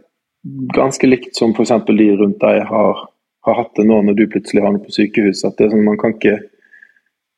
ganske 0.76 1.10
likt 1.10 1.36
som 1.38 1.54
f.eks. 1.54 1.74
de 1.90 2.08
rundt 2.16 2.40
deg 2.42 2.62
har, 2.70 3.04
har, 3.46 3.60
hatt 3.60 3.74
det 3.76 3.86
nå 3.90 4.00
når 4.08 4.18
du 4.18 4.26
plutselig 4.32 4.64
havner 4.64 4.84
på 4.86 4.96
sykehus. 4.96 5.44
at 5.46 5.58
det 5.60 5.68
er 5.68 5.76
sånn, 5.76 5.86
man 5.88 6.00
kan 6.00 6.16
ikke, 6.16 6.40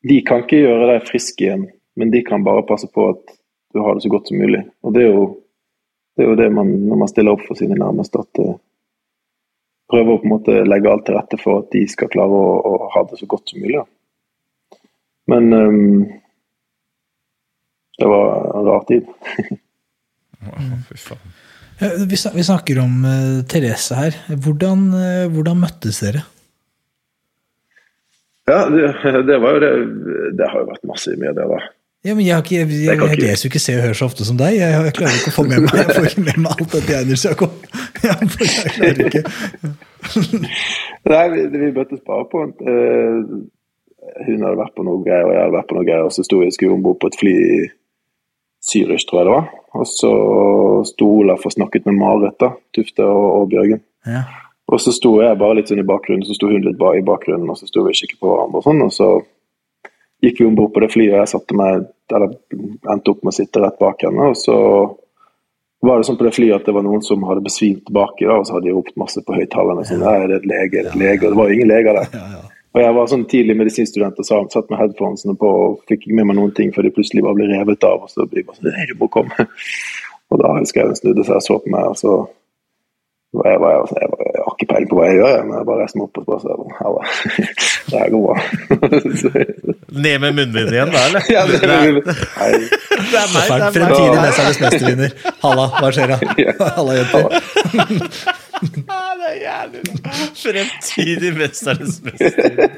De 0.06 0.20
kan 0.24 0.44
ikke 0.44 0.62
gjøre 0.62 0.92
deg 0.94 1.08
frisk 1.08 1.42
igjen 1.42 1.66
men 2.00 2.10
de 2.12 2.24
kan 2.24 2.44
bare 2.46 2.64
passe 2.68 2.88
på 2.88 3.10
at 3.12 3.36
du 3.74 3.82
har 3.84 3.94
det 3.94 4.02
så 4.06 4.10
godt 4.12 4.30
som 4.30 4.40
mulig. 4.40 4.64
Og 4.82 4.94
det 4.96 5.04
er 5.04 5.12
jo 5.12 5.24
det, 6.16 6.24
er 6.24 6.30
jo 6.32 6.38
det 6.40 6.48
man, 6.52 6.72
når 6.88 7.00
man 7.04 7.10
stiller 7.10 7.36
opp 7.36 7.44
for 7.46 7.58
sine 7.58 7.76
nærmeste, 7.78 8.24
at 8.24 8.40
uh, 8.42 8.56
prøver 9.90 10.14
å 10.16 10.22
på 10.22 10.28
en 10.28 10.34
måte 10.34 10.56
legge 10.66 10.90
alt 10.90 11.06
til 11.06 11.16
rette 11.16 11.38
for 11.40 11.62
at 11.62 11.70
de 11.74 11.84
skal 11.90 12.10
klare 12.12 12.40
å, 12.40 12.56
å 12.66 12.90
ha 12.94 13.04
det 13.10 13.20
så 13.20 13.28
godt 13.30 13.52
som 13.52 13.62
mulig. 13.62 13.78
Da. 13.78 14.80
Men 15.30 15.52
um, 15.54 16.02
det 18.00 18.10
var 18.10 18.50
en 18.56 18.68
rar 18.72 18.84
tid. 18.88 19.08
Fy. 20.96 21.20
Vi 22.10 22.44
snakker 22.44 22.82
om 22.82 23.04
uh, 23.06 23.40
Therese 23.48 23.96
her. 23.96 24.16
Hvordan, 24.28 24.90
uh, 24.92 25.26
hvordan 25.32 25.62
møttes 25.62 26.02
dere? 26.04 26.26
Ja, 28.50 28.64
det, 28.72 28.88
det, 29.28 29.36
var 29.38 29.54
jo 29.54 29.60
det 29.62 29.70
Det 30.38 30.48
har 30.48 30.64
jo 30.64 30.70
vært 30.72 30.88
masse 30.90 31.12
i 31.14 31.20
media, 31.20 31.46
da. 31.46 31.60
Ja, 32.00 32.14
men 32.14 32.24
jeg, 32.24 32.38
ikke, 32.38 32.54
jeg, 32.56 32.68
jeg, 32.86 32.96
jeg 32.96 33.18
leser 33.20 33.44
jo 33.44 33.50
ikke 33.50 33.60
Se 33.60 33.74
og 33.76 33.82
Hør 33.84 33.96
så 33.98 34.06
ofte 34.08 34.24
som 34.24 34.36
deg. 34.40 34.54
Jeg, 34.56 34.72
jeg, 34.72 34.92
klarer 34.96 35.16
ikke 35.18 35.32
å 35.32 35.36
få 35.36 35.42
med 35.50 35.66
meg 35.66 35.74
Jeg 35.76 35.96
får 35.96 36.06
ikke 36.08 36.22
med 36.24 36.38
meg 36.40 36.52
alt 36.54 36.74
dette 36.74 36.94
Einar 36.96 37.24
Jakob. 37.26 37.56
Jeg, 38.00 38.28
jeg 38.40 38.72
klarer 38.76 39.00
ikke. 39.10 39.22
Nei, 41.12 41.24
vi, 41.34 41.42
vi 41.52 41.68
møttes 41.76 42.00
bare 42.06 42.24
på 42.32 42.46
uh, 42.46 43.18
Hun 44.30 44.46
hadde 44.46 44.60
vært 44.62 44.78
på 44.78 44.86
noe 44.86 45.02
greier, 45.04 45.26
og 45.28 45.34
jeg 45.34 45.42
hadde 45.44 45.56
vært 45.58 45.68
på 45.68 45.76
noe 45.76 45.88
greier, 45.90 46.06
og 46.08 46.14
så 46.16 46.24
sto 46.24 46.40
jeg 46.40 46.54
skulle 46.56 46.78
om 46.78 46.86
bord 46.86 46.96
på 47.02 47.10
et 47.12 47.18
fly 47.20 47.34
i 47.36 47.58
Zürich, 48.64 49.04
tror 49.08 49.20
jeg 49.20 49.28
det 49.28 49.34
var. 49.34 49.50
Og 49.76 49.88
så 49.88 50.12
sto 50.88 51.08
Olaf 51.20 51.44
og 51.48 51.52
snakket 51.52 51.84
med 51.90 51.98
Marit, 52.00 52.38
da, 52.40 52.54
Tufte 52.76 53.04
og, 53.04 53.26
og 53.42 53.52
Bjørgen. 53.52 53.84
Ja. 54.08 54.24
Og 54.72 54.80
så 54.80 54.94
sto 54.94 55.18
jeg 55.20 55.36
bare 55.36 55.58
litt 55.58 55.68
sånn 55.68 55.82
i 55.82 55.86
bakgrunnen, 55.86 56.24
så 56.24 56.36
sto 56.36 56.48
hun 56.48 56.64
litt 56.64 56.80
bare 56.80 57.02
i 57.02 57.04
bakgrunnen, 57.04 57.52
og 57.52 57.60
så 57.60 57.68
sto 57.68 57.84
vi 57.84 57.92
og 57.92 58.00
kikket 58.00 58.20
på 58.22 58.32
hverandre 58.32 58.60
og 58.60 58.66
sånn. 58.70 58.82
og 58.86 58.96
så 58.96 59.10
gikk 60.24 60.40
vi 60.40 60.48
om 60.48 60.56
bord 60.58 60.72
på 60.74 60.82
det 60.84 60.90
flyet, 60.92 61.16
jeg 61.16 61.32
satte 61.32 61.56
meg, 61.56 61.86
eller 62.12 62.34
endte 62.92 63.14
opp 63.14 63.22
med 63.24 63.32
å 63.32 63.38
sitte 63.38 63.62
rett 63.62 63.78
bak 63.80 64.02
henne. 64.04 64.32
og 64.32 64.38
så 64.38 64.58
var 65.80 65.96
det 65.96 66.10
sånn 66.10 66.18
på 66.20 66.26
det 66.26 66.34
flyet 66.36 66.60
at 66.60 66.66
det 66.68 66.74
var 66.76 66.84
noen 66.84 67.02
som 67.04 67.22
hadde 67.24 67.44
besvimt 67.44 67.88
baki, 67.94 68.26
og 68.28 68.44
så 68.44 68.58
hadde 68.58 68.68
de 68.68 68.76
ropt 68.76 68.96
masse 69.00 69.20
på 69.24 69.36
høyttalerne. 69.36 69.84
Sånn, 69.88 70.04
er 70.04 70.26
det 70.28 70.42
et 70.42 70.48
lege, 70.50 70.82
er 70.82 70.88
det 70.88 70.92
et 70.92 71.00
lege? 71.00 71.24
Og 71.24 71.32
det 71.32 71.38
var 71.40 71.48
jo 71.48 71.56
ingen 71.56 71.70
leger 71.70 72.00
der. 72.00 72.40
Og 72.70 72.78
jeg 72.78 72.94
var 72.94 73.08
sånn 73.10 73.24
tidlig 73.26 73.56
medisinstudent 73.58 74.18
og 74.22 74.26
satt 74.28 74.68
med 74.70 74.78
headphonesene 74.78 75.32
på 75.40 75.48
og 75.50 75.80
fikk 75.90 76.04
ikke 76.04 76.18
med 76.20 76.28
meg 76.28 76.36
noen 76.38 76.52
ting 76.54 76.68
før 76.70 76.86
de 76.86 76.92
plutselig 76.94 77.24
bare 77.26 77.34
ble 77.34 77.48
revet 77.50 77.86
av. 77.88 78.04
Og 78.04 78.12
så 78.12 78.22
jeg 78.22 78.44
bare 78.46 78.60
sånn 78.60 78.68
Nei, 78.70 78.84
du 78.86 78.92
må 79.00 79.08
komme. 79.10 79.46
Og 80.30 80.38
da 80.38 80.52
husker 80.54 80.84
jeg 80.84 80.92
hun 80.92 81.00
snudde 81.00 81.24
seg 81.26 81.40
og 81.40 81.42
så 81.42 81.56
på 81.58 81.72
meg, 81.74 81.88
og 81.90 81.98
så 81.98 82.12
var 83.34 83.48
jeg, 83.50 83.60
var 83.64 83.72
jeg, 83.74 83.88
jeg, 83.98 84.10
var, 84.12 84.28
peiling 84.80 84.90
på 84.90 84.96
hva 84.98 85.06
jeg 85.08 85.16
gjør, 85.20 85.38
men 85.46 85.54
jeg 85.58 85.66
bare 85.68 85.80
reiste 85.82 85.98
meg 85.98 86.04
opp 86.06 86.16
og 86.20 86.26
sa 86.40 86.48
det 87.90 87.98
her 87.98 88.08
går 88.12 88.20
bra. 88.26 88.34
Ned 90.04 90.16
med 90.22 90.30
munnbindet 90.36 90.72
igjen, 90.74 90.92
da, 90.94 90.98
eller? 91.08 91.22
Ja, 91.34 91.40
det, 91.48 91.54
er, 91.56 91.60
det, 91.60 91.70
er, 91.70 91.80
det 92.00 92.14
er 92.14 92.16
meg. 92.40 92.60
det 93.10 93.18
er 93.20 93.28
meg. 93.34 93.42
Fremtidig 93.74 94.18
Mesternes 94.20 94.60
mestervinner. 94.62 95.10
Halla, 95.42 95.64
hva 95.76 95.88
skjer 95.94 96.06
da? 96.12 96.16
Halla, 96.76 96.92
jenter. 97.00 97.22
det 98.60 99.28
er 99.30 99.38
jævlig 99.40 99.80
bra. 99.88 100.14
Fremtidig 100.44 101.30
Mesternes 101.40 101.94
mestervinner. 102.06 102.68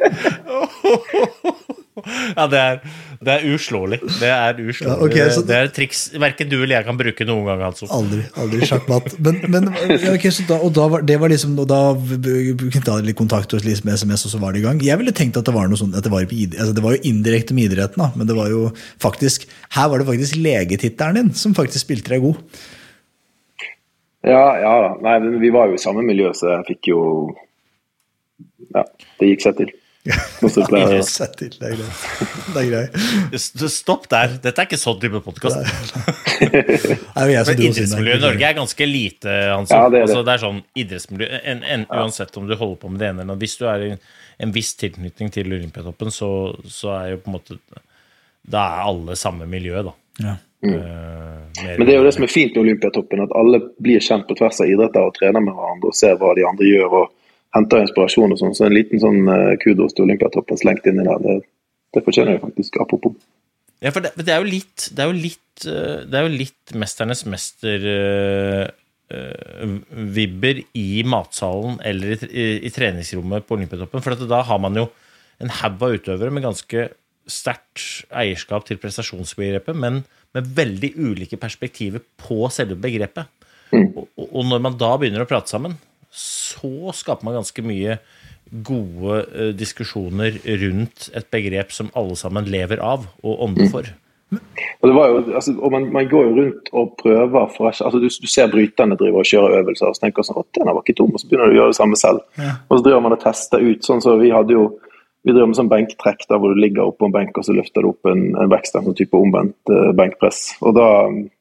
Ja, 2.33 2.47
det 2.49 2.59
er, 2.59 2.79
det 3.23 3.35
er 3.35 3.45
uslåelig. 3.55 3.99
Det 4.19 4.29
er 4.29 4.59
uslåelig. 4.59 4.91
Ja, 4.91 4.97
okay, 5.07 5.31
så, 5.35 5.45
det 5.47 5.55
er 5.55 5.69
et 5.69 5.75
triks 5.77 6.03
verken 6.19 6.51
du 6.51 6.57
eller 6.59 6.77
jeg 6.81 6.87
kan 6.89 6.99
bruke 6.99 7.27
noen 7.29 7.47
gang. 7.47 7.63
Altså. 7.69 7.87
Aldri. 7.95 8.25
aldri 8.43 8.67
sjakkmatt. 8.67 9.15
Men, 9.23 9.39
men 9.53 9.71
okay, 9.71 10.33
da, 10.49 10.59
og 10.59 10.75
da 10.77 10.89
var, 10.91 11.07
det 11.07 11.19
var 11.23 11.33
liksom, 11.33 11.55
og 11.63 11.69
da 11.71 11.81
knytta 11.95 12.99
litt 13.07 13.19
kontakt 13.19 13.55
og 13.55 13.63
liksom, 13.63 13.89
med 13.89 14.01
SMS, 14.03 14.27
og 14.27 14.35
så 14.35 14.43
var 14.43 14.55
det 14.55 14.63
i 14.63 14.67
gang. 14.67 14.83
Jeg 14.83 14.99
ville 15.01 15.15
tenkt 15.17 15.39
at 15.39 15.47
det 15.49 15.55
var 15.55 15.71
noe 15.71 15.81
sånt, 15.81 15.97
at 15.99 16.07
det 16.07 16.13
var, 16.13 16.27
altså 16.27 16.75
det 16.77 16.85
var 16.85 16.97
jo 16.97 17.03
indirekte 17.13 17.57
med 17.57 17.71
idretten, 17.71 18.03
da, 18.03 18.11
men 18.19 18.29
det 18.29 18.37
var 18.39 18.51
jo 18.53 18.69
faktisk, 19.03 19.47
her 19.77 19.91
var 19.93 20.03
det 20.03 20.11
faktisk 20.11 20.39
legetittelen 20.43 21.21
din 21.21 21.35
som 21.39 21.55
faktisk 21.57 21.87
spilte 21.87 22.15
deg 22.15 22.27
god. 22.27 22.41
Ja, 24.23 24.43
ja 24.59 24.75
da. 24.87 24.91
Nei, 25.03 25.39
vi 25.43 25.51
var 25.55 25.71
jo 25.71 25.79
i 25.79 25.83
samme 25.83 26.05
miljø, 26.07 26.31
så 26.37 26.57
jeg 26.57 26.67
fikk 26.73 26.93
jo 26.93 27.01
Ja, 28.73 28.85
det 29.19 29.33
gikk 29.33 29.43
seg 29.45 29.59
til. 29.59 29.73
Det 30.03 30.11
er 32.59 32.67
greit. 32.67 32.91
Stopp 33.71 34.09
der. 34.11 34.35
Dette 34.43 34.59
er 34.59 34.67
ikke 34.67 34.75
sånn 34.81 34.99
type 35.03 35.21
podkast. 35.23 35.63
idrettsmiljøet 37.23 38.19
i 38.19 38.25
Norge 38.25 38.45
er 38.49 38.57
ganske 38.57 38.85
lite. 38.89 39.31
Hans. 39.53 39.71
Ja, 39.71 39.87
det, 39.87 39.87
er 39.87 39.93
det. 39.95 40.03
Altså, 40.09 40.21
det 40.27 40.33
er 40.35 40.41
sånn 40.43 40.59
idrettsmiljø 40.83 41.27
en, 41.39 41.63
en, 41.63 41.87
Uansett 41.87 42.35
om 42.41 42.51
du 42.51 42.55
holder 42.57 42.79
på 42.83 42.91
med 42.91 42.99
det 42.99 43.07
ene 43.13 43.23
eller 43.23 43.31
annet. 43.31 43.43
Hvis 43.45 43.55
du 43.61 43.65
er 43.71 43.79
i 43.87 43.95
en 44.43 44.55
viss 44.59 44.75
tilknytning 44.83 45.29
til 45.39 45.47
Olympiatoppen, 45.55 46.11
så, 46.11 46.51
så, 46.67 46.99
er 46.99 47.07
jo 47.15 47.23
på 47.23 47.31
en 47.31 47.39
måte 47.39 47.55
Da 48.43 48.59
er 48.67 48.83
alle 48.91 49.15
samme 49.21 49.47
miljø, 49.47 49.87
da. 49.87 49.95
Ja. 50.19 50.35
Mm. 50.67 50.83
Uh, 50.83 51.47
Men 51.79 51.87
det 51.87 51.95
er 51.95 51.99
jo 52.01 52.07
det 52.07 52.15
som 52.19 52.27
er 52.27 52.31
fint 52.31 52.55
med 52.57 52.63
Olympiatoppen, 52.67 53.23
at 53.23 53.35
alle 53.39 53.59
blir 53.79 54.03
kjent 54.03 54.27
på 54.27 54.35
tvers 54.39 54.59
av 54.63 54.71
idretter 54.71 55.03
og 55.07 55.15
trener 55.15 55.43
med 55.43 55.55
hverandre 55.55 55.87
og 55.95 55.99
ser 55.99 56.19
hva 56.19 56.35
de 56.35 56.43
andre 56.49 56.75
gjør. 56.75 57.03
og 57.05 57.19
henter 57.57 57.85
inspirasjon 57.85 58.35
og 58.35 58.41
sånn. 58.41 58.57
Så 58.57 58.67
en 58.67 58.77
liten 58.77 59.03
sånn 59.03 59.23
uh, 59.29 59.53
kudos 59.63 59.97
til 59.97 60.07
Olympiatoppen 60.07 60.61
slengt 60.61 60.89
inn 60.89 61.03
i 61.03 61.07
der, 61.07 61.23
det, 61.25 61.39
det 61.97 62.05
fortjener 62.07 62.37
jeg 62.37 62.45
faktisk. 62.45 62.79
Apropos. 62.83 63.17
Ja, 63.83 63.91
for 63.91 64.05
det, 64.05 64.15
det, 64.21 64.31
er 64.31 64.39
jo 64.39 64.47
litt 64.47 64.85
Det 64.95 65.03
er 65.03 65.09
jo 65.11 65.17
litt, 65.19 65.65
det 65.65 66.15
er 66.15 66.23
jo 66.29 66.31
litt 66.31 66.75
Mesternes 66.79 67.25
mester 67.27 67.87
uh, 67.91 68.69
vibber 70.17 70.63
i 70.79 71.03
matsalen 71.05 71.81
eller 71.85 72.15
i, 72.15 72.31
i, 72.31 72.45
i, 72.69 72.73
treningsrommet 72.73 73.47
på 73.47 73.59
Olympiatoppen. 73.59 74.05
For 74.05 74.27
da 74.29 74.43
har 74.49 74.61
man 74.63 74.79
jo 74.79 74.87
en 75.43 75.53
haug 75.61 75.83
av 75.83 75.97
utøvere 75.99 76.33
med 76.33 76.47
ganske 76.47 76.89
sterkt 77.31 78.09
eierskap 78.19 78.67
til 78.67 78.81
prestasjonsbegrepet, 78.83 79.77
men 79.79 80.03
med 80.35 80.49
veldig 80.57 80.93
ulike 80.97 81.39
perspektiver 81.41 82.03
på 82.21 82.47
selve 82.53 82.79
begrepet. 82.81 83.29
Mm. 83.73 83.89
Og, 83.97 84.09
og 84.29 84.47
når 84.49 84.63
man 84.65 84.79
da 84.81 84.93
begynner 85.01 85.25
å 85.25 85.29
prate 85.29 85.53
sammen, 85.53 85.77
så 86.13 86.93
skaper 86.97 87.27
man 87.27 87.41
ganske 87.41 87.65
mye 87.65 87.99
gode 88.53 89.23
uh, 89.33 89.51
diskusjoner 89.57 90.37
rundt 90.61 91.09
et 91.17 91.29
begrep 91.33 91.73
som 91.73 91.91
alle 91.97 92.19
sammen 92.21 92.51
lever 92.53 92.83
av 92.85 93.09
og 93.25 93.45
ånder 93.49 93.71
for. 93.73 93.89
Og 94.33 94.89
det 94.89 94.95
var 94.97 95.11
jo, 95.11 95.19
altså, 95.37 95.53
og 95.59 95.73
man, 95.73 95.89
man, 95.93 96.09
går 96.09 96.29
jo 96.29 96.37
rundt 96.39 96.71
og 96.73 96.95
prøver 97.03 97.51
for, 97.57 97.69
altså, 97.69 97.99
du, 98.01 98.09
du, 98.09 98.29
ser 98.31 98.51
bryterne 98.53 98.97
driver 98.97 99.21
og 99.21 99.29
kjører 99.29 99.59
øvelser 99.61 99.91
og 99.91 99.97
så 99.97 100.07
tenker 100.07 100.27
sånn, 100.27 100.41
at 100.41 100.57
den 100.57 100.71
var 100.71 100.81
ikke 100.81 100.97
tom, 101.01 101.13
og 101.13 101.21
så 101.21 101.29
begynner 101.29 101.51
du 101.51 101.57
å 101.57 101.59
gjøre 101.61 101.75
det 101.75 101.81
samme 101.81 101.99
selv. 102.01 102.23
Ja. 102.41 102.55
Og 102.69 102.79
så 102.79 102.87
driver 102.87 103.05
man 103.05 103.17
og 103.17 103.21
tester 103.23 103.67
ut. 103.67 103.85
sånn 103.85 104.01
så 104.05 104.17
Vi 104.21 104.33
hadde 104.33 104.57
jo 104.57 104.65
Vi 105.23 105.31
driver 105.31 105.53
med 105.53 105.59
sånn 105.61 105.71
benktrekk 105.71 106.25
der 106.27 106.41
hvor 106.43 106.51
du 106.51 106.59
ligger 106.59 106.89
oppå 106.89 107.07
en 107.07 107.13
benk 107.15 107.37
og 107.39 107.45
så 107.47 107.55
løfter 107.55 107.85
du 107.85 107.93
opp 107.93 108.09
en, 108.11 108.25
en 108.43 108.49
vekst, 108.51 108.75
en 108.75 108.89
sånn 108.89 108.97
type 108.99 109.15
omvendt 109.15 109.71
uh, 109.71 109.93
benkpress. 109.95 110.41
Og 110.67 110.75
da 110.75 110.89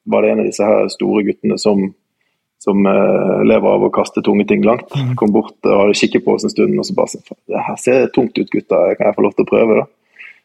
var 0.06 0.22
det 0.22 0.28
en 0.30 0.42
av 0.44 0.46
disse 0.46 0.68
her 0.68 0.86
store 0.92 1.24
guttene 1.26 1.56
som, 1.58 1.88
som 2.62 2.86
eh, 2.86 3.40
lever 3.48 3.74
av 3.74 3.88
å 3.88 3.90
kaste 3.94 4.22
tunge 4.22 4.46
ting 4.48 4.62
langt. 4.66 4.92
Kom 5.18 5.32
bort 5.34 5.58
og 5.66 5.80
hadde 5.80 5.98
kikket 5.98 6.22
på 6.26 6.36
oss 6.36 6.46
en 6.46 6.52
stund 6.52 6.78
og 6.78 6.86
så 6.86 6.94
bare 6.94 7.10
sa 7.10 7.40
Det 7.50 7.66
her 7.66 7.80
ser 7.80 8.06
tungt 8.14 8.38
ut, 8.38 8.50
gutter. 8.52 8.94
Kan 8.98 9.08
jeg 9.08 9.18
få 9.18 9.26
lov 9.26 9.34
til 9.34 9.46
å 9.46 9.50
prøve, 9.50 9.82
da? 9.82 9.88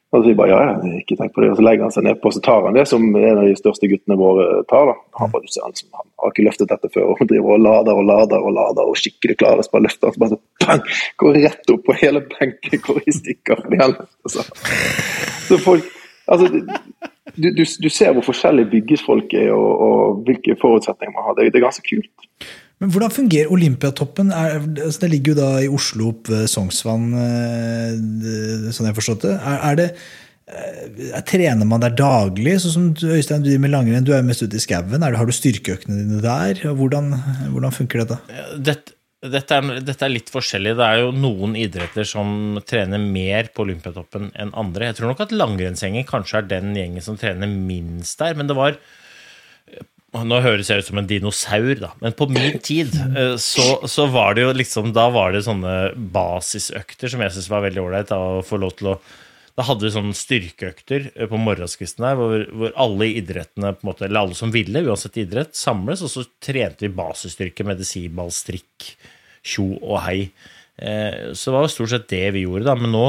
Og 0.07 0.21
så 0.21 0.29
sier 0.29 0.37
bare 0.39 0.53
ja, 0.53 0.59
ja, 0.63 0.91
ikke 1.01 1.17
tenk 1.19 1.33
på 1.35 1.43
det. 1.43 1.49
Og 1.51 1.59
så 1.59 1.65
legger 1.67 1.83
han 1.83 1.91
seg 1.91 2.05
nedpå 2.07 2.31
så 2.31 2.41
tar 2.43 2.63
han 2.63 2.77
det 2.77 2.85
som 2.87 3.03
en 3.03 3.41
av 3.41 3.43
de 3.43 3.57
største 3.59 3.89
guttene 3.91 4.15
våre 4.19 4.61
tar. 4.71 4.87
da. 4.87 4.95
Han 5.19 5.33
bare, 5.33 5.43
du 5.43 5.51
ser 5.51 5.65
han, 5.67 5.75
som, 5.75 5.89
han 5.99 6.07
har 6.23 6.31
ikke 6.31 6.45
løftet 6.47 6.71
dette 6.71 6.91
før 6.93 7.11
og 7.11 7.23
driver 7.27 7.57
og 7.57 7.65
lader 7.65 7.99
og 7.99 8.07
lader 8.07 8.47
og 8.47 8.55
lader 8.55 8.87
og 8.87 8.95
skikkelig 9.01 9.35
klar. 9.41 9.59
Og 9.59 9.67
så 9.67 9.75
bare 9.75 9.85
løfter 9.89 10.07
han 10.07 10.15
så 10.15 10.23
bare 10.23 10.37
så 10.37 10.63
bang, 10.63 10.85
går 11.23 11.39
rett 11.43 11.75
opp 11.75 11.91
og 11.91 11.99
hele 11.99 12.23
benken 12.31 12.83
går 12.87 13.01
i 13.03 13.15
stykker. 13.19 13.65
Så 15.49 15.59
folk, 15.63 15.91
altså, 16.31 16.49
du, 17.35 17.49
du, 17.55 17.63
du 17.63 17.89
ser 17.91 18.13
hvor 18.15 18.25
forskjellig 18.25 18.67
byggesfolk 18.71 19.33
er 19.37 19.51
og, 19.55 19.71
og 19.87 20.23
hvilke 20.27 20.55
forutsetninger 20.61 21.15
man 21.15 21.27
har. 21.27 21.37
Det, 21.37 21.51
det 21.53 21.61
er 21.61 21.67
ganske 21.67 21.85
kult. 21.87 22.27
Men 22.77 22.93
hvordan 22.93 23.13
fungerer 23.13 23.51
Olympiatoppen? 23.51 24.29
Er, 24.31 24.61
altså 24.85 25.01
det 25.03 25.11
ligger 25.15 25.33
jo 25.33 25.39
da 25.39 25.49
i 25.65 25.69
Oslo 25.73 26.11
opp 26.11 26.29
ved 26.29 26.45
Sognsvann, 26.51 27.09
eh, 27.17 28.69
sånn 28.69 28.85
jeg 28.85 28.93
har 28.93 28.99
forstått 28.99 29.25
det. 29.25 29.35
Er, 29.37 29.61
er 29.71 29.79
det 29.79 29.87
er, 30.47 31.23
Trener 31.27 31.67
man 31.67 31.81
der 31.83 31.95
daglig? 31.97 32.53
Sånn 32.63 32.75
som 32.75 32.91
du, 32.95 33.07
Øystein, 33.15 33.41
du 33.41 33.49
driver 33.49 33.65
med 33.65 33.73
langrenn, 33.73 34.05
du 34.05 34.13
er 34.13 34.21
jo 34.21 34.29
mest 34.29 34.45
ute 34.45 34.59
i 34.59 34.63
skauen. 34.63 35.03
Har 35.03 35.27
du 35.27 35.33
styrkeøktene 35.35 36.03
dine 36.03 36.21
der? 36.23 36.61
Og 36.69 36.83
Hvordan, 36.83 37.09
hvordan 37.55 37.75
funker 37.75 38.05
dette? 38.05 38.19
Dette, 38.69 38.96
dette, 39.25 39.57
er, 39.57 39.79
dette 39.81 40.05
er 40.05 40.13
litt 40.13 40.29
forskjellig. 40.29 40.75
Det 40.77 40.85
er 40.85 41.01
jo 41.01 41.09
noen 41.15 41.55
idretter 41.57 42.05
som 42.05 42.59
trener 42.69 43.01
mer 43.01 43.49
på 43.53 43.65
Olympiatoppen 43.65 44.29
enn 44.37 44.53
andre. 44.57 44.91
Jeg 44.91 44.99
tror 44.99 45.11
nok 45.11 45.23
at 45.25 45.33
langrennsgjengen 45.33 46.05
kanskje 46.07 46.43
er 46.43 46.49
den 46.51 46.77
gjengen 46.77 47.05
som 47.05 47.17
trener 47.17 47.49
minst 47.49 48.19
der. 48.21 48.37
Men 48.37 48.49
det 48.49 48.57
var 48.57 48.79
Nå 50.17 50.37
høres 50.41 50.69
jeg 50.71 50.81
ut 50.81 50.87
som 50.87 50.97
en 51.01 51.05
dinosaur, 51.05 51.73
da, 51.77 51.89
men 51.99 52.13
på 52.15 52.25
min 52.31 52.55
tid 52.63 52.93
eh, 52.95 53.33
så, 53.43 53.65
så 53.91 54.05
var 54.09 54.33
det 54.33 54.45
jo 54.45 54.53
liksom 54.55 54.93
Da 54.95 55.09
var 55.13 55.35
det 55.35 55.43
sånne 55.45 55.73
basisøkter 56.15 57.11
som 57.11 57.21
jeg 57.21 57.35
syntes 57.35 57.49
var 57.51 57.65
veldig 57.67 57.83
ålreit. 57.83 58.13
Å 58.15 58.39
få 58.47 58.57
lov 58.61 58.77
til 58.79 58.93
å 58.93 58.95
da 59.57 59.65
hadde 59.65 59.87
vi 59.87 59.93
sånne 59.93 60.17
styrkeøkter 60.17 61.07
eh, 61.15 61.29
på 61.29 61.39
morgenskvisten 61.41 62.05
der, 62.05 62.17
hvor, 62.19 62.43
hvor 62.53 62.75
alle 62.77 63.09
idrettene, 63.17 63.73
på 63.73 63.85
en 63.85 63.89
måte, 63.89 64.05
eller 64.05 64.27
alle 64.27 64.37
som 64.37 64.53
ville, 64.53 64.83
uansett 64.85 65.17
idrett, 65.23 65.57
samles, 65.57 66.03
og 66.05 66.13
så 66.13 66.25
trente 66.43 66.85
vi 66.85 66.93
basisstyrke, 66.93 67.65
medisinball, 67.65 68.29
strikk, 68.33 68.91
tjo 69.47 69.71
og 69.79 69.97
hei. 70.05 70.19
Eh, 70.77 71.33
så 71.33 71.49
det 71.49 71.55
var 71.55 71.65
jo 71.65 71.73
stort 71.73 71.93
sett 71.95 72.09
det 72.13 72.27
vi 72.35 72.45
gjorde, 72.45 72.67
da. 72.69 72.77
Men 72.77 72.93
nå, 72.93 73.05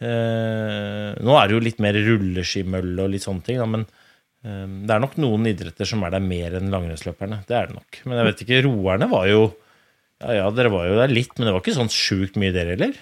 eh, 0.00 1.10
nå 1.20 1.36
er 1.36 1.50
det 1.50 1.58
jo 1.58 1.64
litt 1.68 1.84
mer 1.84 2.00
rulleskimølle 2.08 3.04
og 3.04 3.12
litt 3.12 3.26
sånne 3.26 3.44
ting, 3.44 3.60
da. 3.60 3.68
Men 3.76 3.84
eh, 3.84 4.66
det 4.88 4.96
er 4.96 5.04
nok 5.04 5.18
noen 5.20 5.52
idretter 5.52 5.88
som 5.90 6.04
er 6.06 6.16
der 6.16 6.24
mer 6.24 6.56
enn 6.60 6.72
langrennsløperne. 6.72 7.42
Det 7.48 7.58
er 7.60 7.68
det 7.68 7.76
nok. 7.76 8.00
Men 8.08 8.22
jeg 8.22 8.30
vet 8.30 8.46
ikke, 8.46 8.64
roerne 8.70 9.10
var 9.12 9.28
jo 9.32 9.44
Ja 10.22 10.32
ja, 10.38 10.44
dere 10.54 10.70
var 10.72 10.86
jo 10.88 10.94
der 10.96 11.10
litt, 11.12 11.34
men 11.36 11.48
det 11.48 11.52
var 11.52 11.60
ikke 11.60 11.76
sånn 11.76 11.90
sjukt 11.92 12.38
mye, 12.40 12.54
dere 12.54 12.78
heller? 12.78 12.94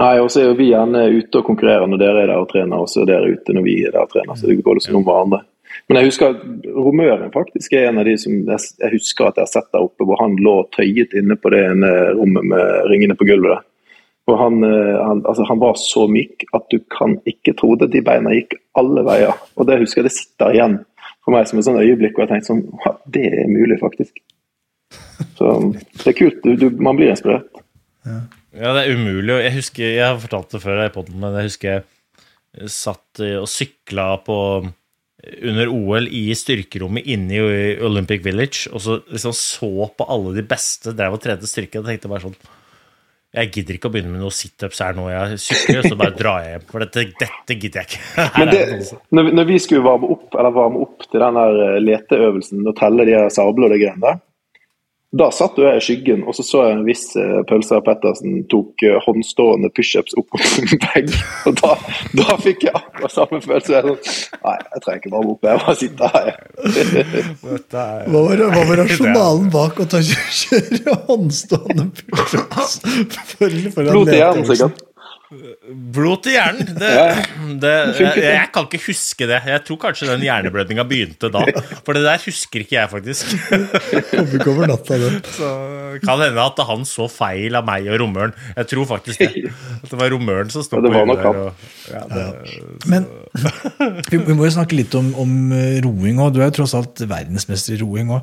Nei, 0.00 0.12
og 0.22 0.30
så 0.30 0.40
er 0.40 0.48
jo 0.50 0.58
vi 0.58 0.70
gjerne 0.70 1.08
ute 1.16 1.40
og 1.40 1.48
konkurrerer 1.48 1.88
når 1.90 2.00
dere 2.02 2.22
er 2.22 2.30
der 2.30 2.42
og 2.42 2.48
trener, 2.52 2.84
og 2.84 2.90
så 2.90 3.02
er 3.02 3.10
dere 3.10 3.34
ute 3.34 3.56
når 3.56 3.66
vi 3.66 3.80
er 3.82 3.94
der 3.94 4.06
og 4.06 4.12
trener. 4.12 4.38
Så 4.38 4.50
det 4.50 4.62
går 4.62 4.78
liksom 4.78 5.00
om 5.00 5.06
hverandre. 5.06 5.42
Men 5.88 5.98
jeg 5.98 6.10
husker 6.12 6.32
at 6.32 6.66
Romøren 6.70 7.32
faktisk 7.34 7.74
er 7.74 7.88
en 7.88 7.98
av 7.98 8.06
de 8.06 8.14
som 8.20 8.34
jeg, 8.36 8.90
husker 8.94 9.28
at 9.28 9.38
jeg 9.40 9.48
har 9.48 9.52
sett 9.52 9.70
der 9.74 9.84
oppe, 9.84 10.06
hvor 10.06 10.20
han 10.22 10.36
lå 10.38 10.60
tøyet 10.76 11.16
inne 11.18 11.36
på 11.40 11.50
det 11.52 11.64
ene 11.72 11.90
rommet 12.14 12.46
med 12.52 12.90
ringene 12.92 13.16
på 13.18 13.26
gulvet. 13.28 13.56
der. 13.56 13.64
Og 14.30 14.38
han, 14.40 14.62
eh, 14.64 15.00
han, 15.04 15.24
altså, 15.28 15.44
han 15.48 15.60
var 15.60 15.74
så 15.76 16.06
myk 16.08 16.46
at 16.56 16.70
du 16.72 16.78
kan 16.92 17.18
ikke 17.28 17.56
tro 17.58 17.74
det. 17.80 17.90
De 17.92 18.04
beina 18.04 18.32
gikk 18.32 18.56
alle 18.78 19.04
veier. 19.04 19.34
Og 19.58 19.68
det 19.68 19.82
husker 19.82 20.00
jeg 20.00 20.08
det 20.08 20.16
sitter 20.16 20.54
igjen 20.54 20.78
for 21.24 21.34
meg 21.34 21.48
som 21.48 21.60
et 21.60 21.66
sånn 21.66 21.80
øyeblikk 21.80 22.16
hvor 22.16 22.24
jeg 22.24 22.34
tenkte 22.34 22.52
sånn 22.52 22.64
«Ja, 22.84 22.94
Det 23.16 23.26
er 23.32 23.50
mulig, 23.50 23.80
faktisk. 23.80 24.22
Så 25.36 25.50
det 25.74 26.08
er 26.12 26.16
kult. 26.16 26.40
Du, 26.44 26.54
du, 26.56 26.66
man 26.80 26.96
blir 26.96 27.12
inspirert. 27.12 27.50
Ja, 28.04 28.22
det 28.54 28.84
er 28.86 28.94
umulig. 28.94 29.36
Jeg 29.44 29.54
husker, 29.58 29.84
jeg 29.96 30.06
har 30.06 30.20
fortalt 30.22 30.54
det 30.54 30.62
før 30.62 30.84
i 30.84 30.90
podden, 30.94 31.18
men 31.22 31.34
jeg 31.40 31.48
husker 31.50 31.70
jeg 32.54 32.70
satt 32.70 33.22
og 33.42 33.48
sykla 33.50 34.08
på 34.22 34.36
under 35.48 35.70
OL 35.72 36.06
i 36.12 36.26
styrkerommet 36.36 37.06
inne 37.10 37.38
i 37.40 37.70
Olympic 37.82 38.20
Village, 38.26 38.68
og 38.70 38.82
så 38.84 38.98
liksom 39.08 39.32
så 39.34 39.70
på 39.96 40.06
alle 40.12 40.34
de 40.36 40.44
beste 40.46 40.92
drev 40.94 41.16
og 41.16 41.22
trente 41.24 41.48
styrke, 41.50 41.80
og 41.80 41.88
tenkte 41.88 42.10
bare 42.12 42.26
sånn 42.26 42.36
Jeg 43.34 43.50
gidder 43.56 43.74
ikke 43.78 43.88
å 43.90 43.94
begynne 43.94 44.12
med 44.12 44.20
noen 44.22 44.34
situps 44.36 44.78
her 44.84 44.94
nå, 44.94 45.08
jeg 45.10 45.40
sykler, 45.42 45.88
så 45.88 45.96
bare 45.98 46.14
drar 46.14 46.44
jeg 46.44 46.52
hjem. 46.54 46.66
For 46.70 46.84
dette, 46.84 47.02
dette 47.18 47.56
gidder 47.58 47.80
jeg 47.82 47.88
ikke. 47.96 48.26
Men 48.38 48.52
det, 48.52 48.60
som- 48.86 49.00
når, 49.10 49.26
vi- 49.26 49.32
når 49.40 49.48
vi 49.48 49.56
skulle 49.64 49.82
varme 49.88 50.10
opp, 50.14 50.28
eller 50.38 50.54
varme 50.54 50.84
opp 50.84 51.08
til 51.10 51.24
den 51.24 51.40
eh, 51.42 51.80
leteøvelsen 51.82 52.62
og 52.70 52.76
telle 52.78 53.08
de 53.08 53.16
her 53.16 53.32
sablene 53.34 53.66
og 53.66 53.74
de 53.74 53.80
greiene 53.82 54.04
der, 54.04 54.20
da 55.14 55.28
satt 55.30 55.58
jo 55.58 55.66
jeg 55.66 55.78
i 55.78 55.82
skyggen, 55.84 56.22
og 56.26 56.34
så 56.34 56.42
så 56.46 56.62
jeg 56.66 56.74
en 56.74 56.84
viss 56.86 57.04
eh, 57.20 57.40
Pølser 57.48 57.82
Pettersen 57.86 58.40
tok 58.50 58.82
eh, 58.82 58.96
håndstående 59.04 59.70
pushups 59.76 60.16
opp 60.18 60.26
mot 60.34 60.56
en 60.58 60.80
vegg. 60.86 61.12
Og 61.48 61.58
da, 61.60 61.74
da 62.18 62.36
fikk 62.42 62.66
jeg 62.66 62.74
akkurat 62.74 63.14
samme 63.14 63.40
følelse. 63.44 63.76
Jeg 63.76 63.84
sånn, 63.86 64.40
Nei, 64.44 64.56
jeg 64.74 64.84
trenger 64.84 65.00
ikke 65.02 65.12
varme 65.14 65.34
opp, 65.34 65.46
jeg 65.46 65.62
bare 65.62 65.76
sitter 65.80 66.06
her. 66.14 66.32
Hva 68.14 68.24
var, 68.24 68.42
hva 68.54 68.64
var 68.68 68.80
rasjonalen 68.82 69.46
bak 69.52 69.78
å 69.82 69.86
ta 69.90 70.00
kjøre 70.04 70.96
håndstående 71.08 71.86
pushups? 72.10 72.80
Blod 73.38 74.10
til 74.10 74.18
hjernen, 74.18 74.48
sikkert. 74.48 74.83
Blod 75.94 76.22
til 76.24 76.32
hjernen! 76.36 76.68
Det, 76.78 76.90
det, 77.62 77.72
jeg, 78.00 78.22
jeg 78.22 78.48
kan 78.54 78.66
ikke 78.68 78.80
huske 78.86 79.28
det. 79.28 79.38
Jeg 79.48 79.62
tror 79.66 79.78
kanskje 79.82 80.08
den 80.10 80.24
hjerneblødninga 80.26 80.84
begynte 80.88 81.30
da. 81.32 81.40
For 81.86 81.92
det 81.96 82.04
der 82.06 82.18
husker 82.24 82.58
ikke 82.64 82.76
jeg, 82.76 82.90
faktisk. 82.92 83.24
Så 85.34 85.50
kan 86.04 86.22
hende 86.22 86.44
at 86.44 86.58
han 86.68 86.84
så 86.88 87.04
feil 87.12 87.52
av 87.58 87.66
meg 87.66 87.88
og 87.90 87.96
romøren. 88.02 88.34
Jeg 88.56 88.64
tror 88.72 88.88
faktisk 88.94 89.22
det. 89.22 89.30
At 89.80 89.88
det 89.90 90.00
var 90.00 90.08
romøren 90.14 90.48
som 90.52 90.60
sto 90.66 90.74
på 90.82 90.88
Ja, 91.90 92.02
Men 92.90 93.02
vi, 94.10 94.18
må 94.34 94.46
jo 94.46 94.52
snakke 94.54 94.78
litt 94.78 94.94
om, 94.98 95.12
om 95.20 95.34
eh, 95.56 95.80
roing 95.84 96.16
òg. 96.22 96.34
Du 96.34 96.38
er 96.42 96.50
jo 96.50 96.58
tross 96.60 96.76
alt 96.78 96.96
verdensmester 97.08 97.76
i 97.76 97.82
roing 97.82 98.12
òg. 98.14 98.20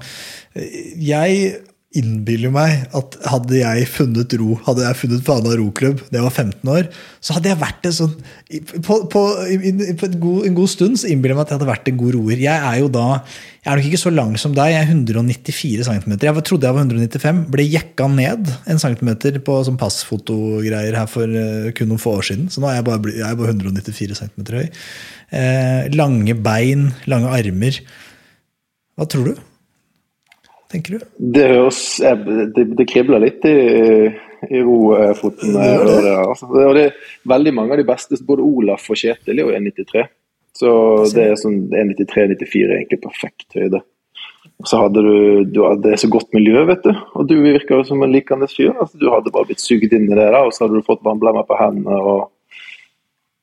Jeg 1.02 1.54
innbiller 1.98 2.52
meg 2.54 2.86
at 2.96 3.16
hadde 3.28 3.58
jeg 3.58 3.88
funnet 3.92 4.34
ro, 4.40 4.54
hadde 4.64 4.86
jeg 4.86 5.00
funnet 5.02 5.24
Fana 5.28 5.56
roklubb 5.60 6.04
da 6.08 6.22
jeg 6.22 6.24
var 6.24 6.36
15 6.46 6.72
år, 6.72 6.86
så 7.20 7.36
hadde 7.36 7.52
jeg 7.52 7.60
vært 7.60 7.88
en 7.90 7.96
sånn 7.98 8.14
På, 8.86 9.02
på, 9.12 9.24
på 10.00 10.10
god, 10.16 10.46
en 10.48 10.56
god 10.56 10.72
stund 10.72 11.02
så 11.02 11.10
innbiller 11.12 11.36
jeg 11.36 11.40
meg 11.42 11.44
at 11.44 11.52
jeg 11.52 11.60
hadde 11.60 11.72
vært 11.72 11.92
en 11.92 12.00
god 12.00 12.16
roer. 12.16 12.44
Jeg 12.46 12.68
er 12.70 12.78
jo 12.80 12.88
da 12.96 13.08
jeg 13.62 13.70
er 13.70 13.78
nok 13.78 13.90
ikke 13.92 14.02
så 14.02 14.10
lang 14.10 14.32
som 14.42 14.56
deg, 14.58 14.72
jeg 14.74 14.88
er 14.88 14.88
194 14.90 15.86
cm. 15.86 16.16
Jeg 16.18 16.46
trodde 16.48 16.66
jeg 16.66 16.78
var 16.78 16.88
195, 16.88 17.44
ble 17.54 17.66
jekka 17.68 18.08
ned 18.10 18.50
en 18.72 18.82
centimeter 18.82 19.38
på 19.46 19.60
sånn 19.68 19.78
passfotogreier 19.78 20.98
her 20.98 21.12
for 21.12 21.30
eh, 21.30 21.70
kun 21.78 21.92
noen 21.92 22.02
få 22.02 22.16
år 22.18 22.26
siden. 22.32 22.50
Så 22.50 22.64
nå 22.64 22.72
er 22.72 22.80
jeg 22.80 22.88
bare, 22.88 23.14
jeg 23.20 23.28
er 23.28 23.38
bare 23.38 23.54
194 23.54 24.18
cm 24.24 24.50
høy. 24.56 24.66
Eh, 25.38 25.92
lange 25.94 26.40
bein, 26.42 26.90
lange 27.12 27.30
armer. 27.38 27.78
Hva 28.98 29.06
tror 29.14 29.30
du? 29.30 29.46
Tenker 30.72 30.98
du? 30.98 31.06
Det 31.36 31.48
høres 31.52 31.82
Det, 32.56 32.66
det 32.80 32.88
kribler 32.90 33.24
litt 33.24 33.46
i, 33.50 33.58
i 34.50 34.64
rofoten. 34.64 35.54
når 35.54 35.68
jeg 35.68 36.04
det, 36.08 36.16
altså. 36.24 36.50
Og 36.50 36.76
det 36.78 36.88
er 36.88 36.98
veldig 37.36 37.54
mange 37.58 37.76
av 37.76 37.82
de 37.82 37.88
beste, 37.92 38.20
både 38.28 38.46
Olaf 38.46 38.90
og 38.90 39.00
Kjetil, 39.00 39.40
er 39.40 39.48
jo 39.48 39.56
1,93. 39.58 40.10
Så 40.62 40.72
det 41.16 41.26
er 41.30 41.40
sånn 41.40 41.64
1,93-94 41.70 42.62
er 42.68 42.78
egentlig 42.82 43.02
perfekt 43.04 43.58
høyde. 43.58 43.82
Så 44.68 44.78
hadde 44.78 45.02
du, 45.02 45.16
du 45.50 45.62
hadde 45.66 45.98
så 45.98 46.10
godt 46.12 46.30
miljø, 46.36 46.64
vet 46.70 46.84
du. 46.86 46.92
Og 47.18 47.26
du 47.30 47.36
virker 47.42 47.80
jo 47.80 47.86
som 47.88 48.04
en 48.06 48.14
likende 48.14 48.50
fyr. 48.52 48.74
Altså, 48.76 49.00
du 49.02 49.08
hadde 49.10 49.34
bare 49.34 49.50
blitt 49.50 49.64
sugd 49.64 49.90
inn 49.90 50.06
i 50.10 50.14
det 50.14 50.22
der, 50.22 50.38
og 50.44 50.54
så 50.54 50.66
hadde 50.66 50.78
du 50.78 50.86
fått 50.86 51.02
vannblemmer 51.06 51.48
på 51.48 51.58
hendene. 51.58 51.98
og 51.98 52.30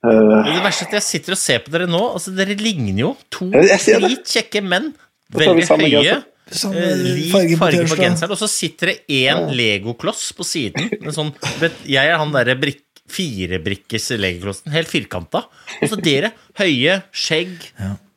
uh... 0.06 0.46
det 0.46 0.62
verste 0.62 0.86
er 0.86 0.92
at 0.92 0.98
jeg 1.00 1.06
sitter 1.08 1.34
og 1.34 1.40
ser 1.40 1.64
på 1.64 1.74
dere 1.74 1.88
nå. 1.90 2.02
Altså, 2.14 2.34
dere 2.38 2.58
ligner 2.60 3.02
jo 3.06 3.12
to 3.34 3.50
litt 3.50 3.74
kjekke 3.74 4.02
dritkjekke 4.06 4.64
menn. 4.66 4.92
Veldig 5.34 5.66
høye. 5.68 5.88
genser. 5.96 6.26
Samme 6.54 6.80
eh, 6.80 7.00
Lik 7.04 7.32
farge 7.32 7.56
på 7.56 7.62
farge 7.62 7.86
på 7.90 7.98
genseren. 8.00 8.34
Og 8.34 8.40
så 8.40 8.48
sitter 8.50 8.92
det 8.92 8.98
én 9.20 9.50
legokloss 9.54 10.30
på 10.36 10.46
siden. 10.46 10.90
En 11.00 11.14
sånn, 11.14 11.32
vet, 11.62 11.80
jeg 11.88 12.12
er 12.12 12.20
han 12.20 12.32
derre 12.34 12.56
brikk, 12.60 12.84
firebrikkes 13.08 14.10
legoklossen. 14.20 14.72
Helt 14.74 14.90
firkanta. 14.90 15.46
Og 15.80 15.92
så 15.92 15.98
dere. 16.00 16.32
Høye, 16.60 17.02
skjegg, 17.12 17.70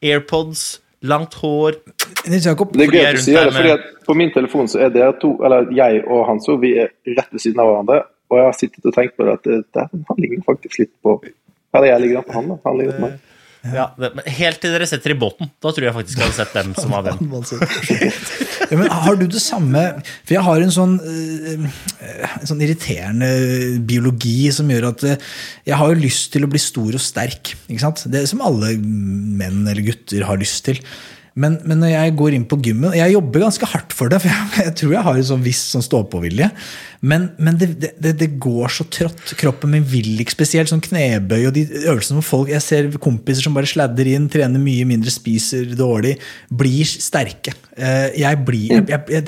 AirPods, 0.04 0.66
langt 1.08 1.38
hår. 1.42 1.80
Nils 2.30 2.46
Jakob, 2.46 2.74
Det 2.78 2.88
er 2.88 2.94
gøy 2.94 3.06
å 3.08 3.12
der 3.26 3.50
det, 3.50 3.56
fordi 3.56 3.74
at 3.76 3.86
på 4.06 4.16
min 4.18 4.32
telefon 4.34 4.70
så 4.70 4.84
er 4.86 4.92
det 4.94 5.08
to, 5.22 5.34
eller 5.46 5.70
jeg 5.76 6.04
og 6.06 6.26
Hanso, 6.30 6.58
vi 6.62 6.76
er 6.84 6.92
rett 7.18 7.32
ved 7.32 7.44
siden 7.44 7.62
av 7.64 7.72
hverandre. 7.72 8.04
Og 8.32 8.40
jeg 8.40 8.48
har 8.48 8.56
sittet 8.56 8.88
og 8.88 8.96
tenkt 8.96 9.18
på 9.18 9.28
det 9.28 9.34
at 9.40 9.48
det, 9.48 9.58
det, 9.76 9.88
han 10.08 10.22
ligner 10.22 10.46
faktisk 10.48 10.80
litt 10.80 10.94
på 11.04 11.18
Eller 11.76 11.88
jeg 11.90 12.04
ligner 12.06 12.24
på 12.28 12.36
han, 12.36 12.48
da. 12.52 12.58
Han 12.68 12.78
ligner 12.80 12.96
på 13.00 13.08
meg. 13.08 13.31
Ja, 13.62 13.92
det, 13.94 14.10
men 14.18 14.26
helt 14.26 14.58
til 14.64 14.74
dere 14.74 14.88
setter 14.90 15.14
i 15.14 15.18
båten. 15.22 15.52
Da 15.62 15.70
tror 15.70 15.86
jeg 15.86 15.94
faktisk 15.94 16.18
jeg 16.18 16.26
hadde 16.26 16.38
sett 16.40 16.56
hvem 16.56 16.72
som 16.74 16.94
var 16.96 17.06
hvem. 17.06 17.20
Ja, 18.72 18.78
men 18.80 18.90
har 18.90 19.18
du 19.20 19.26
det 19.28 19.42
samme 19.44 19.82
For 20.02 20.34
jeg 20.34 20.44
har 20.46 20.64
en 20.64 20.74
sånn, 20.74 20.96
eh, 21.04 21.66
en 22.40 22.50
sånn 22.50 22.64
irriterende 22.66 23.30
biologi 23.86 24.50
som 24.56 24.70
gjør 24.72 24.90
at 24.90 25.06
eh, 25.12 25.32
jeg 25.68 25.78
har 25.78 25.94
jo 25.94 26.02
lyst 26.02 26.32
til 26.34 26.48
å 26.48 26.50
bli 26.50 26.62
stor 26.62 26.98
og 26.98 27.04
sterk. 27.04 27.54
Ikke 27.68 27.84
sant? 27.84 28.06
Det 28.10 28.24
som 28.32 28.42
alle 28.46 28.74
menn 28.82 29.62
eller 29.66 29.84
gutter 29.92 30.26
har 30.26 30.42
lyst 30.42 30.64
til. 30.70 30.82
Men, 31.40 31.58
men 31.64 31.80
når 31.80 31.94
jeg 31.94 32.16
går 32.20 32.36
inn 32.36 32.44
på 32.44 32.58
gymmen 32.60 32.92
Jeg 32.98 33.14
jobber 33.14 33.46
ganske 33.46 33.68
hardt 33.72 33.94
for 33.96 34.12
det, 34.12 34.20
for 34.20 34.28
jeg, 34.28 34.66
jeg 34.66 34.74
tror 34.82 34.96
jeg 34.98 35.06
har 35.06 35.20
en 35.20 35.30
sånn 35.30 35.46
viss 35.46 35.62
sånn. 35.72 35.86
Men, 37.02 37.32
men 37.42 37.56
det, 37.58 37.70
det, 37.98 38.12
det, 38.20 38.28
går 38.42 38.70
så 38.70 38.86
trått. 38.86 39.32
Kroppen 39.40 39.72
min 39.74 39.86
vil 39.88 40.20
ikke 40.22 40.36
spesielt. 40.36 40.70
Sånn 40.70 40.84
knebøy 40.86 41.48
og 41.50 41.56
de 41.56 41.64
øvelsene 41.82 42.20
hvor 42.20 42.28
folk 42.28 42.52
Jeg 42.52 42.62
ser 42.62 42.90
kompiser 43.02 43.48
som 43.48 43.56
bare 43.58 43.70
sladder 43.70 44.10
inn, 44.12 44.28
trener 44.32 44.62
mye 44.62 44.86
mindre, 44.86 45.14
spiser 45.14 45.72
dårlig, 45.78 46.18
blir 46.54 46.86
sterke. 46.86 47.56
Eh, 47.74 48.20
Jeg 48.22 48.42
blir 48.46 48.84
Jeg, 48.92 49.24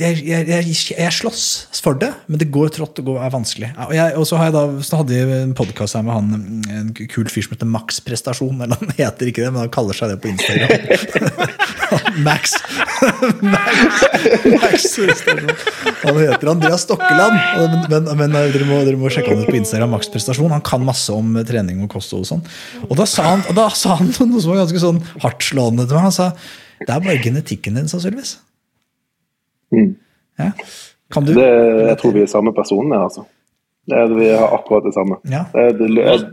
jeg, 0.00 0.64
jeg, 0.66 1.12
slåss 1.14 1.46
for 1.78 2.00
det, 2.00 2.10
men 2.26 2.42
det 2.42 2.50
går 2.50 2.72
trått 2.74 2.98
og 3.04 3.20
er 3.22 3.30
vanskelig. 3.30 3.70
Og, 3.86 4.24
så 4.26 4.40
da, 4.50 4.64
så 4.82 5.02
hadde 5.02 5.14
jeg 5.14 5.30
en 5.44 5.54
podkast 5.56 5.94
her 5.94 6.02
med 6.06 6.16
han, 6.16 6.62
en 6.74 6.90
kul 6.96 7.30
fyr 7.30 7.46
som 7.46 7.54
heter 7.54 7.70
Max 7.70 8.02
Prestasjon. 8.02 8.58
Eller 8.66 8.82
han 8.82 8.96
heter 8.98 9.30
ikke 9.30 9.46
det, 9.46 9.52
men 9.54 9.62
han 9.66 9.74
kaller 9.74 9.94
seg 9.94 10.10
det 10.10 10.18
på 10.24 10.32
Instagram. 10.34 11.22
Max. 12.26 12.56
Max. 13.42 14.98
Max 14.98 14.98
Han 16.02 16.18
heter 16.18 16.50
Andreas 16.50 16.82
Stokkeland. 16.86 17.36
Men, 17.90 18.10
men, 18.18 18.36
dere, 18.36 18.66
må, 18.68 18.80
dere 18.86 19.00
må 19.00 19.10
sjekke 19.12 19.32
han 19.34 19.44
ut 19.44 19.50
på 19.50 19.58
Instagram. 19.60 19.94
Max 19.96 20.10
Prestasjon. 20.12 20.54
Han 20.54 20.64
kan 20.66 20.84
masse 20.86 21.12
om 21.14 21.36
trening 21.48 21.82
og 21.84 21.90
kosthold 21.96 22.26
og 22.26 22.30
sånn. 22.34 22.44
Og 22.88 22.96
da 22.98 23.08
sa 23.10 23.30
han, 23.34 23.44
da 23.56 23.68
sa 23.74 23.98
han 24.00 24.12
noe 24.12 24.42
som 24.42 24.54
var 24.54 24.64
ganske 24.64 24.82
sånn 24.82 25.02
hardtslående 25.24 25.86
til 25.86 25.98
meg. 25.98 26.08
Han 26.08 26.16
sa 26.16 26.32
det 26.76 26.92
er 26.92 27.00
bare 27.00 27.20
genetikken 27.24 27.78
din, 27.78 27.88
sannsynligvis. 27.88 28.36
Ja. 30.38 30.50
Kan 31.12 31.24
du 31.24 31.32
Det, 31.34 31.46
jeg 31.88 31.98
tror 32.00 32.12
vi 32.12 32.24
er 32.24 32.30
samme 32.30 32.52
personene, 32.54 32.98
altså. 33.08 33.24
Det 33.86 34.02
vi 34.18 34.28
har 34.28 34.52
akkurat 34.54 34.84
det 34.84 34.94
samme. 34.94 35.16
Ja. 35.30 35.44
Det 35.54 35.88
jeg, 35.94 36.26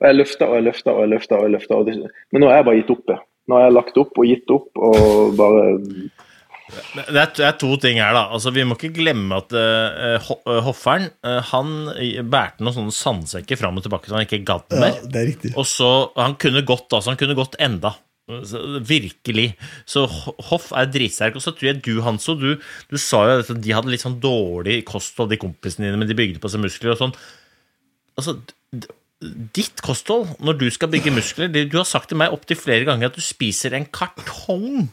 jeg 0.00 0.16
løfter 0.16 0.46
og 0.46 0.56
jeg 0.56 0.64
løfter 0.68 0.92
og 0.94 1.02
jeg 1.02 1.10
løfter. 1.10 1.36
og 1.36 1.42
jeg 1.44 1.52
løfter. 1.52 2.10
Men 2.32 2.40
nå 2.42 2.48
har 2.48 2.60
jeg 2.60 2.68
bare 2.70 2.80
gitt 2.80 2.92
opp 2.94 3.04
det. 3.10 3.18
Nå 3.50 3.58
har 3.58 3.66
jeg 3.68 3.74
lagt 3.76 3.98
opp 4.00 4.18
og 4.22 4.28
gitt 4.30 4.50
opp 4.54 4.78
og 4.86 5.34
bare 5.38 5.64
Det 6.70 7.02
er, 7.18 7.30
det 7.34 7.42
er 7.48 7.56
to 7.58 7.72
ting 7.82 7.98
her, 7.98 8.12
da. 8.14 8.20
Altså, 8.36 8.52
vi 8.54 8.62
må 8.68 8.76
ikke 8.78 8.92
glemme 8.94 9.40
at 9.42 9.50
uh, 9.56 10.20
Ho- 10.28 10.60
Hofferen 10.68 11.08
eh, 11.26 11.40
han 11.50 11.72
bærte 12.30 12.62
noen 12.62 12.76
sånne 12.76 12.94
sandsekker 12.94 13.58
fram 13.58 13.80
og 13.80 13.82
tilbake 13.88 14.06
så 14.06 14.14
han 14.20 14.28
ikke 14.28 14.44
gadd 14.46 14.76
Ja, 14.78 14.92
det 15.02 15.18
er 15.18 15.26
riktig. 15.32 15.50
Og 15.58 15.66
så, 15.66 15.88
Han 16.20 16.36
kunne 16.38 16.62
gått 16.68 16.94
altså, 16.94 17.10
han 17.10 17.18
kunne 17.18 17.34
gått 17.38 17.58
enda. 17.58 17.96
Så, 18.46 18.60
virkelig. 18.86 19.48
Så 19.90 20.04
Hoff 20.46 20.68
er 20.78 20.86
dritsterk. 20.94 21.34
Og 21.34 21.42
så 21.42 21.50
tror 21.50 21.72
jeg 21.72 21.80
du, 21.82 21.96
Hanso, 22.06 22.36
du, 22.38 22.52
du 22.86 22.96
sa 23.02 23.24
jo 23.26 23.40
at 23.42 23.50
de 23.66 23.74
hadde 23.74 23.90
litt 23.90 24.04
sånn 24.04 24.20
dårlig 24.22 24.84
kosthold, 24.86 25.32
de 25.34 25.40
kompisene 25.42 25.88
dine, 25.88 25.98
men 25.98 26.06
de 26.06 26.14
bygde 26.14 26.38
på 26.38 26.52
seg 26.52 26.62
muskler 26.62 26.94
og 26.94 27.00
sånn. 27.02 27.16
Altså, 28.14 28.36
ditt 29.20 29.82
kosthold, 29.84 30.30
når 30.40 30.56
du 30.56 30.66
skal 30.72 30.88
bygge 30.88 31.12
muskler 31.12 31.50
Du 31.52 31.76
har 31.76 31.88
sagt 31.88 32.08
til 32.08 32.16
meg 32.20 32.32
opptil 32.32 32.56
flere 32.56 32.86
ganger 32.88 33.10
at 33.10 33.18
du 33.18 33.24
spiser 33.24 33.76
en 33.76 33.84
kartong 33.84 34.88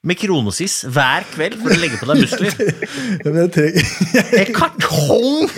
med 0.00 0.16
kronesis 0.16 0.78
hver 0.88 1.26
kveld 1.28 1.58
for 1.60 1.74
å 1.74 1.76
legge 1.76 1.98
på 2.00 2.06
deg 2.08 2.22
muskler. 2.22 2.54
En 4.40 4.52
kartong 4.56 5.50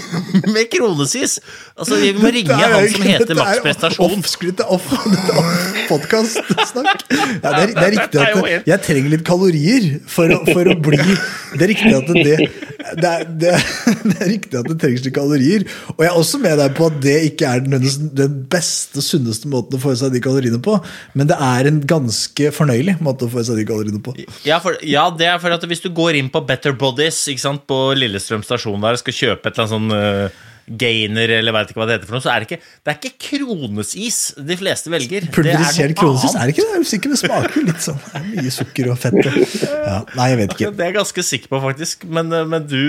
med 0.50 0.66
kronesis! 0.72 1.36
Altså, 1.76 2.00
Vi 2.02 2.10
må 2.16 2.32
ringe 2.34 2.56
er 2.56 2.74
han 2.74 2.88
som 2.90 3.04
heter 3.06 3.30
er 3.30 3.38
Max 3.38 3.60
Prestasjon. 3.62 4.16
Off-skryt, 4.18 4.56
det 4.58 4.66
er 4.66 4.72
off, 4.74 4.88
dette 5.06 5.36
er 5.38 5.86
podkast-snakk. 5.92 7.04
Ja, 7.42 7.52
det, 7.54 7.62
er, 7.62 7.70
det 7.74 7.82
er 7.82 7.92
riktig 7.94 8.20
at 8.22 8.66
jeg 8.68 8.82
trenger 8.84 9.12
litt 9.12 9.22
kalorier 9.26 9.86
for 10.10 10.30
å, 10.30 10.40
for 10.46 10.68
å 10.68 10.74
bli 10.84 10.98
Det 10.98 11.64
er 11.64 11.70
riktig 11.70 11.92
at 11.96 12.10
det, 12.10 12.34
det, 12.98 13.08
er, 13.08 13.24
det, 13.28 13.52
er, 13.54 13.64
det 14.02 14.16
er 14.16 14.30
riktig 14.30 14.58
at 14.58 14.68
det 14.68 14.76
trengs 14.82 15.04
litt 15.06 15.14
kalorier. 15.16 15.64
Og 15.94 16.02
jeg 16.02 16.10
er 16.10 16.18
også 16.18 16.40
med 16.42 16.58
deg 16.60 16.74
på 16.78 16.88
at 16.90 16.98
det 17.04 17.16
ikke 17.30 17.50
er 17.54 17.64
den, 17.64 17.86
den 18.18 18.36
beste, 18.52 19.02
sunneste 19.04 19.50
måten 19.50 19.78
å 19.78 19.82
få 19.82 19.94
i 19.94 20.00
seg 20.02 20.14
de 20.14 20.22
kaloriene 20.24 20.60
på, 20.62 20.76
men 21.18 21.30
det 21.30 21.38
er 21.38 21.70
en 21.70 21.80
ganske 21.94 22.52
fornøyelig 22.54 22.98
måte 23.04 23.28
å 23.28 23.32
få 23.32 23.42
i 23.42 23.48
seg 23.48 23.62
de 23.62 23.68
kaloriene 23.70 24.02
på. 24.02 24.16
Ja, 24.46 24.60
for, 24.62 24.78
ja, 24.86 25.08
det 25.14 25.28
er 25.30 25.42
for 25.42 25.54
at 25.54 25.66
hvis 25.68 25.84
du 25.84 25.90
går 25.94 26.18
inn 26.20 26.30
på 26.32 26.42
Better 26.46 26.76
Bodies 26.76 27.20
sant, 27.42 27.66
på 27.68 27.82
Lillestrøm 27.98 28.44
stasjon 28.46 28.82
der 28.82 28.98
og 28.98 29.02
skal 29.02 29.18
kjøpe 29.18 29.48
et 29.48 29.54
eller 29.54 29.68
annet 29.68 29.74
sånn 29.76 29.92
uh, 29.94 30.48
gainer 30.66 31.30
eller 31.38 31.54
vet 31.54 31.72
ikke 31.72 31.80
hva 31.80 31.86
det 31.88 31.96
heter 31.96 32.08
for 32.08 32.16
noe, 32.16 32.24
så 32.24 32.32
er 32.32 32.42
det 32.42 32.48
ikke, 32.48 32.70
det 32.82 32.92
er 32.92 32.98
ikke 32.98 33.26
kronesis 33.26 34.18
de 34.50 34.56
fleste 34.58 34.92
velger. 34.92 35.26
Pulverisert 35.34 35.96
kronesis, 35.98 36.36
er 36.36 36.48
det 36.48 36.54
ikke 36.54 36.66
det? 36.66 36.70
Jeg 36.70 36.78
er 36.78 36.86
usikker, 36.86 37.14
det 37.14 37.20
smaker 37.22 37.58
jo 37.58 37.64
litt 37.68 37.86
sånn. 37.86 38.02
Det 38.04 38.20
er 38.20 38.28
mye 38.28 38.54
sukker 38.58 38.92
og 38.92 39.00
fett. 39.02 39.18
Ja, 39.72 39.96
nei, 40.18 40.28
jeg 40.32 40.40
vet 40.42 40.54
ikke. 40.56 40.70
Det 40.70 40.84
er 40.84 40.92
jeg 40.92 40.98
ganske 41.00 41.26
sikker 41.26 41.52
på, 41.52 41.62
faktisk. 41.66 42.06
Men, 42.18 42.30
eh, 42.36 42.46
men 42.48 42.68
du, 42.70 42.84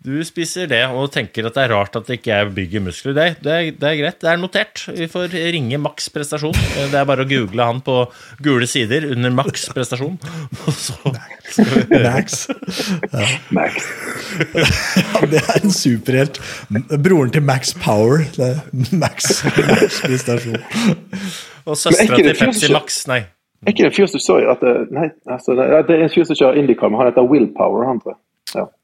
du 0.00 0.14
spiser 0.24 0.64
det 0.70 0.78
og 0.96 1.10
tenker 1.12 1.44
at 1.44 1.54
det 1.58 1.62
er 1.66 1.72
rart 1.74 1.96
at 1.98 2.08
ikke 2.14 2.30
jeg 2.32 2.50
bygger 2.56 2.80
muskler. 2.86 3.12
Det, 3.16 3.24
det, 3.44 3.52
er, 3.52 3.66
det 3.76 3.88
er 3.90 3.96
greit. 4.00 4.18
Det 4.22 4.30
er 4.30 4.38
notert. 4.40 4.84
Vi 4.96 5.08
får 5.12 5.34
ringe 5.52 5.76
Max 5.82 6.08
Prestasjon. 6.14 6.54
Eh, 6.56 6.86
Det 6.88 6.96
er 7.02 7.04
bare 7.08 7.26
å 7.26 7.28
google 7.28 7.66
han 7.68 7.82
på 7.84 7.96
gule 8.40 8.68
sider 8.70 9.04
under 9.12 9.30
Max 9.36 9.66
Prestasjon. 9.74 10.16
Og 10.64 10.72
så 10.72 10.96
skal 11.50 11.84
vi 11.90 12.00
Max. 12.06 12.38
Max. 13.52 13.90
Ja, 15.10 15.26
det 15.28 15.40
er 15.42 15.60
en 15.64 15.72
superhelt. 15.74 16.40
Broren 17.04 17.32
til 17.34 17.44
Max 17.44 17.74
Power. 17.76 18.24
Det 18.36 18.46
er 18.54 18.96
Max, 18.96 19.42
Max 19.44 20.00
prestasjon. 20.04 20.56
Og 21.66 21.74
er 21.74 21.80
søstera 21.82 22.16
til 22.22 22.32
Pepsi 22.40 22.72
Max, 22.72 23.02
nei. 23.10 23.20
Er 23.66 23.74
ikke 23.74 23.84
det 23.84 23.90
en 23.90 23.96
fyr 23.98 24.08
som 24.08 24.22
så 24.24 24.38
at 24.48 24.62
det, 24.64 24.74
Nei, 24.96 25.10
altså, 25.28 25.52
det 25.58 25.66
er- 25.68 25.84
er 25.98 26.04
en 26.06 26.12
fyr 26.14 26.24
som 26.24 26.36
kjører 26.38 26.56
Indycar, 26.62 26.88
men 26.88 27.02
han 27.02 27.10
heter 27.10 27.26
Willpower, 27.28 27.84
han 27.90 28.00
tror 28.00 28.14
jeg. 28.14 28.20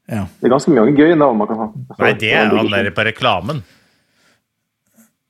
Ja. 0.06 0.26
Det 0.38 0.46
er 0.46 0.52
ganske 0.54 0.70
mye 0.70 0.92
gøy 0.94 1.16
navn 1.18 1.40
man 1.40 1.48
kan 1.50 1.62
ha. 1.64 1.70
Nei, 1.98 2.12
det 2.20 2.34
er 2.38 2.52
han 2.52 2.70
der 2.70 2.92
på 2.94 3.06
reklamen. 3.08 3.64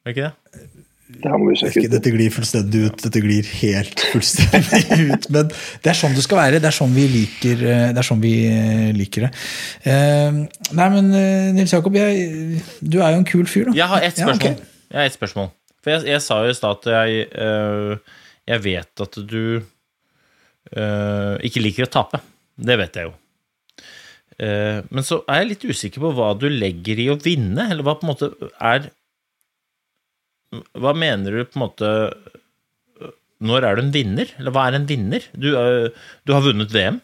Er 0.05 0.13
det 0.13 0.17
ikke 0.17 0.27
det? 0.29 0.67
Det 1.07 1.31
her 1.31 1.39
må 1.39 1.53
vi 1.53 1.57
sjekke 1.61 1.85
ut. 1.85 1.93
Dette 1.95 2.11
glir 2.13 2.33
fullstendig 2.35 2.81
ut. 2.89 2.97
Dette 3.07 3.21
glir 3.23 3.47
helt 3.63 4.03
fullstendig 4.13 4.81
ut. 5.13 5.29
Men 5.33 5.53
det 5.85 5.93
er 5.93 5.99
sånn 5.99 6.17
det 6.17 6.25
skal 6.27 6.41
være. 6.41 6.61
Det 6.63 6.69
er 6.69 6.77
sånn 6.77 6.95
vi 6.97 7.05
liker 7.13 7.63
eh, 7.63 7.85
det. 7.95 8.03
Er 8.03 8.09
sånn 8.09 8.23
vi 8.25 8.33
eh, 8.51 8.89
liker 8.97 9.29
det. 9.29 9.31
Eh, 9.87 10.41
nei, 10.77 10.89
men 10.97 11.13
Nils 11.57 11.75
Jakob, 11.75 11.97
jeg, 11.97 12.59
du 12.83 12.99
er 12.99 13.15
jo 13.15 13.23
en 13.23 13.29
kul 13.29 13.47
fyr, 13.51 13.71
da. 13.71 13.77
Jeg 13.79 13.93
har 13.95 14.09
ett 14.09 14.19
Ja, 14.19 14.27
spørsmål. 14.29 14.59
Jeg 14.91 15.01
har 15.01 15.11
ett 15.13 15.19
spørsmål. 15.19 15.53
For 15.85 15.95
jeg, 15.95 16.09
jeg 16.11 16.25
sa 16.27 16.41
jo 16.43 16.51
i 16.51 16.59
stad 16.59 16.81
at 16.83 16.91
jeg, 16.91 17.29
jeg 18.51 18.63
vet 18.65 19.05
at 19.07 19.21
du 19.31 19.43
ikke 21.47 21.63
liker 21.63 21.87
å 21.87 21.93
tape. 22.01 22.21
Det 22.59 22.75
vet 22.83 22.99
jeg 22.99 23.07
jo. 23.07 23.15
Eh, 24.43 24.83
men 24.93 25.05
så 25.07 25.23
er 25.33 25.43
jeg 25.43 25.49
litt 25.55 25.65
usikker 25.71 26.03
på 26.05 26.11
hva 26.17 26.31
du 26.37 26.49
legger 26.53 26.99
i 27.01 27.09
å 27.09 27.17
vinne, 27.23 27.71
eller 27.71 27.87
hva 27.87 27.95
på 27.97 28.05
en 28.05 28.11
måte 28.13 28.51
er 28.61 28.91
Hva 30.77 30.93
mener 30.97 31.33
du 31.39 31.45
på 31.49 31.57
en 31.59 31.65
måte 31.65 31.89
Når 33.47 33.65
er 33.69 33.77
du 33.77 33.83
en 33.87 33.93
vinner? 33.95 34.31
Eller 34.39 34.53
hva 34.55 34.67
er 34.69 34.77
en 34.79 34.87
vinner? 34.89 35.25
Du, 35.37 35.51
øh, 35.57 35.89
du 36.25 36.33
har 36.37 36.45
vunnet 36.45 36.73
VM. 36.73 37.01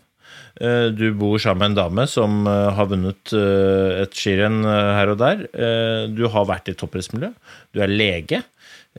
Eh, 0.61 0.89
Du 0.97 1.07
bor 1.18 1.39
sammen 1.43 1.61
med 1.64 1.70
en 1.72 1.78
dame 1.80 2.07
som 2.09 2.47
eh, 2.49 2.70
har 2.76 2.89
vunnet 2.93 3.33
eh, 3.37 4.03
et 4.05 4.16
skirenn 4.16 4.62
eh, 4.64 4.93
her 4.99 5.12
og 5.12 5.18
der. 5.20 5.45
Eh, 5.53 6.07
Du 6.12 6.24
har 6.33 6.49
vært 6.49 6.68
i 6.72 6.76
toppidrettsmiljø. 6.76 7.33
Du 7.72 7.80
er 7.85 7.93
lege. 7.93 8.43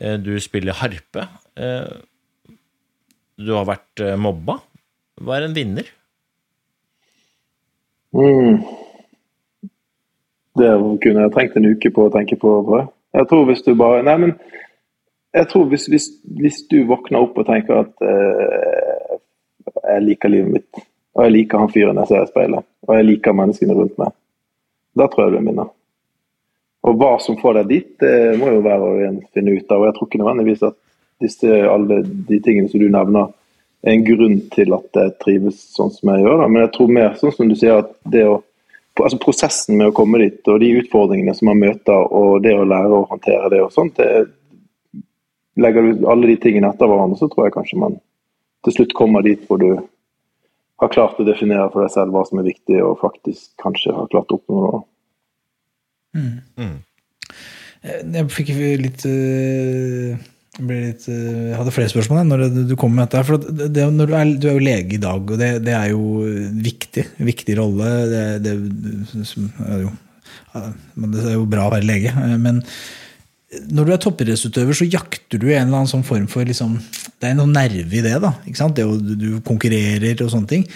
Eh, 0.01 0.17
Du 0.21 0.33
spiller 0.41 0.77
harpe. 0.81 1.25
Eh, 1.57 1.89
Du 3.37 3.53
har 3.57 3.65
vært 3.69 4.01
eh, 4.05 4.17
mobba. 4.17 4.59
Hva 5.21 5.37
er 5.39 5.47
en 5.47 5.57
vinner? 5.57 5.89
Mm. 8.13 8.57
Det 10.55 10.71
kunne 11.01 11.25
jeg 11.25 11.33
trengt 11.33 11.55
en 11.57 11.69
uke 11.73 11.91
på 11.93 12.07
å 12.07 12.13
tenke 12.13 12.37
på. 12.39 12.55
Tror 12.67 12.83
jeg. 12.83 13.27
tror 13.29 13.45
hvis 13.49 13.65
du 13.65 13.73
bare 13.77 14.03
Nei, 14.05 14.17
men 14.21 14.35
jeg 15.33 15.49
tror 15.49 15.69
hvis, 15.71 15.87
hvis, 15.89 16.09
hvis 16.39 16.59
du 16.69 16.83
våkner 16.89 17.25
opp 17.25 17.39
og 17.41 17.47
tenker 17.47 17.81
at 17.81 18.05
eh, 18.05 19.15
jeg 19.95 20.03
liker 20.05 20.29
livet 20.29 20.59
mitt, 20.59 20.83
og 21.17 21.25
jeg 21.25 21.33
liker 21.33 21.63
han 21.63 21.71
fyren 21.73 22.01
jeg 22.03 22.11
ser 22.11 22.25
i 22.25 22.29
speilet, 22.29 22.67
og 22.85 22.99
jeg 22.99 23.07
liker 23.07 23.37
menneskene 23.37 23.77
rundt 23.77 23.97
meg, 24.01 24.13
da 24.93 25.09
tror 25.09 25.25
jeg 25.25 25.33
du 25.33 25.39
er 25.39 25.47
minner. 25.47 25.71
Og 26.83 26.97
hva 26.99 27.13
som 27.23 27.37
får 27.39 27.61
deg 27.61 27.69
dit, 27.71 27.91
det 28.03 28.37
må 28.37 28.51
jo 28.51 28.63
være 28.65 28.87
å 28.89 29.11
finne 29.33 29.55
ut 29.55 29.69
av. 29.71 29.79
Og 29.79 29.87
jeg 29.87 29.95
tror 29.95 30.09
ikke 30.09 30.19
nødvendigvis 30.19 30.65
at 30.67 30.75
disse, 31.23 31.59
alle 31.71 32.01
de 32.03 32.39
tingene 32.43 32.69
som 32.69 32.81
du 32.81 32.89
nevner, 32.91 33.29
er 33.29 33.31
en 33.83 34.03
grunn 34.07 34.37
til 34.53 34.73
at 34.75 34.99
jeg 34.99 35.15
trives 35.23 35.59
sånn 35.75 35.91
som 35.91 36.13
jeg 36.13 36.23
gjør. 36.23 36.39
Da. 36.39 36.47
Men 36.47 36.63
jeg 36.63 36.71
tror 36.77 36.93
mer 36.97 37.17
sånn 37.19 37.33
som 37.35 37.49
du 37.51 37.55
sier, 37.59 37.81
at 37.83 37.91
det 38.13 38.23
å, 38.29 38.37
altså 38.95 39.19
prosessen 39.21 39.79
med 39.79 39.91
å 39.91 39.95
komme 39.95 40.21
dit, 40.21 40.39
og 40.47 40.61
de 40.63 40.71
utfordringene 40.79 41.35
som 41.35 41.51
man 41.51 41.59
møter, 41.65 42.05
og 42.15 42.45
det 42.45 42.55
å 42.55 42.67
lære 42.67 43.01
å 43.01 43.07
håndtere 43.11 43.51
det 43.51 43.59
og 43.65 43.73
sånt, 43.75 43.99
det, 43.99 45.03
legger 45.59 45.89
du 45.89 46.07
alle 46.09 46.31
de 46.31 46.37
tingene 46.41 46.71
etter 46.71 46.89
hverandre, 46.89 47.19
så 47.19 47.29
tror 47.31 47.47
jeg 47.47 47.57
kanskje 47.57 47.81
man 47.83 47.99
til 48.63 48.77
slutt 48.77 48.95
kommer 48.95 49.25
dit 49.25 49.43
hvor 49.49 49.59
du 49.59 49.73
har 49.75 50.91
klart 50.91 51.19
å 51.19 51.27
definere 51.27 51.67
for 51.73 51.83
deg 51.83 51.91
selv 51.93 52.15
hva 52.15 52.23
som 52.27 52.39
er 52.39 52.47
viktig, 52.47 52.79
og 52.83 53.01
faktisk 53.03 53.51
kanskje 53.61 53.95
har 53.95 54.09
klart 54.11 54.31
å 54.31 54.39
oppnå 54.39 54.63
noe. 54.63 54.81
Jeg 57.83 58.29
fikk 58.31 58.53
litt 58.79 59.03
ble 59.03 60.15
litt, 60.59 61.07
eh, 61.09 61.49
jeg 61.49 61.57
hadde 61.57 61.71
flere 61.73 61.89
spørsmål 61.89 62.19
jeg, 62.21 62.27
når 62.29 62.67
du- 62.69 62.75
kom 62.75 62.93
med 62.95 63.09
dette. 63.09 63.25
For 63.25 63.37
det, 63.37 63.71
det, 63.73 63.85
du, 63.97 64.03
er, 64.13 64.37
du 64.37 64.47
er 64.49 64.53
jo 64.53 64.59
lege 64.67 64.93
i 64.93 65.01
dag, 65.01 65.21
og 65.31 65.37
det, 65.39 65.63
det 65.65 65.73
er 65.73 65.89
jo 65.89 66.01
viktig. 66.61 67.05
Viktig 67.19 67.57
rolle. 67.57 67.89
Det, 68.11 68.51
er 68.51 69.81
jo, 69.81 69.91
det 70.53 71.23
er 71.25 71.33
jo 71.39 71.45
bra 71.49 71.67
å 71.69 71.73
være 71.73 71.87
lege. 71.89 72.13
eh, 72.13 72.37
Men 72.37 72.61
når 73.69 73.85
du 73.85 73.91
er 73.93 74.01
toppidrettsutøver, 74.01 74.73
så 74.77 74.89
jakter 74.89 75.39
du 75.41 75.47
en 75.51 75.67
eller 75.67 75.77
annen 75.83 75.89
sånn 75.91 76.05
form 76.05 76.27
for 76.27 76.45
liksom, 76.45 76.79
Det 77.19 77.29
er 77.29 77.35
noe 77.37 77.47
nerve 77.47 77.93
i 77.93 78.01
det. 78.01 78.15
da? 78.21 78.33
Det 78.45 78.83
å, 78.85 78.97
Du 78.99 79.39
konkurrerer 79.41 80.21
og 80.25 80.31
sånne 80.33 80.47
ting. 80.49 80.67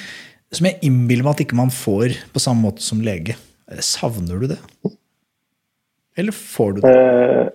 Som 0.54 0.66
jeg 0.70 0.80
innbiller 0.88 1.24
meg 1.26 1.34
at 1.36 1.46
ikke 1.46 1.58
man 1.60 1.70
får 1.70 2.16
på 2.34 2.40
samme 2.40 2.62
måte 2.64 2.82
som 2.82 3.02
lege. 3.02 3.36
Savner 3.84 4.40
du 4.40 4.48
det? 4.48 4.60
Eller 6.18 6.32
får 6.32 6.76
du 6.78 6.82
det? 6.82 6.94
Eh, 6.96 7.50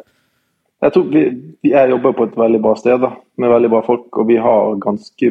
jeg 0.82 0.92
tror 0.94 1.04
vi, 1.12 1.22
Jeg 1.62 1.90
jobber 1.90 2.12
på 2.12 2.24
et 2.26 2.38
veldig 2.38 2.60
bra 2.62 2.74
sted 2.78 2.98
da, 3.02 3.12
med 3.38 3.52
veldig 3.52 3.70
bra 3.70 3.82
folk, 3.86 4.08
og 4.18 4.26
vi 4.26 4.38
har 4.42 4.74
ganske, 4.82 5.30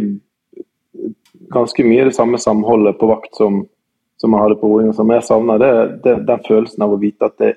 ganske 1.52 1.84
mye 1.84 2.08
det 2.08 2.16
samme 2.16 2.40
samholdet 2.40 3.00
på 3.00 3.10
vakt 3.12 3.36
som, 3.36 3.66
som 4.22 4.32
jeg 4.32 4.46
hadde 4.46 4.60
på 4.62 4.70
roing. 4.72 4.94
Som 4.96 5.12
jeg 5.12 5.26
savner, 5.28 5.60
det, 5.60 5.74
det, 6.06 6.16
den 6.30 6.48
følelsen 6.48 6.88
av 6.88 6.96
å 6.96 7.02
vite 7.02 7.28
at 7.28 7.36
det 7.42 7.52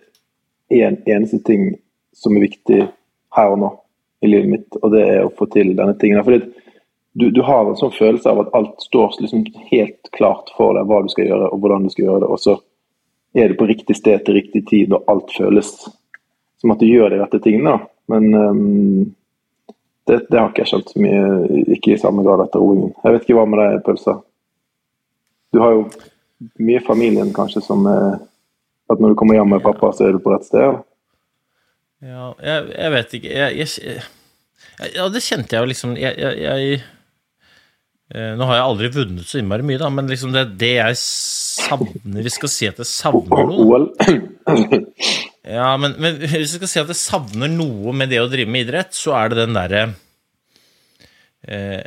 er 0.75 0.89
en 0.89 1.01
eneste 1.07 1.39
ting 1.47 1.71
som 2.15 2.35
er 2.35 2.49
viktig 2.49 2.83
her 3.39 3.55
og 3.55 3.63
nå 3.63 3.71
i 4.25 4.31
livet 4.31 4.51
mitt, 4.51 4.77
og 4.83 4.91
det 4.95 5.07
er 5.07 5.25
å 5.25 5.33
få 5.37 5.47
til 5.53 5.75
denne 5.79 5.95
tingen. 6.01 6.23
Fordi 6.25 6.41
du, 7.15 7.29
du 7.31 7.43
har 7.47 7.69
en 7.69 7.79
sånn 7.79 7.95
følelse 7.95 8.31
av 8.31 8.43
at 8.43 8.55
alt 8.59 8.83
står 8.83 9.21
liksom 9.23 9.45
helt 9.71 10.11
klart 10.17 10.51
for 10.57 10.75
deg 10.75 10.89
hva 10.91 11.03
du 11.05 11.13
skal 11.13 11.29
gjøre 11.29 11.51
og 11.53 11.61
hvordan 11.63 11.87
du 11.87 11.93
skal 11.95 12.09
gjøre 12.09 12.25
det. 12.25 12.31
og 12.33 12.41
så 12.43 12.57
er 13.35 13.51
du 13.51 13.59
på 13.59 13.69
riktig 13.71 13.97
sted 13.99 14.25
til 14.25 14.39
riktig 14.39 14.65
tid, 14.71 14.95
og 14.95 15.07
alt 15.11 15.31
føles 15.35 15.71
som 16.65 16.73
at 16.73 16.81
du 16.81 16.89
gjør 16.89 17.13
de 17.13 17.21
rette 17.21 17.43
tingene. 17.45 17.75
da. 17.77 17.91
Men 18.09 18.35
um, 18.35 19.15
det, 20.09 20.23
det 20.31 20.39
har 20.41 20.49
ikke 20.49 20.65
jeg 20.65 20.71
skjønt 20.73 20.93
så 20.95 21.03
mye, 21.05 21.25
ikke 21.77 21.93
i 21.93 22.01
samme 22.01 22.25
grad 22.25 22.41
etter 22.47 22.65
roingen. 22.65 22.95
Jeg 23.05 23.13
vet 23.13 23.27
ikke 23.27 23.37
hva 23.37 23.45
med 23.49 23.61
deg, 23.61 23.83
Pølsa. 23.85 24.17
Du 25.53 25.61
har 25.61 25.77
jo 25.77 25.85
mye 26.61 26.81
i 26.81 26.85
familien 26.85 27.33
kanskje 27.37 27.61
som 27.65 27.85
er 27.89 28.17
at 28.93 29.01
når 29.01 29.13
du 29.13 29.19
kommer 29.21 29.37
hjem 29.37 29.53
med 29.55 29.63
pappa, 29.65 29.93
så 29.93 30.09
er 30.09 30.17
du 30.17 30.21
på 30.25 30.33
rett 30.33 30.45
sted? 30.49 30.65
eller? 30.65 30.83
Ja, 32.05 32.25
jeg, 32.41 32.65
jeg 32.75 32.93
vet 32.93 33.15
ikke 33.17 33.31
jeg, 33.33 33.65
jeg, 33.65 34.03
Ja, 34.93 35.07
det 35.09 35.23
kjente 35.25 35.57
jeg 35.57 35.63
jo 35.63 35.71
liksom 35.71 35.95
jeg 35.97 36.81
eh, 36.83 38.33
Nå 38.37 38.49
har 38.51 38.59
jeg 38.59 38.67
aldri 38.67 38.91
vunnet 38.93 39.25
så 39.25 39.41
innmari 39.41 39.65
mye, 39.65 39.81
da, 39.81 39.89
men 39.89 40.11
liksom 40.11 40.35
det, 40.35 40.43
det 40.61 40.75
jeg 40.75 40.99
savner 41.01 42.27
Vi 42.27 42.35
skal 42.35 42.53
si 42.53 42.69
at 42.69 42.83
jeg 42.83 42.91
savner 42.91 43.49
noe. 43.49 43.65
OL? 43.65 43.89
Ja, 45.45 45.75
men, 45.77 45.93
men 46.01 46.17
hvis 46.23 46.55
jeg 46.55 46.57
skal 46.57 46.71
si 46.71 46.81
at 46.81 46.91
jeg 46.93 46.97
savner 47.01 47.51
noe 47.53 47.93
med 47.97 48.09
det 48.13 48.23
å 48.23 48.31
drive 48.33 48.49
med 48.49 48.65
idrett, 48.65 48.95
så 48.97 49.13
er 49.19 49.29
det 49.33 49.43
den 49.43 49.57
derre 49.59 49.83
eh, 51.45 51.83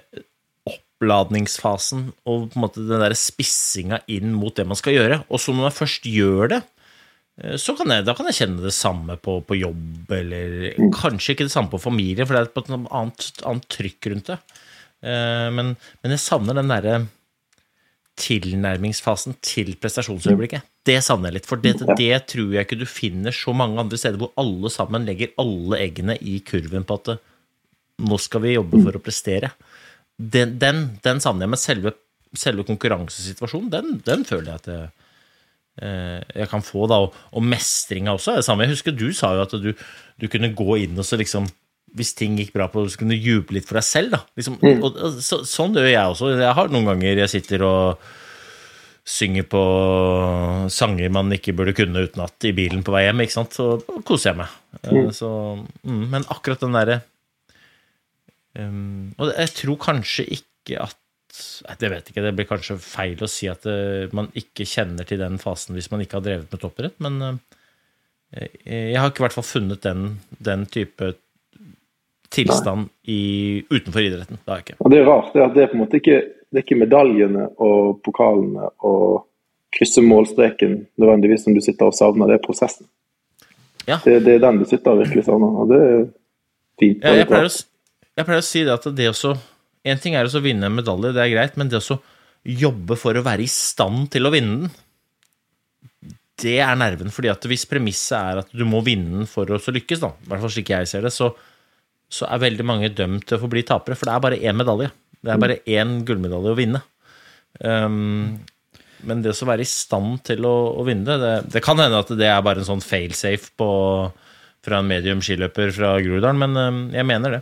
oppladningsfasen 0.69 2.03
og 2.29 2.47
på 2.51 2.57
en 2.59 2.63
måte 2.67 2.83
den 2.85 3.01
derre 3.01 3.17
spissinga 3.17 4.03
inn 4.13 4.35
mot 4.37 4.53
det 4.57 4.67
man 4.69 4.77
skal 4.77 4.97
gjøre. 4.97 5.21
Og 5.31 5.41
så 5.41 5.55
når 5.55 5.69
man 5.71 5.75
først 5.79 6.05
gjør 6.09 6.53
det, 6.53 6.61
eh, 7.41 7.57
så 7.61 7.73
kan 7.79 7.95
jeg, 7.95 8.05
da 8.05 8.13
kan 8.17 8.29
jeg 8.29 8.39
kjenne 8.43 8.61
det 8.65 8.75
samme 8.77 9.17
på, 9.17 9.39
på 9.47 9.57
jobb, 9.57 10.13
eller 10.19 10.77
kanskje 10.93 11.33
ikke 11.33 11.49
det 11.49 11.55
samme 11.55 11.73
på 11.73 11.81
familie, 11.81 12.29
for 12.29 12.37
det 12.37 12.45
er 12.45 12.51
et 12.53 12.73
annet, 12.77 13.29
annet 13.41 13.69
trykk 13.73 14.11
rundt 14.13 14.33
det. 14.35 14.39
Eh, 15.01 15.47
Men, 15.53 15.73
men 16.03 16.13
jeg 16.13 16.23
savner 16.29 16.57
den 16.61 16.69
derre 16.73 16.99
tilnærmingsfasen 18.17 19.37
til 19.45 19.75
prestasjonsøyeblikket. 19.81 20.65
Det 20.87 20.97
savner 21.05 21.29
jeg 21.29 21.37
litt, 21.37 21.49
for 21.49 21.61
det, 21.61 21.75
det 21.99 22.13
tror 22.31 22.53
jeg 22.55 22.65
ikke 22.65 22.79
du 22.79 22.87
finner 22.89 23.35
så 23.35 23.53
mange 23.55 23.79
andre 23.81 23.99
steder 23.99 24.19
hvor 24.21 24.33
alle 24.41 24.71
sammen 24.73 25.05
legger 25.07 25.35
alle 25.41 25.79
eggene 25.83 26.17
i 26.17 26.39
kurven 26.47 26.87
på 26.87 26.97
at 27.01 27.13
eh, 27.13 27.23
nå 28.07 28.19
skal 28.21 28.43
vi 28.43 28.55
jobbe 28.55 28.81
for 28.85 28.97
å 28.97 29.03
prestere. 29.03 29.51
Den, 30.17 30.55
den, 30.61 30.83
den 31.05 31.21
savner 31.21 31.45
jeg, 31.45 31.53
men 31.53 31.61
selve, 31.61 31.93
selve 32.37 32.65
konkurransesituasjonen, 32.67 33.69
den, 33.73 33.99
den 34.05 34.25
føler 34.25 34.51
jeg 34.53 34.61
at 34.63 34.71
jeg, 34.73 34.89
eh, 35.81 36.19
jeg 36.41 36.51
kan 36.53 36.65
få, 36.65 36.87
da. 36.89 37.01
Og, 37.05 37.21
og 37.33 37.45
mestringa 37.45 38.17
også 38.17 38.33
er 38.33 38.41
det 38.41 38.49
samme. 38.49 38.65
Jeg 38.65 38.77
husker 38.77 38.97
du 38.97 39.07
sa 39.17 39.33
jo 39.37 39.45
at 39.45 39.57
du, 39.61 39.71
du 40.17 40.29
kunne 40.31 40.53
gå 40.57 40.81
inn 40.85 40.97
og 40.97 41.05
så 41.05 41.19
liksom 41.21 41.49
hvis 41.95 42.13
ting 42.17 42.37
gikk 42.39 42.53
bra 42.55 42.67
på, 42.71 42.83
så 42.89 42.99
kunne 42.99 43.15
du 43.15 43.23
juble 43.23 43.57
litt 43.57 43.67
for 43.67 43.79
deg 43.79 43.87
selv. 43.87 44.13
da. 44.15 44.21
Liksom, 44.37 44.59
mm. 44.61 44.85
og, 44.85 45.01
så, 45.23 45.41
sånn 45.47 45.77
gjør 45.77 45.89
jeg 45.89 46.13
også. 46.13 46.31
Jeg 46.35 46.55
har 46.59 46.71
noen 46.73 46.89
ganger 46.91 47.21
jeg 47.23 47.33
sitter 47.37 47.63
og 47.67 48.07
synger 49.07 49.45
på 49.47 49.63
sanger 50.73 51.11
man 51.15 51.31
ikke 51.31 51.55
burde 51.55 51.75
kunne 51.77 52.03
utenat 52.03 52.47
i 52.49 52.51
bilen 52.55 52.83
på 52.83 52.91
vei 52.91 53.05
hjem, 53.05 53.23
ikke 53.23 53.37
sant? 53.37 53.55
Så 53.55 54.01
koser 54.07 54.33
jeg 54.33 54.39
meg. 54.41 54.55
Mm. 54.83 55.11
Så, 55.15 55.29
mm, 55.87 56.01
men 56.11 56.27
akkurat 56.33 56.61
den 56.61 56.75
derre 56.75 56.99
um, 58.53 59.07
Og 59.17 59.31
jeg 59.31 59.49
tror 59.57 59.79
kanskje 59.87 60.27
ikke 60.37 60.83
at 60.83 60.99
Det 61.81 61.89
vet 61.89 62.11
ikke, 62.11 62.21
det 62.21 62.33
blir 62.37 62.49
kanskje 62.49 62.77
feil 62.81 63.23
å 63.23 63.29
si 63.31 63.49
at 63.49 63.65
eh, 63.69 64.11
man 64.15 64.29
ikke 64.37 64.67
kjenner 64.69 65.07
til 65.07 65.19
den 65.21 65.39
fasen 65.41 65.75
hvis 65.75 65.89
man 65.91 66.03
ikke 66.03 66.19
har 66.19 66.25
drevet 66.25 66.53
med 66.53 66.61
toppidrett, 66.61 66.95
men 67.03 67.17
eh, 67.25 68.47
jeg 68.65 68.97
har 68.97 69.11
ikke 69.11 69.21
i 69.21 69.25
hvert 69.27 69.35
fall 69.35 69.45
funnet 69.45 69.83
den, 69.85 70.07
den 70.43 70.65
type 70.71 71.11
tilstand 72.33 72.89
i, 73.07 73.63
utenfor 73.69 74.03
idretten. 74.03 74.39
Det 74.43 74.53
er 74.53 74.65
ikke. 74.65 74.77
Og 74.81 74.91
det 74.91 74.99
er 74.99 75.07
rart, 75.07 75.31
det 75.33 75.43
er 75.43 75.55
det 75.55 75.63
er 75.63 75.71
på 75.71 75.77
en 75.77 75.83
måte 75.83 75.99
ikke, 76.01 76.19
det 76.47 76.59
er 76.59 76.65
ikke 76.65 76.79
medaljene 76.81 77.47
og 77.63 77.99
pokalene 78.05 78.69
og 78.87 79.25
krysse 79.77 80.03
målstreken 80.03 80.77
nødvendigvis 80.99 81.45
som 81.45 81.55
du 81.55 81.61
sitter 81.63 81.89
og 81.89 81.95
savner, 81.97 82.29
det 82.29 82.39
er 82.39 82.45
prosessen. 82.45 82.87
Ja. 83.87 83.99
Det, 84.03 84.19
det 84.25 84.37
er 84.37 84.43
den 84.43 84.61
du 84.61 84.67
sitter 84.67 84.95
og 84.95 85.03
virkelig 85.03 85.27
savner, 85.27 85.59
og 85.63 85.71
det 85.71 85.79
er 85.83 86.01
fint. 86.79 87.03
Jeg, 87.03 87.21
jeg, 87.21 87.29
pleier 87.29 87.47
å, 87.47 87.53
jeg 88.19 88.27
pleier 88.27 88.43
å 88.43 88.47
si 88.47 88.65
det 88.67 88.75
at 88.75 88.89
det 88.97 89.11
også 89.13 89.37
En 89.87 89.99
ting 90.03 90.17
er 90.19 90.27
å 90.27 90.41
vinne 90.43 90.67
en 90.67 90.75
medalje, 90.75 91.13
det 91.15 91.21
er 91.23 91.31
greit, 91.31 91.53
men 91.55 91.69
det 91.71 91.79
å 91.79 91.95
jobbe 92.47 92.97
for 92.99 93.15
å 93.15 93.23
være 93.23 93.45
i 93.45 93.51
stand 93.51 94.09
til 94.11 94.27
å 94.27 94.31
vinne 94.33 94.65
den, 94.65 94.73
det 96.43 96.57
er 96.59 96.75
nerven. 96.77 97.11
fordi 97.13 97.31
at 97.31 97.45
hvis 97.49 97.65
premisset 97.69 98.17
er 98.17 98.41
at 98.43 98.51
du 98.51 98.65
må 98.67 98.81
vinne 98.85 99.21
den 99.21 99.29
for 99.29 99.49
å 99.49 99.59
så 99.61 99.71
lykkes, 99.71 100.01
da, 100.03 100.11
i 100.11 100.29
hvert 100.29 100.43
fall 100.43 100.53
slik 100.53 100.73
jeg 100.73 100.89
ser 100.89 101.07
det, 101.07 101.13
så, 101.15 101.31
så 102.07 102.27
er 102.29 102.43
veldig 102.43 102.65
mange 102.67 102.91
dømt 102.95 103.25
til 103.27 103.37
å 103.37 103.41
få 103.41 103.49
bli 103.51 103.63
tapere. 103.67 103.97
For 103.97 104.07
det 104.07 104.13
er 104.15 104.23
bare 104.23 104.39
én 104.39 104.57
medalje. 104.57 104.91
Det 105.17 105.33
er 105.33 105.41
bare 105.41 105.59
én 105.67 105.97
gullmedalje 106.07 106.53
å 106.53 106.57
vinne. 106.57 106.83
Um, 107.59 108.37
men 109.07 109.21
det 109.23 109.33
å 109.33 109.49
være 109.49 109.65
i 109.65 109.69
stand 109.69 110.21
til 110.27 110.45
å, 110.47 110.55
å 110.77 110.85
vinne 110.85 111.05
det, 111.05 111.17
det 111.21 111.53
Det 111.55 111.63
kan 111.65 111.79
hende 111.81 111.99
at 112.01 112.11
det 112.17 112.29
er 112.29 112.43
bare 112.45 112.61
en 112.63 112.69
sånn 112.69 112.83
failsafe 112.85 113.51
fra 114.67 114.81
en 114.81 114.89
medium 114.89 115.21
skiløper 115.23 115.71
fra 115.75 115.95
Groruddalen, 116.03 116.39
men 116.41 116.57
um, 116.57 116.79
jeg 116.95 117.07
mener 117.07 117.37
det. 117.37 117.41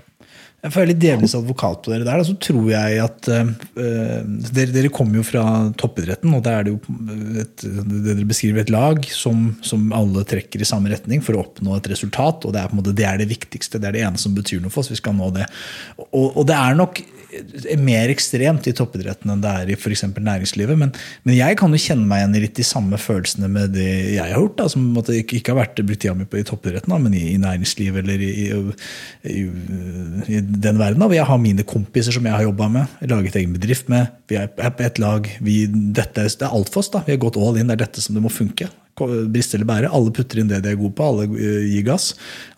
Jeg 0.65 0.73
føler 0.73 0.89
litt 0.91 1.01
djevelens 1.03 1.35
advokat 1.37 1.83
på 1.85 1.93
dere 1.93 2.07
der. 2.07 2.23
Så 2.25 2.35
tror 2.41 2.69
jeg 2.71 3.01
at 3.03 3.29
uh, 3.29 3.51
dere, 3.77 4.73
dere 4.73 4.91
kommer 4.93 5.19
jo 5.19 5.25
fra 5.27 5.43
toppidretten, 5.77 6.33
og 6.33 6.41
da 6.45 6.57
er 6.57 6.65
det 6.65 6.73
jo 6.73 6.97
et, 7.43 7.65
det 7.65 8.01
dere 8.07 8.27
beskriver 8.27 8.63
et 8.63 8.73
lag 8.73 9.05
som, 9.13 9.51
som 9.65 9.91
alle 9.95 10.25
trekker 10.27 10.63
i 10.63 10.67
samme 10.67 10.89
retning 10.89 11.21
for 11.25 11.37
å 11.37 11.43
oppnå 11.45 11.77
et 11.77 11.91
resultat. 11.93 12.47
og 12.47 12.55
Det 12.55 12.63
er 12.63 12.73
måte 12.75 12.95
det, 12.97 13.05
er 13.05 13.21
det 13.21 13.29
viktigste. 13.29 13.81
Det 13.81 13.91
er 13.91 13.99
det 13.99 14.05
ene 14.07 14.21
som 14.21 14.33
betyr 14.37 14.63
noe 14.63 14.73
for 14.73 14.81
oss. 14.81 14.93
vi 14.93 14.97
skal 15.01 15.17
nå 15.17 15.29
det. 15.35 15.45
Og, 16.09 16.31
og 16.31 16.43
det 16.49 16.57
er 16.57 16.81
nok 16.81 17.03
mer 17.81 18.11
ekstremt 18.13 18.67
i 18.69 18.73
toppidretten 18.75 19.31
enn 19.33 19.41
det 19.43 19.51
er 19.51 19.71
i 19.73 19.77
for 19.79 19.93
næringslivet. 19.93 20.77
Men, 20.79 20.91
men 21.23 21.35
jeg 21.37 21.57
kan 21.59 21.73
jo 21.73 21.81
kjenne 21.81 22.07
meg 22.09 22.21
igjen 22.23 22.37
i 22.39 22.43
litt 22.45 22.55
de 22.59 22.65
samme 22.67 22.99
følelsene 23.01 23.49
med 23.51 23.73
det 23.75 23.87
jeg 24.15 24.21
har 24.23 24.35
gjort. 24.39 24.57
Da, 24.59 24.67
som 24.71 24.85
måtte, 24.95 25.15
ikke, 25.17 25.39
ikke 25.39 25.53
har 25.53 25.61
vært 25.63 25.81
brukt 25.85 26.01
tida 26.03 26.15
mi 26.17 26.25
i 26.25 26.45
toppidretten, 26.47 26.93
da, 26.93 26.99
men 27.01 27.17
i, 27.17 27.23
i 27.33 27.41
næringslivet 27.41 28.03
eller 28.03 28.23
i, 28.25 28.33
i, 29.31 29.35
i, 30.29 30.39
den 30.41 30.79
verden. 30.81 31.01
Da. 31.03 31.11
Jeg 31.15 31.27
har 31.29 31.41
mine 31.41 31.65
kompiser 31.67 32.15
som 32.15 32.25
jeg 32.27 32.35
har 32.37 32.47
jobba 32.47 32.69
med, 32.79 32.97
laget 33.11 33.37
egen 33.41 33.55
bedrift 33.57 33.91
med. 33.91 34.11
Vi 34.31 34.39
er 34.39 34.49
på 34.55 34.85
et 34.85 35.01
lag. 35.01 35.29
Vi, 35.43 35.61
dette, 35.69 36.25
er- 36.25 36.35
det 36.39 36.47
er 36.47 36.55
alt 36.55 36.71
for 36.73 36.83
oss. 36.83 36.91
da, 36.93 37.03
Vi 37.05 37.15
har 37.15 37.21
gått 37.25 37.37
all 37.39 37.57
in. 37.59 37.67
Det 37.69 37.77
er 37.79 37.85
dette 37.85 38.03
som 38.03 38.17
det 38.17 38.23
må 38.25 38.31
funke. 38.33 38.69
Briste 38.95 39.57
eller 39.57 39.67
bære. 39.69 39.91
Alle 39.91 40.13
putter 40.15 40.39
inn 40.41 40.51
det 40.51 40.61
de 40.63 40.71
er 40.71 40.79
gode 40.79 40.95
på. 40.95 41.07
Alle 41.07 41.27
eh, 41.35 41.65
gir 41.73 41.87
gass. 41.87 42.13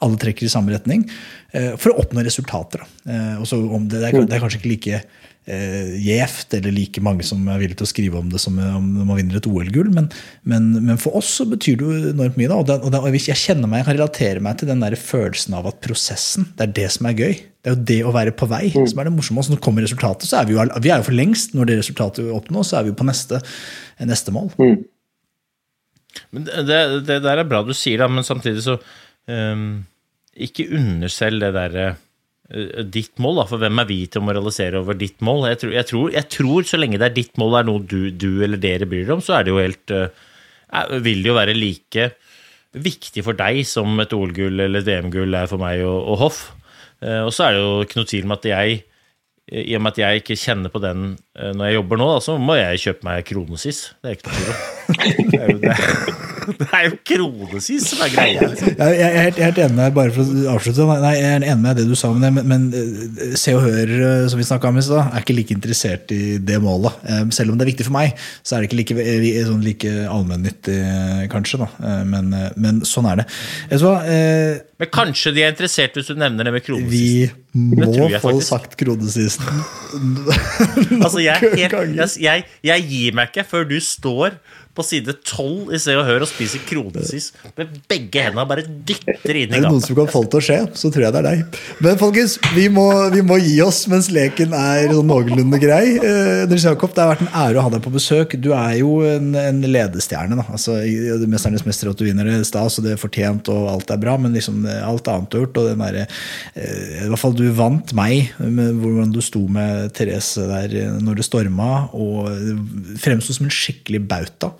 Alle 0.06 0.20
trekker 0.22 0.46
i 0.46 0.52
samme 0.54 0.74
retning. 0.74 1.08
eh, 1.52 1.74
For 1.82 1.94
å 1.94 2.04
oppnå 2.04 2.26
resultater. 2.26 2.86
Eh, 3.10 3.42
så 3.48 3.58
om 3.58 3.88
det, 3.90 4.04
det, 4.06 4.28
er, 4.30 4.44
kanskje 4.44 4.62
ikke 4.62 4.76
like 4.76 5.02
gjevt 5.48 6.58
eller 6.58 6.74
like 6.76 7.00
mange 7.00 7.24
som 7.24 7.46
er 7.48 7.62
villige 7.62 7.78
til 7.80 7.86
å 7.86 7.88
skrive 7.94 8.18
om 8.20 8.28
det 8.28 8.42
som 8.44 8.58
om 8.60 8.88
man 9.08 9.16
vinner 9.16 9.38
et 9.40 9.46
OL-gull, 9.48 9.88
men, 9.96 10.10
men, 10.44 10.66
men 10.84 11.00
for 11.00 11.16
oss 11.16 11.30
så 11.38 11.46
betyr 11.48 11.78
det 11.80 11.86
jo 11.86 12.10
enormt 12.10 12.36
mye. 12.36 12.50
da, 12.52 12.58
og, 12.60 12.66
det, 12.68 12.76
og, 12.82 12.92
det, 12.92 13.00
og 13.00 13.16
Jeg 13.16 13.40
kjenner 13.40 13.72
meg, 13.72 13.80
jeg 13.80 13.88
kan 13.88 13.96
relatere 13.96 14.44
meg 14.44 14.60
til 14.60 14.68
den 14.68 14.84
der 14.84 14.98
følelsen 15.00 15.56
av 15.56 15.70
at 15.72 15.80
prosessen, 15.86 16.50
det 16.60 16.68
er 16.68 16.74
det 16.82 16.90
som 16.98 17.08
er 17.08 17.16
gøy. 17.16 17.40
Det 17.64 17.72
er 17.72 17.78
jo 17.78 17.86
det 17.94 18.00
å 18.10 18.12
være 18.18 18.36
på 18.36 18.48
vei 18.52 18.66
som 18.76 19.00
er 19.00 19.08
det 19.08 19.16
morsomme. 19.16 19.40
Og 19.40 19.48
så 19.48 19.56
når 19.56 19.64
kommer 19.64 19.88
resultatet, 19.88 20.28
så 20.28 20.42
er 20.42 20.52
vi 20.52 20.58
jo, 20.58 20.68
vi 20.84 20.92
er 20.92 21.00
jo 21.00 21.08
for 21.08 21.16
lengst. 21.16 21.56
Når 21.56 21.72
det 21.72 21.80
resultatet 21.80 22.28
oppnås, 22.42 22.74
så 22.74 22.82
er 22.82 22.86
vi 22.90 22.92
jo 22.92 23.00
på 23.00 23.08
neste, 23.08 23.40
neste 24.04 24.36
mål. 24.36 24.52
Men 24.60 24.84
det, 26.32 26.66
det, 26.68 26.82
det 27.08 27.22
der 27.26 27.42
er 27.44 27.48
bra 27.50 27.64
du 27.66 27.74
sier, 27.78 28.02
da, 28.04 28.08
men 28.12 28.26
samtidig 28.28 28.64
så 28.66 28.78
um, 29.32 29.86
Ikke 30.48 30.68
underselg 30.78 31.42
det 31.44 31.54
derre 31.56 31.88
uh, 31.96 32.84
ditt 32.94 33.18
mål, 33.24 33.42
da, 33.42 33.46
for 33.50 33.62
hvem 33.64 33.82
er 33.84 33.90
vi 33.90 34.00
til 34.08 34.22
å 34.22 34.28
moralisere 34.28 34.82
over 34.82 34.98
ditt 35.00 35.22
mål? 35.26 35.48
Jeg 35.54 35.62
tror, 35.64 35.74
jeg 35.78 35.90
tror, 35.92 36.12
jeg 36.18 36.30
tror 36.38 36.68
så 36.70 36.80
lenge 36.82 37.00
det 37.02 37.10
er 37.12 37.18
ditt 37.18 37.38
mål, 37.42 37.60
er 37.62 37.68
noe 37.70 37.84
du, 37.84 38.00
du 38.12 38.30
eller 38.46 38.62
dere 38.62 38.88
bryr 38.90 39.06
dere 39.08 39.18
om, 39.18 39.24
så 39.26 39.40
er 39.40 39.48
det 39.48 39.54
jo 39.56 39.62
helt 39.64 39.96
er- 39.98 40.98
Vil 41.04 41.24
det 41.24 41.32
jo 41.32 41.38
være 41.40 41.58
like 41.58 42.10
viktig 42.78 43.24
for 43.26 43.34
deg 43.40 43.64
som 43.66 43.96
et 44.04 44.12
OL-gull 44.14 44.60
eller 44.68 44.84
et 44.84 44.88
VM-gull 44.92 45.34
er 45.40 45.48
for 45.50 45.58
meg 45.62 45.80
og, 45.88 45.98
og 46.12 46.18
Hoff. 46.26 46.42
Uh, 47.02 47.24
Og 47.26 47.32
så 47.34 47.48
er 47.48 47.56
det 47.58 47.64
jo 47.64 47.74
ikke 47.88 48.00
noe 48.02 48.10
tvil 48.12 48.28
om 48.28 48.36
at 48.38 48.46
jeg 48.52 48.84
i 49.48 49.78
og 49.78 49.80
med 49.86 49.94
at 49.96 50.00
jeg 50.02 50.20
ikke 50.20 50.36
kjenner 50.36 50.68
på 50.74 50.82
den 50.84 51.04
når 51.38 51.70
jeg 51.70 51.78
jobber 51.78 52.00
nå, 52.02 52.08
da, 52.14 52.22
så 52.26 52.38
må 52.42 52.56
jeg 52.58 52.82
kjøpe 52.86 53.08
meg 53.08 53.26
kronesis. 53.28 53.84
Det 54.02 54.10
er 54.10 54.18
ikke 54.18 54.32
noe 54.32 54.38
tvil 54.38 54.50
om. 54.54 54.58
Det 55.28 55.40
er 55.44 55.50
jo, 55.52 56.16
er 56.78 56.94
kronesis 57.08 57.90
som 57.92 58.02
er 58.06 58.12
greia. 58.14 58.46
Liksom. 58.48 58.70
Jeg, 58.78 59.00
er 59.04 59.18
helt, 59.26 59.40
helt 59.44 59.58
enig 59.66 59.76
med 59.76 59.82
deg, 59.84 59.96
bare 59.98 60.14
for 60.16 60.24
å 60.24 60.54
avslutte. 60.56 60.86
Nei, 61.04 61.14
jeg 61.18 61.28
er 61.28 61.46
enig 61.52 61.58
med 61.66 61.80
det 61.82 61.86
du 61.90 61.96
sa 62.00 62.12
men, 62.16 62.40
men 62.48 62.68
eh, 62.72 63.34
Se 63.40 63.56
og 63.58 63.66
Hør, 63.66 63.92
eh, 63.98 64.28
som 64.32 64.40
vi 64.40 64.48
snakka 64.48 64.72
om 64.72 64.80
i 64.80 64.86
stad, 64.86 65.12
er 65.12 65.26
ikke 65.26 65.36
like 65.38 65.56
interessert 65.58 66.14
i 66.16 66.38
det 66.40 66.60
målet. 66.64 67.02
Eh, 67.04 67.26
Selv 67.36 67.52
om 67.54 67.60
det 67.60 67.68
er 67.68 67.72
viktig 67.74 67.88
for 67.90 67.98
meg, 67.98 68.16
så 68.48 68.56
er 68.58 68.64
det 68.64 68.70
ikke 68.70 68.80
like, 68.82 69.00
eh, 69.04 69.42
sånn 69.48 69.66
like 69.66 69.92
allmennyttig, 70.08 70.78
eh, 70.88 71.26
kanskje. 71.34 71.62
Da. 71.66 71.70
Eh, 71.84 72.06
Men, 72.14 72.32
eh, 72.34 72.48
men 72.56 72.80
sånn 72.88 73.10
er 73.12 73.22
det. 73.24 73.28
Du? 73.74 73.90
Eh, 73.92 74.64
Men 74.80 74.94
kanskje 74.94 75.34
de 75.36 75.44
er 75.44 75.52
interessert 75.52 75.98
hvis 75.98 76.08
du 76.12 76.16
nevner 76.16 76.48
det 76.48 76.56
med 76.56 76.64
kronesis. 76.64 76.90
Vi 76.94 77.28
må 77.58 78.08
få 78.22 78.38
sagt 78.46 78.78
krodesisten. 78.80 79.48
Altså, 81.04 81.20
jeg, 81.28 81.52
jeg, 81.62 82.10
jeg, 82.24 82.46
jeg 82.70 82.88
gir 82.92 83.18
meg 83.18 83.32
ikke 83.32 83.46
før 83.48 83.68
du 83.70 83.78
står 83.84 84.40
på 84.78 84.86
side 84.86 85.16
12 85.26 85.74
i 85.74 85.80
Se 85.82 85.96
og 85.98 86.06
Hør 86.08 86.24
og 86.26 86.30
spiser 86.30 86.62
kronesis 86.70 87.32
med 87.58 87.74
begge 87.90 88.22
hendene 88.28 88.44
og 88.46 88.52
bare 88.52 88.64
dytter 88.68 89.40
inn 89.42 89.52
i 89.52 89.58
Er 89.58 89.64
det 89.66 89.72
noen 89.72 89.82
som 89.84 89.98
kan 89.98 90.10
få 90.14 90.22
det 90.24 90.32
til 90.36 90.40
å 90.42 90.46
skje, 90.48 90.60
så 90.78 90.92
tror 90.94 91.08
jeg 91.08 91.16
det 91.16 91.22
er 91.24 91.28
deg. 91.32 91.58
Men 91.84 91.98
folkens, 92.02 92.38
vi 92.56 92.68
må, 92.74 92.86
vi 93.14 93.24
må 93.26 93.40
gi 93.42 93.56
oss 93.66 93.84
mens 93.92 94.12
leken 94.14 94.54
er 94.58 94.92
sånn 94.94 95.10
noenlunde 95.10 95.60
grei. 95.62 95.96
Eh, 95.98 96.44
Nils 96.52 96.66
Jakob, 96.68 96.94
det 96.96 97.04
har 97.04 97.12
vært 97.16 97.26
en 97.26 97.34
ære 97.42 97.60
å 97.62 97.66
ha 97.68 97.74
deg 97.74 97.84
på 97.86 97.94
besøk. 97.98 98.38
Du 98.44 98.52
er 98.56 98.78
jo 98.84 99.00
en, 99.08 99.32
en 99.42 99.62
ledestjerne. 99.66 100.38
Da. 100.40 100.46
Altså, 100.54 100.78
i- 100.86 100.96
'Mesternes 101.28 101.66
mester' 101.68 101.90
at 101.92 101.98
du 102.00 102.06
vinner 102.06 102.28
det 102.30 102.46
stas, 102.48 102.78
og 102.80 102.86
det 102.86 102.94
er 102.94 103.02
fortjent, 103.02 103.50
og 103.52 103.68
alt 103.74 103.90
er 103.92 104.00
bra, 104.02 104.16
men 104.22 104.34
liksom 104.38 104.62
eh, 104.70 104.84
alt 104.86 105.08
annet 105.12 105.30
du 105.32 105.38
har 105.40 105.46
gjort, 105.48 105.58
og 105.64 105.70
den 105.72 105.82
derre 105.84 106.06
eh, 106.56 107.06
I 107.06 107.10
hvert 107.10 107.22
fall 107.24 107.36
du 107.36 107.46
vant 107.58 107.94
meg 107.98 108.30
med 108.40 108.78
hvordan 108.84 109.12
du 109.16 109.20
sto 109.26 109.42
med 109.52 109.92
Therese 109.98 110.46
der 110.48 110.76
eh, 110.84 110.94
når 111.02 111.20
det 111.20 111.26
storma, 111.28 111.72
og 111.98 112.30
fremsto 113.02 113.34
som 113.36 113.48
en 113.48 113.54
skikkelig 113.54 114.04
bauta. 114.08 114.54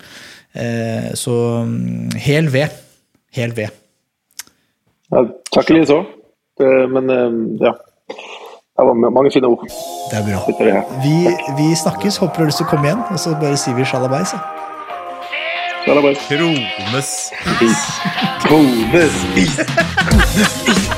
Eh, 0.54 1.14
Så 1.14 1.64
mm, 1.64 2.10
hel 2.16 2.52
ved. 2.52 2.74
Hel 3.34 3.56
ved. 3.56 3.74
Ja, 5.12 5.24
takk 5.54 5.70
litt 5.72 5.88
så 5.88 6.02
Men 6.90 7.10
eh, 7.10 7.36
ja. 7.66 7.72
Det 8.78 8.86
var 8.86 8.94
mange 9.10 9.30
fine 9.34 9.46
ord. 9.46 9.64
Det 10.10 10.18
er 10.18 10.24
bra. 10.26 10.82
Vi, 11.02 11.16
vi 11.58 11.74
snakkes. 11.74 12.16
Håper 12.22 12.34
du 12.34 12.40
har 12.44 12.50
lyst 12.52 12.60
til 12.62 12.66
å 12.68 12.70
komme 12.70 12.86
igjen. 12.86 13.02
Og 13.10 13.18
så 13.18 13.34
bare 13.40 13.58
sier 13.58 13.74
vi 13.74 13.86
sjalabais. 13.86 14.34
er. 14.38 14.58
Krones. 16.28 17.10
Is. 17.64 17.82
Krones 18.44 19.18
is. 19.36 20.97